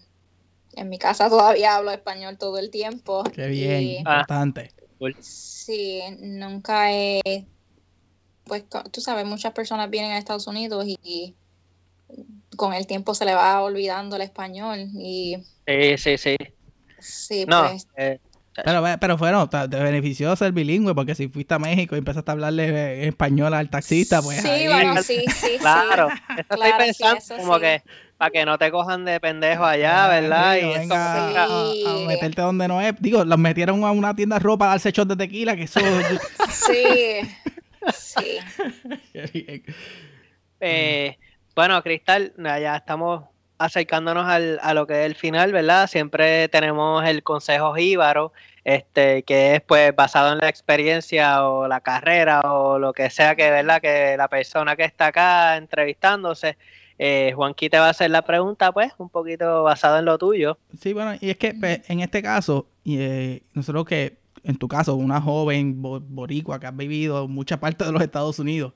en 0.73 0.89
mi 0.89 0.99
casa 0.99 1.29
todavía 1.31 1.77
hablo 1.77 1.91
español 1.91 2.39
todo 2.39 2.59
el 2.59 2.71
tiempo. 2.71 3.25
Qué 3.25 3.47
bien, 3.47 3.83
y- 3.83 3.99
importante. 3.99 4.71
Sí, 5.21 6.01
nunca 6.21 6.93
he, 6.93 7.21
pues 8.45 8.65
tú 8.93 9.01
sabes, 9.01 9.27
muchas 9.27 9.53
personas 9.53 9.91
vienen 9.91 10.13
a 10.13 10.19
Estados 10.19 10.47
Unidos 10.47 10.85
y, 10.87 11.37
con 12.57 12.73
el 12.73 12.87
tiempo 12.87 13.15
se 13.15 13.25
le 13.25 13.35
va 13.35 13.61
olvidando 13.63 14.17
el 14.17 14.23
español 14.23 14.89
y 14.95 15.37
Sí, 15.67 15.99
sí, 15.99 16.19
sí. 16.19 16.37
sí, 17.01 17.45
No, 17.47 17.69
pues 17.69 17.89
eh, 17.97 18.21
Pero, 18.65 18.83
pero 19.01 19.17
bueno, 19.17 19.49
te 19.49 19.67
benefició 19.67 20.35
ser 20.37 20.53
bilingüe 20.53 20.95
porque 20.95 21.15
si 21.15 21.29
fuiste 21.29 21.55
a 21.55 21.59
México 21.59 21.95
y 21.95 21.99
empezaste 21.99 22.31
a 22.31 22.33
hablarle 22.33 23.03
en 23.03 23.09
español 23.09 23.55
al 23.55 23.69
taxista, 23.71 24.23
pues 24.23 24.41
sí, 24.41 24.49
ahí- 24.49 24.67
bueno, 24.69 25.03
sí, 25.03 25.25
sí, 25.29 25.33
sí. 25.33 25.59
claro, 25.59 26.09
eso 26.09 26.39
estoy 26.39 26.57
Claro, 26.59 26.85
sí, 26.85 26.87
pensando 26.87 27.17
eso 27.19 27.37
como 27.37 27.55
sí. 27.55 27.61
que 27.61 27.83
para 28.17 28.31
que 28.31 28.45
no 28.47 28.57
te 28.59 28.71
cojan 28.71 29.05
de 29.05 29.21
pendejo 29.21 29.65
allá, 29.65 30.09
¿verdad? 30.09 30.55
Sí, 30.55 30.65
Y 30.65 30.79
venga 30.79 31.45
a, 31.45 31.99
meterte 32.09 32.41
donde 32.43 32.67
no 32.67 32.81
es. 32.81 32.95
Digo, 32.99 33.25
los 33.25 33.39
metieron 33.39 33.85
a 33.85 33.91
una 33.91 34.17
tienda 34.17 34.37
de 34.37 34.41
ropa 34.41 34.67
a 34.67 34.69
darse 34.71 34.91
shots 34.91 35.09
de 35.09 35.17
tequila, 35.17 35.55
que 35.55 35.65
eso... 35.65 35.81
Sí, 36.51 37.21
sí. 37.95 38.39
Qué 39.13 39.27
bien. 39.33 39.63
Eh, 40.61 41.19
bueno, 41.55 41.83
Cristal, 41.83 42.33
ya 42.39 42.77
estamos 42.77 43.25
acercándonos 43.59 44.27
al, 44.27 44.59
a 44.63 44.75
lo 44.75 44.87
que 44.87 45.01
es 45.01 45.07
el 45.07 45.15
final, 45.15 45.53
¿verdad? 45.53 45.87
Siempre 45.89 46.49
tenemos 46.49 47.05
el 47.07 47.23
consejo 47.23 47.75
jíbaro, 47.75 48.33
este, 48.65 49.23
que 49.23 49.55
es 49.57 49.61
pues 49.63 49.95
basado 49.95 50.33
en 50.33 50.39
la 50.39 50.49
experiencia 50.49 51.47
o 51.47 51.69
la 51.69 51.81
carrera 51.81 52.41
o 52.41 52.79
lo 52.79 52.93
que 52.93 53.11
sea 53.11 53.35
que, 53.37 53.51
¿verdad? 53.51 53.81
Que 53.81 54.17
la 54.17 54.29
persona 54.29 54.77
que 54.77 54.85
está 54.85 55.07
acá 55.07 55.57
entrevistándose, 55.57 56.57
eh, 56.99 57.33
Juanqui 57.35 57.69
te 57.71 57.79
va 57.79 57.87
a 57.87 57.91
hacer 57.91 58.11
la 58.11 58.23
pregunta, 58.23 58.73
pues, 58.73 58.93
un 58.99 59.09
poquito 59.09 59.63
basado 59.63 59.99
en 59.99 60.05
lo 60.07 60.19
tuyo. 60.19 60.59
Sí, 60.81 60.93
bueno, 60.93 61.17
y 61.21 61.31
es 61.31 61.37
que 61.37 61.55
pues, 61.55 61.89
en 61.91 62.01
este 62.01 62.23
caso, 62.23 62.67
eh, 62.85 63.43
nosotros 63.55 63.85
que, 63.85 64.19
en 64.43 64.57
tu 64.57 64.67
caso, 64.69 64.95
una 64.95 65.21
joven 65.21 65.81
bo- 65.83 66.01
boricua 66.01 66.59
que 66.61 66.67
has 66.67 66.77
vivido 66.77 67.29
mucha 67.29 67.59
parte 67.61 67.85
de 67.85 67.93
los 67.93 68.03
Estados 68.03 68.39
Unidos, 68.39 68.73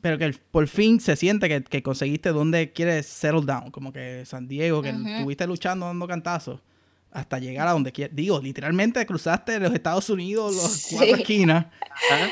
pero 0.00 0.18
que 0.18 0.34
por 0.50 0.66
fin 0.68 1.00
se 1.00 1.14
siente 1.16 1.48
que, 1.48 1.62
que 1.62 1.82
conseguiste 1.82 2.30
donde 2.30 2.72
quieres 2.72 3.06
settle 3.06 3.42
down, 3.46 3.70
como 3.70 3.92
que 3.92 4.24
San 4.26 4.48
Diego, 4.48 4.82
que 4.82 4.90
Ujú. 4.90 5.06
estuviste 5.08 5.46
luchando 5.46 5.86
dando 5.86 6.06
cantazos 6.08 6.60
hasta 7.10 7.38
llegar 7.38 7.68
a 7.68 7.72
donde 7.72 7.92
quieres. 7.92 8.16
Digo, 8.16 8.40
literalmente 8.40 9.04
cruzaste 9.06 9.60
los 9.60 9.72
Estados 9.74 10.08
Unidos, 10.10 10.54
los 10.56 10.72
Sí. 10.72 10.96
cuatro 10.96 11.16
esquinas. 11.16 11.66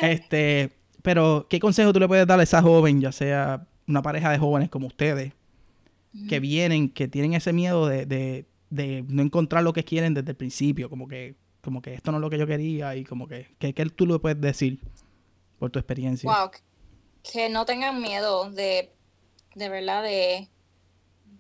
Este, 0.01 0.71
pero, 1.03 1.47
¿qué 1.49 1.61
consejo 1.61 1.93
tú 1.93 2.01
le 2.01 2.09
puedes 2.09 2.27
dar 2.27 2.41
a 2.41 2.43
esa 2.43 2.63
joven, 2.63 3.01
ya 3.01 3.13
sea 3.13 3.67
una 3.87 4.03
pareja 4.03 4.31
de 4.31 4.39
jóvenes 4.39 4.69
como 4.71 4.87
ustedes, 4.87 5.33
que 6.29 6.41
vienen, 6.41 6.89
que 6.91 7.09
tienen 7.09 7.35
ese 7.35 7.53
miedo 7.53 7.87
de, 7.87 8.05
de, 8.07 8.47
de 8.71 9.05
no 9.09 9.23
encontrar 9.23 9.63
lo 9.63 9.73
que 9.73 9.85
quieren 9.85 10.15
desde 10.15 10.31
el 10.31 10.37
principio, 10.37 10.91
como 10.91 11.07
que, 11.07 11.37
como 11.61 11.83
que 11.83 11.95
esto 11.95 12.11
no 12.11 12.19
es 12.19 12.23
lo 12.23 12.31
que 12.31 12.39
yo 12.39 12.47
quería 12.47 12.97
y 12.97 13.05
como 13.05 13.29
que, 13.29 13.47
que, 13.59 13.75
¿qué 13.75 13.85
tú 13.87 14.07
le 14.07 14.19
puedes 14.19 14.41
decir 14.41 14.81
por 15.59 15.71
tu 15.71 15.79
experiencia? 15.79 16.31
Wow, 16.31 16.51
que 17.23 17.49
no 17.49 17.65
tengan 17.65 18.01
miedo 18.01 18.51
de, 18.51 18.93
de 19.55 19.69
verdad, 19.69 20.03
de, 20.03 20.49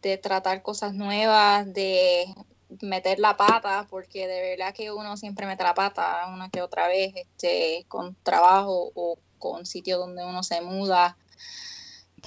de 0.02 0.18
tratar 0.18 0.62
cosas 0.62 0.94
nuevas, 0.94 1.72
de 1.72 2.26
meter 2.82 3.18
la 3.18 3.36
pata, 3.36 3.86
porque 3.90 4.26
de 4.28 4.40
verdad 4.50 4.74
que 4.74 4.90
uno 4.92 5.16
siempre 5.16 5.46
mete 5.46 5.64
la 5.64 5.74
pata 5.74 6.28
una 6.32 6.48
que 6.50 6.62
otra 6.62 6.88
vez, 6.88 7.12
este, 7.14 7.84
con 7.88 8.16
trabajo 8.22 8.92
o 8.94 9.18
con 9.38 9.66
sitios 9.66 9.98
donde 9.98 10.24
uno 10.24 10.42
se 10.42 10.60
muda, 10.60 11.16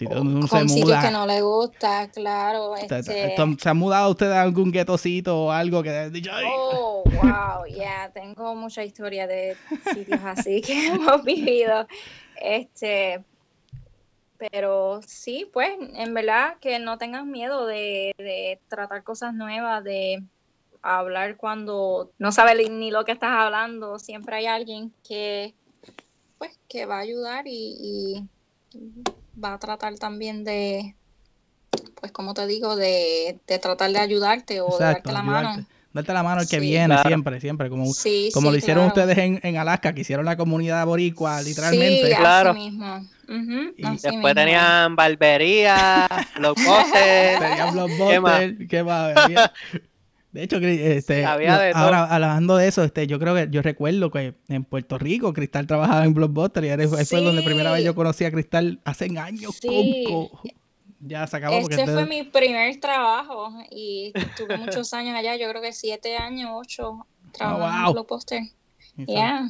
o 0.10 0.22
uno 0.22 0.48
se 0.48 0.50
con 0.60 0.70
sitios 0.70 0.88
muda, 0.88 1.02
que 1.02 1.12
no 1.12 1.28
le 1.28 1.42
gusta, 1.42 2.10
claro, 2.12 2.76
¿se- 2.76 2.86
este, 2.86 3.36
¿se 3.60 3.70
ha 3.70 3.74
mudado 3.74 4.12
usted 4.12 4.32
a 4.32 4.42
algún 4.42 4.72
guetocito 4.72 5.46
o 5.46 5.52
algo 5.52 5.84
que 5.84 6.10
dicho? 6.10 6.32
Oh, 6.44 7.06
wow, 7.12 7.66
ya, 7.68 8.12
tengo 8.14 8.56
mucha 8.56 8.84
historia 8.84 9.28
de 9.28 9.58
sitios 9.94 10.22
así 10.26 10.62
que 10.62 10.74
hemos 10.96 11.24
vivido. 11.24 11.88
Este, 12.36 13.24
pero 14.52 15.02
sí, 15.06 15.50
pues, 15.52 15.72
en 15.80 16.14
verdad 16.14 16.58
que 16.60 16.80
no 16.80 16.98
tengas 16.98 17.26
miedo 17.26 17.66
de, 17.66 18.14
de 18.18 18.60
tratar 18.68 19.04
cosas 19.04 19.34
nuevas, 19.34 19.84
de 19.84 20.24
hablar 20.82 21.38
cuando 21.38 22.12
no 22.18 22.32
sabes 22.32 22.70
ni 22.70 22.92
lo 22.92 23.06
que 23.06 23.14
estás 23.14 23.32
hablando. 23.32 24.00
Siempre 24.00 24.36
hay 24.36 24.46
alguien 24.46 24.94
que, 25.08 25.54
pues, 26.38 26.60
que 26.68 26.86
va 26.86 26.98
a 26.98 27.02
ayudar 27.02 27.46
y, 27.48 27.78
y 27.80 28.30
va 29.42 29.54
a 29.54 29.60
tratar 29.60 29.98
también 29.98 30.44
de, 30.44 30.96
pues, 32.00 32.12
como 32.12 32.34
te 32.34 32.46
digo, 32.48 32.76
de, 32.76 33.40
de 33.48 33.60
tratar 33.60 33.92
de 33.92 34.00
ayudarte 34.00 34.62
o 34.62 34.78
de 34.78 34.86
darte 34.86 35.12
la 35.12 35.24
mano. 35.24 35.66
Darte 35.94 36.12
la 36.12 36.24
mano 36.24 36.42
al 36.42 36.48
que 36.50 36.56
Sí. 36.60 36.62
viene 36.62 36.88
Claro. 36.96 37.08
siempre, 37.10 37.40
siempre, 37.40 37.70
como, 37.70 37.86
Sí, 37.94 38.30
como 38.34 38.48
sí, 38.48 38.52
lo 38.54 38.58
hicieron 38.58 38.90
claro. 38.90 39.02
ustedes 39.12 39.24
en, 39.26 39.40
en 39.44 39.58
Alaska, 39.58 39.94
que 39.94 40.02
hicieron 40.02 40.26
la 40.26 40.36
comunidad 40.36 40.86
boricua, 40.88 41.42
literalmente. 41.42 42.08
Sí, 42.10 42.16
Claro. 42.16 42.50
así 42.52 42.60
mismo. 42.60 43.08
Ujú, 43.30 43.74
Y 43.78 43.86
así 43.86 43.94
Después 44.02 44.14
mismo. 44.16 44.34
tenían 44.34 44.96
barbería, 44.96 46.08
blockbuster, 46.38 47.40
Tenía 47.40 47.66
¿Qué 47.66 47.72
Blockbuster, 47.72 48.68
¿qué 48.68 48.84
más? 48.84 49.18
Había- 49.18 49.54
De 50.32 50.44
hecho, 50.44 50.58
este, 50.58 51.26
Había 51.26 51.60
de 51.60 51.72
ahora 51.76 52.06
hablando 52.06 52.58
de 52.58 52.68
eso, 52.68 52.84
este, 52.84 53.06
yo 53.06 53.20
creo 53.20 53.36
que 53.36 53.48
yo 53.52 53.62
recuerdo 53.62 54.10
que 54.10 54.34
en 54.50 54.64
Puerto 54.64 54.98
Rico 54.98 55.32
Cristal 55.32 55.68
trabajaba 55.68 56.04
en 56.06 56.16
Blockbuster 56.16 56.66
y 56.66 56.70
ahí 56.70 56.88
fue 56.88 57.00
ahí 57.02 57.06
fue 57.06 57.22
donde 57.22 57.42
Sí. 57.44 57.46
primera 57.48 57.72
vez 57.72 57.84
yo 57.86 57.94
conocí 57.94 58.26
a 58.26 58.32
Cristal 58.32 58.80
hace 58.84 59.06
años. 59.20 59.56
Sí. 59.62 60.06
Conco. 60.08 60.42
Ya 61.06 61.28
se 61.28 61.38
acabó 61.38 61.62
porque 61.62 61.76
Este 61.76 61.92
fue 61.92 62.06
mi 62.06 62.24
primer 62.24 62.80
trabajo 62.80 63.52
y 63.70 64.14
tuve 64.38 64.58
muchos 64.58 64.94
años 64.94 65.16
allá, 65.16 65.36
yo 65.36 65.50
creo 65.50 65.62
que 65.62 65.74
siete 65.74 66.16
años, 66.18 66.52
ocho, 66.54 67.06
trabajando 67.32 67.82
wow. 67.82 67.88
en 67.88 67.94
Blockbuster. 67.94 68.44
Exacto. 68.98 69.12
Yeah. 69.14 69.50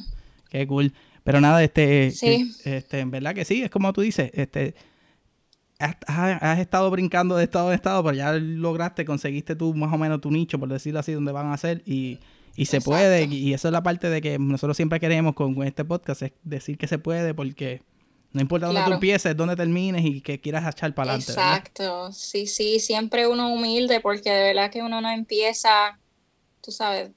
Qué 0.50 0.66
cool. 0.66 0.92
Pero 1.22 1.40
nada, 1.40 1.62
este, 1.62 2.10
Sí. 2.10 2.54
este, 2.64 3.00
en 3.00 3.10
verdad 3.10 3.34
que 3.34 3.44
sí, 3.44 3.62
es 3.62 3.70
como 3.70 3.92
tú 3.92 4.02
dices, 4.02 4.30
este, 4.34 4.74
has, 5.78 6.58
estado 6.58 6.90
brincando 6.90 7.36
de 7.36 7.44
estado 7.44 7.70
en 7.70 7.74
estado, 7.74 8.02
pero 8.02 8.16
ya 8.16 8.32
lograste, 8.32 9.04
conseguiste 9.04 9.56
tú 9.56 9.74
más 9.74 9.92
o 9.92 9.98
menos 9.98 10.20
tu 10.20 10.30
nicho, 10.30 10.58
por 10.58 10.68
decirlo 10.68 11.00
así, 11.00 11.12
donde 11.12 11.32
van 11.32 11.52
a 11.52 11.56
ser 11.56 11.82
y, 11.86 12.18
y 12.56 12.66
se 12.66 12.76
Exacto. 12.76 12.90
puede, 12.90 13.24
y 13.24 13.54
eso 13.54 13.68
es 13.68 13.72
la 13.72 13.82
parte 13.82 14.10
de 14.10 14.20
que 14.20 14.38
nosotros 14.38 14.76
siempre 14.76 15.00
queremos 15.00 15.34
con, 15.34 15.54
con 15.54 15.66
este 15.66 15.84
podcast, 15.84 16.22
es 16.22 16.32
decir 16.42 16.78
que 16.78 16.86
se 16.86 16.98
puede, 16.98 17.32
porque 17.34 17.82
no 18.34 18.40
importa 18.40 18.66
dónde 18.66 18.80
tú 18.80 18.86
Claro. 18.86 18.94
empieces, 18.96 19.36
dónde 19.36 19.56
termines 19.56 20.04
y 20.04 20.20
que 20.20 20.40
quieras 20.40 20.66
echar 20.68 20.92
para 20.94 21.12
adelante. 21.12 21.32
¿verdad? 21.32 21.56
Exacto, 21.56 22.12
sí, 22.12 22.46
sí, 22.46 22.80
siempre 22.80 23.26
uno 23.26 23.52
humilde 23.52 24.00
porque 24.00 24.28
de 24.30 24.42
verdad 24.42 24.70
que 24.70 24.82
uno 24.82 25.00
no 25.00 25.08
empieza, 25.10 25.98
tú 26.60 26.72
sabes, 26.72 27.10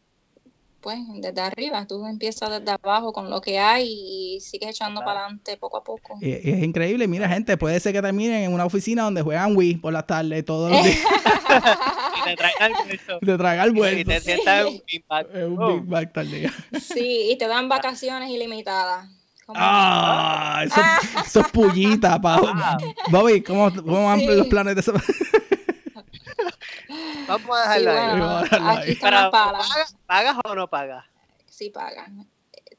pues 0.79 0.99
desde 1.15 1.41
arriba, 1.41 1.85
tú 1.87 2.05
empiezas 2.05 2.49
desde 2.59 2.71
abajo 2.71 3.11
con 3.11 3.29
lo 3.31 3.41
que 3.41 3.57
hay 3.59 3.87
y 3.89 4.39
sigues 4.41 4.69
echando 4.69 5.01
para 5.01 5.21
adelante 5.21 5.57
poco 5.57 5.77
a 5.77 5.83
poco. 5.83 6.17
Y, 6.21 6.29
y 6.29 6.51
es 6.51 6.63
increíble, 6.63 7.07
mira 7.07 7.27
gente, 7.27 7.57
puede 7.57 7.79
ser 7.79 7.93
que 7.93 8.01
terminen 8.01 8.43
en 8.43 8.53
una 8.53 8.63
oficina 8.65 9.03
donde 9.03 9.23
juegan 9.23 9.57
Wii 9.57 9.77
por 9.77 9.91
las 9.91 10.05
tardes 10.05 10.45
todos 10.45 10.71
los 10.71 10.81
días 10.83 10.97
y 10.99 12.35
te 12.35 12.63
almuerzo. 12.63 13.19
de 13.21 13.37
tragar 13.37 13.69
Y 13.97 14.05
te 14.05 14.21
sientas 14.21 14.61
en 14.61 14.67
un 14.67 14.81
feedback. 14.87 15.27
Es 15.35 15.43
un. 15.45 15.81
Big 15.81 15.89
Mac 15.89 16.13
tal 16.13 16.29
día. 16.29 16.53
Sí, 16.79 17.31
y 17.31 17.37
te 17.37 17.47
dan 17.47 17.67
vacaciones 17.67 18.29
ilimitadas. 18.29 19.09
Como- 19.47 19.59
Ah, 19.61 20.61
eso, 20.65 20.81
eso 21.25 21.39
es 21.39 21.47
pullita, 21.47 22.19
pa. 22.21 22.37
Bobby, 23.09 23.41
¿cómo, 23.41 23.73
cómo 23.73 24.05
van 24.05 24.19
Sí. 24.19 24.27
los 24.27 24.47
planes 24.47 24.75
de 24.75 24.81
eso? 24.81 24.93
Vamos 27.27 27.57
a 27.57 27.73
dejarlo 27.77 27.91
ahí. 27.91 28.09
bueno, 28.09 28.29
a 28.29 28.41
dejarlo 28.43 28.69
aquí 28.69 28.97
Pero, 29.01 29.31
palas. 29.31 29.67
¿pagas, 29.69 29.95
¿Pagas 30.05 30.37
o 30.45 30.55
no 30.55 30.67
pagas? 30.69 31.05
Sí 31.45 31.69
pagan. 31.69 32.27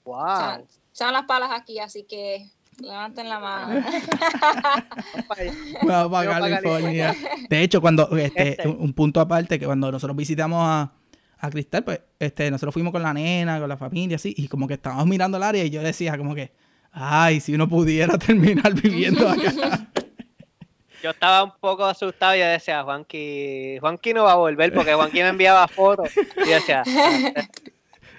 Wow. 0.05 0.27
Están, 0.29 0.65
están 0.93 1.13
las 1.15 1.25
palas 1.25 1.51
aquí, 1.53 1.79
así 1.79 2.05
que 2.05 2.47
levanten 2.81 3.29
la 3.29 3.39
mano. 3.39 3.83
Vamos 5.83 6.13
para 6.13 6.31
California. 6.39 7.15
De 7.49 7.63
hecho, 7.63 7.81
cuando 7.81 8.09
este, 8.17 8.51
Este. 8.51 8.69
un 8.69 8.77
un 8.81 8.93
punto 8.93 9.21
aparte, 9.21 9.59
que 9.59 9.67
cuando 9.67 9.91
nosotros 9.91 10.17
visitamos 10.17 10.61
a, 10.63 10.93
a 11.41 11.51
Cristal, 11.51 11.85
pues 11.85 12.01
este, 12.19 12.51
nosotros 12.51 12.73
fuimos 12.75 12.93
con 12.93 13.03
la 13.03 13.15
nena, 13.15 13.61
con 13.61 13.69
la 13.69 13.77
familia, 13.77 14.17
así, 14.17 14.35
y 14.37 14.49
como 14.49 14.67
que 14.67 14.75
estábamos 14.75 15.07
mirando 15.07 15.37
el 15.37 15.43
área 15.45 15.65
y 15.65 15.71
yo 15.71 15.83
decía 15.83 16.17
como 16.19 16.35
que, 16.35 16.51
ay, 16.93 17.41
si 17.41 17.55
uno 17.55 17.69
pudiera 17.69 18.19
terminar 18.19 18.75
viviendo 18.75 19.29
acá. 19.29 19.53
Yo 21.01 21.11
estaba 21.11 21.45
un 21.45 21.53
poco 21.61 21.85
asustado 21.85 22.35
y 22.35 22.41
yo 22.41 22.47
decía, 22.47 22.83
Juanqui, 22.83 23.79
Juanqui 23.81 24.13
no 24.13 24.25
va 24.25 24.33
a 24.33 24.35
volver 24.35 24.73
porque 24.75 24.95
Juanqui 24.95 25.21
me 25.21 25.29
enviaba 25.29 25.69
fotos. 25.69 26.11
Y 26.17 26.49
yo 26.49 26.55
decía, 26.57 26.83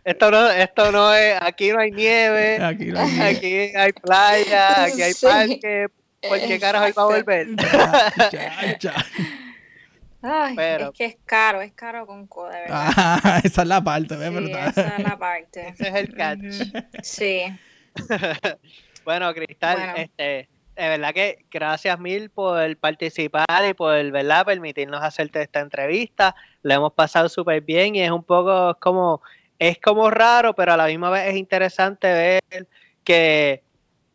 esto 0.06 0.32
no, 0.32 0.50
esto 0.50 0.90
no 0.94 1.14
es, 1.14 1.36
aquí 1.42 1.72
no 1.74 1.80
hay 1.80 1.92
nieve, 1.92 2.64
Aquí 2.64 2.86
no 2.86 3.00
hay 3.02 3.12
nieve. 3.12 3.28
aquí 3.36 3.76
hay 3.76 3.92
playa, 3.92 4.84
aquí 4.86 5.02
hay 5.02 5.14
Sí. 5.14 5.26
parque, 5.26 5.88
¿por 6.26 6.40
qué 6.40 6.58
carajo 6.58 6.88
iba 6.88 7.02
a 7.02 7.06
volver? 7.06 7.48
Chacha. 8.32 8.94
Ay, 10.22 10.56
Pero- 10.56 10.86
es 10.88 10.92
que 10.98 11.06
es 11.06 11.18
caro, 11.26 11.62
es 11.62 11.72
caro 11.74 12.06
con 12.06 12.28
co, 12.28 12.48
de 12.50 12.60
verdad. 12.60 12.92
Ah, 12.98 13.42
esa 13.44 13.62
es 13.62 13.68
la 13.68 13.82
parte, 13.84 14.16
¿ves? 14.18 14.30
Sí, 14.30 14.36
Pero 14.36 14.48
está- 14.48 14.70
esa 14.70 14.98
es 14.98 15.04
la 15.04 15.18
parte. 15.20 15.68
Ese 15.70 15.88
es 15.88 15.96
el 15.96 16.14
catch. 16.14 16.56
Sí, 17.04 17.42
Bueno, 19.06 19.34
Cristal, 19.34 19.78
Bueno. 19.78 19.94
este, 19.98 20.50
de 20.76 20.88
verdad 20.90 21.14
que 21.14 21.46
gracias 21.50 22.00
mil 22.00 22.30
por 22.30 22.76
participar 22.78 23.46
y 23.68 23.74
por, 23.74 24.12
¿verdad?, 24.12 24.46
permitirnos 24.46 25.02
hacerte 25.02 25.42
esta 25.42 25.62
entrevista. 25.62 26.36
Lo 26.62 26.74
hemos 26.74 26.94
pasado 26.94 27.28
súper 27.30 27.62
bien 27.62 27.96
y 27.96 28.02
es 28.02 28.12
un 28.12 28.24
poco 28.24 28.78
como, 28.80 29.22
es 29.58 29.80
como 29.80 30.10
raro, 30.12 30.54
pero 30.54 30.74
a 30.74 30.78
la 30.78 30.86
misma 30.86 31.10
vez 31.10 31.28
es 31.30 31.38
interesante 31.38 32.08
ver 32.12 32.68
que, 33.04 33.64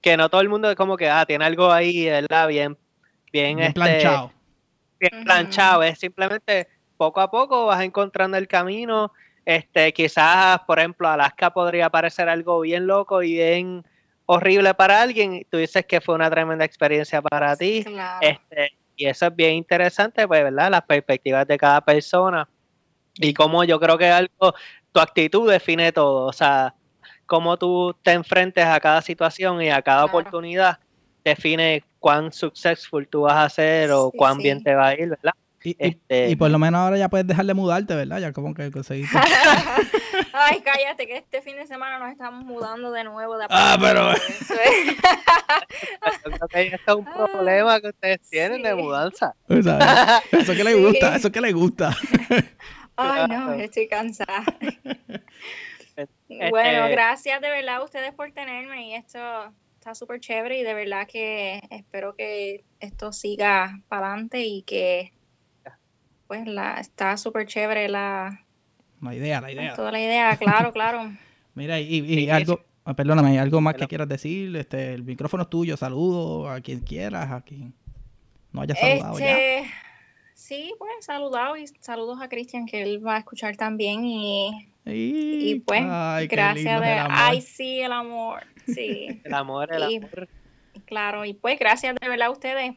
que 0.00 0.16
no 0.16 0.28
todo 0.28 0.42
el 0.42 0.48
mundo 0.48 0.70
es 0.70 0.76
como 0.76 0.96
que, 0.96 1.08
ah, 1.08 1.24
tiene 1.26 1.44
algo 1.44 1.72
ahí, 1.72 2.04
¿verdad? 2.08 2.46
Bien, 2.48 2.78
bien, 3.32 3.56
bien 3.56 3.60
este, 3.68 3.74
planchado. 3.74 4.32
Bien 5.10 5.24
planchado, 5.24 5.82
es 5.82 5.98
simplemente 5.98 6.68
poco 6.96 7.20
a 7.20 7.30
poco 7.30 7.66
vas 7.66 7.82
encontrando 7.82 8.36
el 8.36 8.48
camino. 8.48 9.12
Este, 9.44 9.92
quizás, 9.92 10.60
por 10.66 10.78
ejemplo, 10.78 11.08
Alaska 11.08 11.52
podría 11.52 11.90
parecer 11.90 12.28
algo 12.28 12.60
bien 12.60 12.86
loco 12.86 13.22
y 13.22 13.34
bien 13.34 13.84
horrible 14.26 14.72
para 14.74 15.02
alguien. 15.02 15.46
Tú 15.50 15.58
dices 15.58 15.84
que 15.86 16.00
fue 16.00 16.14
una 16.14 16.30
tremenda 16.30 16.64
experiencia 16.64 17.20
para 17.20 17.56
ti. 17.56 17.84
Claro. 17.84 18.18
Este, 18.22 18.72
y 18.96 19.06
eso 19.06 19.26
es 19.26 19.36
bien 19.36 19.54
interesante, 19.54 20.26
pues, 20.26 20.42
¿verdad? 20.42 20.70
Las 20.70 20.82
perspectivas 20.82 21.46
de 21.46 21.58
cada 21.58 21.80
persona. 21.80 22.48
Y 23.16 23.34
como 23.34 23.64
yo 23.64 23.78
creo 23.78 23.98
que 23.98 24.08
algo, 24.08 24.54
tu 24.92 25.00
actitud 25.00 25.50
define 25.50 25.92
todo. 25.92 26.26
O 26.26 26.32
sea, 26.32 26.74
cómo 27.26 27.56
tú 27.58 27.94
te 28.02 28.12
enfrentes 28.12 28.64
a 28.64 28.80
cada 28.80 29.02
situación 29.02 29.60
y 29.60 29.70
a 29.70 29.82
cada 29.82 30.04
Claro. 30.04 30.18
oportunidad 30.18 30.78
define 31.24 31.82
cuán 31.98 32.32
successful 32.32 33.06
tú 33.08 33.22
vas 33.22 33.46
a 33.46 33.48
ser 33.48 33.90
o 33.92 34.10
Sí, 34.12 34.18
cuán 34.18 34.36
sí. 34.36 34.42
bien 34.42 34.62
te 34.62 34.74
va 34.74 34.88
a 34.88 34.94
ir, 34.94 35.08
¿verdad? 35.08 35.32
Y, 35.66 35.74
Este- 35.78 36.28
y 36.28 36.36
por 36.36 36.50
lo 36.50 36.58
menos 36.58 36.78
ahora 36.78 36.98
ya 36.98 37.08
puedes 37.08 37.26
dejar 37.26 37.46
de 37.46 37.54
mudarte, 37.54 37.94
¿verdad? 37.94 38.18
Ya 38.18 38.32
como 38.34 38.52
que 38.52 38.70
conseguiste. 38.70 39.16
Ay, 40.34 40.60
cállate, 40.62 41.06
que 41.06 41.16
este 41.16 41.40
fin 41.40 41.56
de 41.56 41.66
semana 41.66 41.98
nos 41.98 42.10
estamos 42.12 42.44
mudando 42.44 42.90
de 42.92 43.04
nuevo 43.04 43.38
de 43.38 43.46
Ah, 43.48 43.78
pero-. 43.80 44.10
Eso 44.12 44.54
es- 46.54 46.72
este 46.72 46.92
un 46.92 47.04
problema 47.04 47.80
que 47.80 47.88
ustedes 47.88 48.20
tienen 48.28 48.62
de 48.62 48.70
Ah, 48.70 48.76
mudanza. 48.76 49.34
¿Sabes? 49.48 49.66
Eso 50.32 50.52
que 50.52 50.64
le 50.64 50.72
Sí. 50.74 50.84
gusta, 50.84 51.16
eso 51.16 51.32
que 51.32 51.40
le 51.40 51.52
gusta. 51.52 51.96
Ay, 52.96 53.26
no, 53.28 53.52
estoy 53.54 53.88
cansada. 53.88 54.44
Este- 55.96 56.50
Bueno, 56.50 56.88
gracias 56.90 57.40
de 57.40 57.48
verdad 57.50 57.76
a 57.76 57.84
ustedes 57.84 58.12
por 58.12 58.30
tenerme 58.32 58.88
y 58.88 58.94
esto 58.94 59.18
está 59.84 59.94
súper 59.94 60.18
chévere 60.18 60.58
y 60.58 60.62
de 60.62 60.72
verdad 60.72 61.06
que 61.06 61.60
espero 61.68 62.14
que 62.16 62.64
esto 62.80 63.12
siga 63.12 63.82
para 63.86 64.12
adelante 64.12 64.40
y 64.40 64.62
que 64.62 65.12
pues 66.26 66.46
la 66.46 66.80
está 66.80 67.18
súper 67.18 67.46
chévere 67.46 67.90
la 67.90 68.46
La 69.02 69.14
idea, 69.14 69.42
la 69.42 69.52
idea. 69.52 69.74
toda 69.74 69.92
la 69.92 70.00
idea, 70.00 70.38
claro, 70.38 70.72
claro. 70.72 71.12
Mira, 71.54 71.78
y, 71.80 72.30
algo, 72.30 72.60
ah, 72.86 72.94
perdóname, 72.94 73.38
algo 73.38 73.60
más 73.60 73.74
que 73.74 73.86
quieras 73.86 74.08
decir, 74.08 74.56
este, 74.56 74.94
el 74.94 75.04
micrófono 75.04 75.42
es 75.42 75.50
tuyo, 75.50 75.76
saludo 75.76 76.48
a 76.48 76.62
quien 76.62 76.80
quieras, 76.80 77.30
a 77.30 77.42
quien 77.42 77.74
no 78.52 78.62
haya 78.62 78.74
saludado 78.74 79.18
ya. 79.18 79.38
Este, 79.38 79.70
sí, 80.32 80.72
pues 80.78 80.92
saludado 81.00 81.58
y 81.58 81.66
saludos 81.80 82.22
a 82.22 82.30
Cristian 82.30 82.64
que 82.64 82.82
él 82.82 83.06
va 83.06 83.16
a 83.16 83.18
escuchar 83.18 83.54
también 83.58 84.02
y, 84.06 84.72
y 84.86 85.50
Y, 85.50 85.60
pues 85.60 85.82
ay, 85.86 86.26
gracias 86.26 86.80
de 86.80 86.86
ay 86.86 87.42
sí 87.42 87.80
el 87.80 87.92
amor, 87.92 88.44
sí, 88.66 89.20
El 89.24 89.34
amor, 89.34 89.72
el 89.74 89.90
Y- 89.90 89.96
amor. 89.96 90.28
claro 90.86 91.24
y 91.24 91.34
pues 91.34 91.58
gracias 91.58 91.94
de 92.00 92.08
verdad 92.08 92.28
a 92.28 92.30
ustedes. 92.30 92.74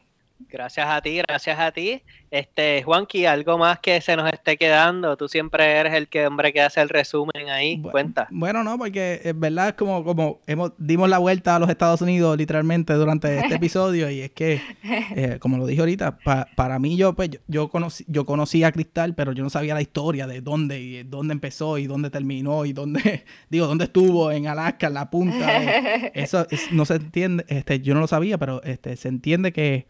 Gracias 0.50 0.86
a 0.88 1.00
ti, 1.02 1.16
gracias 1.18 1.58
a 1.58 1.72
ti. 1.72 2.02
Este, 2.30 2.82
Juanqui, 2.82 3.26
algo 3.26 3.58
más 3.58 3.80
que 3.80 4.00
se 4.00 4.16
nos 4.16 4.32
esté 4.32 4.56
quedando. 4.56 5.16
Tú 5.16 5.28
siempre 5.28 5.64
eres 5.72 5.94
el 5.94 6.08
que 6.08 6.26
hombre 6.26 6.52
que 6.52 6.60
hace 6.60 6.80
el 6.80 6.88
resumen 6.88 7.48
ahí. 7.50 7.80
Cuenta. 7.82 8.28
Bueno, 8.30 8.62
no, 8.62 8.78
porque 8.78 9.20
es 9.24 9.38
verdad 9.38 9.68
es 9.68 9.74
como, 9.74 10.04
como 10.04 10.40
hemos, 10.46 10.72
dimos 10.78 11.08
la 11.08 11.18
vuelta 11.18 11.56
a 11.56 11.58
los 11.58 11.68
Estados 11.68 12.00
Unidos 12.02 12.36
literalmente 12.38 12.92
durante 12.94 13.38
este 13.38 13.54
episodio 13.56 14.10
y 14.10 14.20
es 14.20 14.30
que, 14.30 14.60
eh, 15.16 15.38
como 15.40 15.58
lo 15.58 15.66
dije 15.66 15.80
ahorita, 15.80 16.18
pa- 16.18 16.46
para 16.54 16.78
mí 16.78 16.96
yo, 16.96 17.14
pues, 17.14 17.30
yo, 17.30 17.38
yo 17.48 17.68
conocí, 17.68 18.04
yo 18.06 18.24
conocí 18.24 18.62
a 18.64 18.72
Cristal, 18.72 19.14
pero 19.14 19.32
yo 19.32 19.42
no 19.42 19.50
sabía 19.50 19.74
la 19.74 19.82
historia 19.82 20.26
de 20.26 20.40
dónde 20.40 20.80
y 20.80 21.02
dónde 21.02 21.32
empezó 21.32 21.78
y 21.78 21.86
dónde 21.86 22.10
terminó 22.10 22.64
y 22.64 22.72
dónde, 22.72 23.24
digo, 23.50 23.66
dónde 23.66 23.84
estuvo 23.84 24.30
en 24.30 24.46
Alaska, 24.46 24.86
en 24.86 24.94
la 24.94 25.10
punta. 25.10 25.60
de- 25.60 26.12
eso 26.14 26.46
es- 26.50 26.70
no 26.72 26.84
se 26.84 26.94
entiende, 26.96 27.44
este, 27.48 27.80
yo 27.80 27.92
no 27.94 28.00
lo 28.00 28.06
sabía, 28.06 28.38
pero 28.38 28.62
este, 28.62 28.96
se 28.96 29.08
entiende 29.08 29.52
que, 29.52 29.86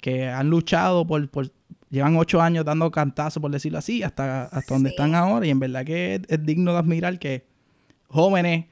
que 0.00 0.28
han 0.28 0.48
luchado 0.50 1.06
por, 1.06 1.28
por 1.30 1.50
llevan 1.90 2.16
ocho 2.16 2.40
años 2.40 2.64
dando 2.64 2.90
cantazos, 2.90 3.40
por 3.40 3.50
decirlo 3.50 3.78
así, 3.78 4.02
hasta, 4.02 4.44
hasta 4.44 4.74
donde 4.74 4.90
Sí. 4.90 4.94
están 4.94 5.14
ahora, 5.14 5.46
y 5.46 5.50
en 5.50 5.58
verdad 5.58 5.84
que 5.84 6.14
es, 6.16 6.20
es 6.28 6.44
digno 6.46 6.72
de 6.72 6.78
admirar 6.78 7.18
que 7.18 7.46
jóvenes, 8.08 8.66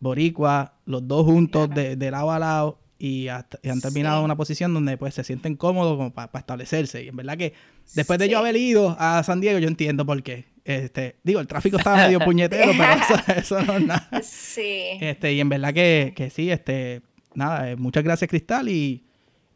boricuas, 0.00 0.70
los 0.86 1.06
dos 1.06 1.24
juntos 1.24 1.70
de, 1.70 1.96
de 1.96 2.10
lado 2.10 2.32
a 2.32 2.38
lado, 2.38 2.78
y, 2.98 3.28
hasta- 3.28 3.58
y 3.62 3.68
han 3.68 3.80
terminado 3.80 4.16
Sí. 4.16 4.20
en 4.20 4.24
una 4.26 4.36
posición 4.36 4.74
donde 4.74 4.96
pues 4.96 5.14
se 5.14 5.24
sienten 5.24 5.56
cómodos 5.56 5.96
como 5.96 6.12
para 6.12 6.30
establecerse. 6.38 7.02
Y 7.02 7.08
en 7.08 7.16
verdad 7.16 7.36
que 7.36 7.52
después 7.94 8.18
de 8.20 8.28
yo 8.28 8.38
haber 8.38 8.54
ido 8.56 8.96
a 8.98 9.22
San 9.24 9.40
Diego, 9.40 9.58
yo 9.58 9.66
entiendo 9.68 10.06
por 10.06 10.22
qué. 10.22 10.44
Este, 10.64 11.16
digo, 11.24 11.40
el 11.40 11.48
tráfico 11.48 11.78
estaba 11.78 11.96
medio 11.96 12.20
puñetero, 12.24 12.70
pero 12.78 12.92
eso, 12.92 13.32
eso 13.58 13.62
no 13.62 13.76
es 13.78 13.86
nada. 13.86 14.08
Sí. 14.22 14.98
Este, 15.00 15.32
y 15.32 15.40
en 15.40 15.48
verdad 15.48 15.74
que, 15.74 16.12
que 16.14 16.30
sí, 16.30 16.48
este, 16.52 17.02
nada, 17.34 17.70
eh, 17.70 17.76
muchas 17.76 18.04
gracias 18.04 18.30
Cristal 18.30 18.68
y, 18.68 19.04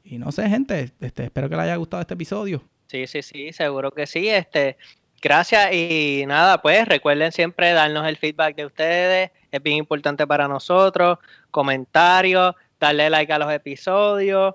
y 0.08 0.18
no 0.18 0.32
sé, 0.32 0.48
gente, 0.48 0.92
este, 1.00 1.24
espero 1.24 1.48
que 1.48 1.56
les 1.56 1.64
haya 1.64 1.76
gustado 1.76 2.00
este 2.00 2.14
episodio. 2.14 2.62
Sí, 2.86 3.06
sí, 3.06 3.22
sí, 3.22 3.52
seguro 3.52 3.90
que 3.90 4.06
sí. 4.06 4.28
Este, 4.28 4.76
gracias 5.20 5.72
y 5.72 6.24
nada, 6.26 6.62
pues 6.62 6.86
recuerden 6.86 7.32
siempre 7.32 7.72
darnos 7.72 8.06
el 8.06 8.16
feedback 8.16 8.54
de 8.56 8.66
ustedes. 8.66 9.30
Es 9.50 9.62
bien 9.62 9.78
importante 9.78 10.26
para 10.26 10.46
nosotros. 10.46 11.18
Comentarios, 11.50 12.54
darle 12.78 13.10
like 13.10 13.32
a 13.32 13.38
los 13.38 13.52
episodios. 13.52 14.54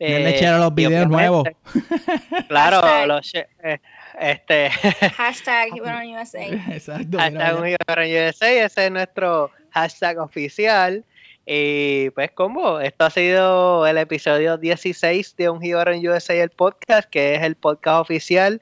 Eh, 0.00 0.36
share 0.38 0.54
a 0.54 0.58
los 0.58 0.74
videos 0.74 1.08
nuevos. 1.08 1.44
Claro, 2.48 2.80
Hashtag. 2.80 3.08
los 3.08 3.34
eh, 3.34 3.80
este 4.20 4.70
Hashtag. 5.16 5.68
Exacto. 6.72 7.18
hashtag 7.18 7.56
USA, 7.58 8.64
ese 8.64 8.86
es 8.86 8.90
nuestro 8.90 9.50
hashtag 9.70 10.18
oficial. 10.18 11.04
Y 11.50 12.10
pues, 12.10 12.30
como 12.32 12.78
esto 12.78 13.06
ha 13.06 13.10
sido 13.10 13.86
el 13.86 13.96
episodio 13.96 14.58
16 14.58 15.34
de 15.34 15.48
Un 15.48 15.62
Jíbaro 15.62 15.94
en 15.94 16.06
USA, 16.06 16.34
el 16.34 16.50
podcast, 16.50 17.08
que 17.08 17.36
es 17.36 17.42
el 17.42 17.54
podcast 17.54 18.02
oficial 18.02 18.60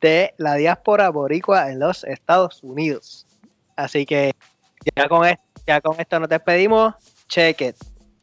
de 0.00 0.32
la 0.38 0.54
diáspora 0.54 1.10
boricua 1.10 1.70
en 1.70 1.80
los 1.80 2.04
Estados 2.04 2.60
Unidos. 2.62 3.26
Así 3.76 4.06
que 4.06 4.32
ya 4.96 5.10
con, 5.10 5.26
esto, 5.26 5.44
ya 5.66 5.82
con 5.82 6.00
esto 6.00 6.20
nos 6.20 6.30
despedimos. 6.30 6.94
Check 7.28 7.60
it. 7.60 7.76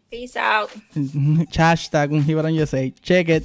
Peace 0.10 0.40
out. 0.40 0.72
Hashtag 1.56 2.12
un 2.12 2.26
Gibran 2.26 2.60
USA. 2.60 2.92
Check 3.04 3.30
it. 3.30 3.44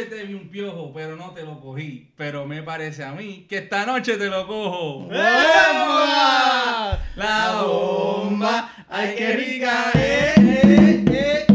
Te 0.00 0.24
vi 0.24 0.34
un 0.34 0.48
piojo, 0.48 0.92
pero 0.92 1.16
no 1.16 1.30
te 1.30 1.42
lo 1.42 1.60
cogí. 1.60 2.12
Pero 2.16 2.46
me 2.46 2.62
parece 2.62 3.04
a 3.04 3.12
mí 3.12 3.46
que 3.48 3.58
esta 3.58 3.84
noche 3.86 4.16
te 4.16 4.26
lo 4.28 4.46
cojo. 4.46 5.08
¡Bomba! 5.08 6.98
La 7.16 7.62
bomba, 7.62 8.70
ay 8.88 9.14
qué 9.16 9.32
rica 9.32 9.90
es, 9.94 10.38
eh, 10.38 11.04
eh. 11.10 11.51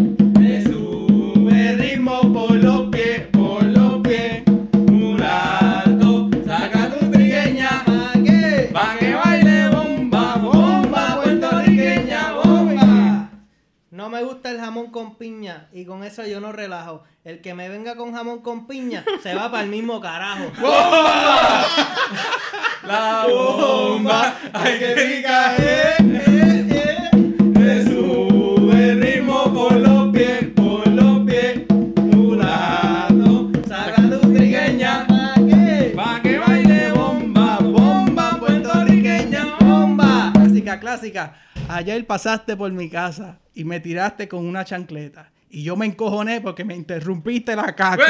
Jamón 14.88 14.92
con 14.92 15.16
piña 15.18 15.68
y 15.74 15.86
con 15.86 16.04
eso 16.04 16.26
yo 16.26 16.40
no 16.40 16.52
relajo. 16.52 17.04
El 17.24 17.42
que 17.42 17.54
me 17.54 17.70
venga 17.70 17.96
con 17.96 18.14
jamón 18.14 18.42
con 18.42 18.68
piña 18.68 19.04
se 19.22 19.36
va 19.36 19.52
para 19.52 19.64
el 19.64 19.70
mismo 19.70 20.00
carajo. 20.00 20.52
la 22.88 23.26
bomba, 23.30 24.36
ay 24.54 24.80
qué 24.80 24.96
rica 24.96 25.56
es. 25.56 26.00
eh, 26.00 26.68
eh. 26.70 27.10
Me 27.60 27.84
sube 27.84 28.92
el 28.92 29.02
ritmo 29.02 29.54
por 29.54 29.74
los 29.74 30.14
pies, 30.14 30.48
por 30.56 30.88
los 30.88 31.26
pies. 31.26 31.64
Mulato, 31.98 33.52
saca 33.68 34.02
tu 34.10 34.34
trigueña, 34.34 35.06
¿a 35.10 35.36
qué? 35.36 35.94
Pa' 35.96 36.22
que 36.22 36.38
baile 36.40 36.92
bomba, 36.94 37.58
bomba, 37.62 38.38
puertorriqueña, 38.40 39.58
bomba. 39.60 40.32
Así 40.40 40.62
que 40.62 40.70
ayer 41.70 42.05
pasaste 42.05 42.55
por 42.55 42.72
mi 42.72 42.89
casa 42.89 43.39
y 43.53 43.63
me 43.63 43.80
tiraste 43.80 44.28
con 44.28 44.45
una 44.45 44.65
chancleta. 44.65 45.32
Y 45.49 45.63
yo 45.63 45.76
me 45.76 45.86
encojoné 45.86 46.41
porque 46.41 46.65
me 46.65 46.76
interrumpiste 46.76 47.55
la 47.55 47.74
caca. 47.74 48.03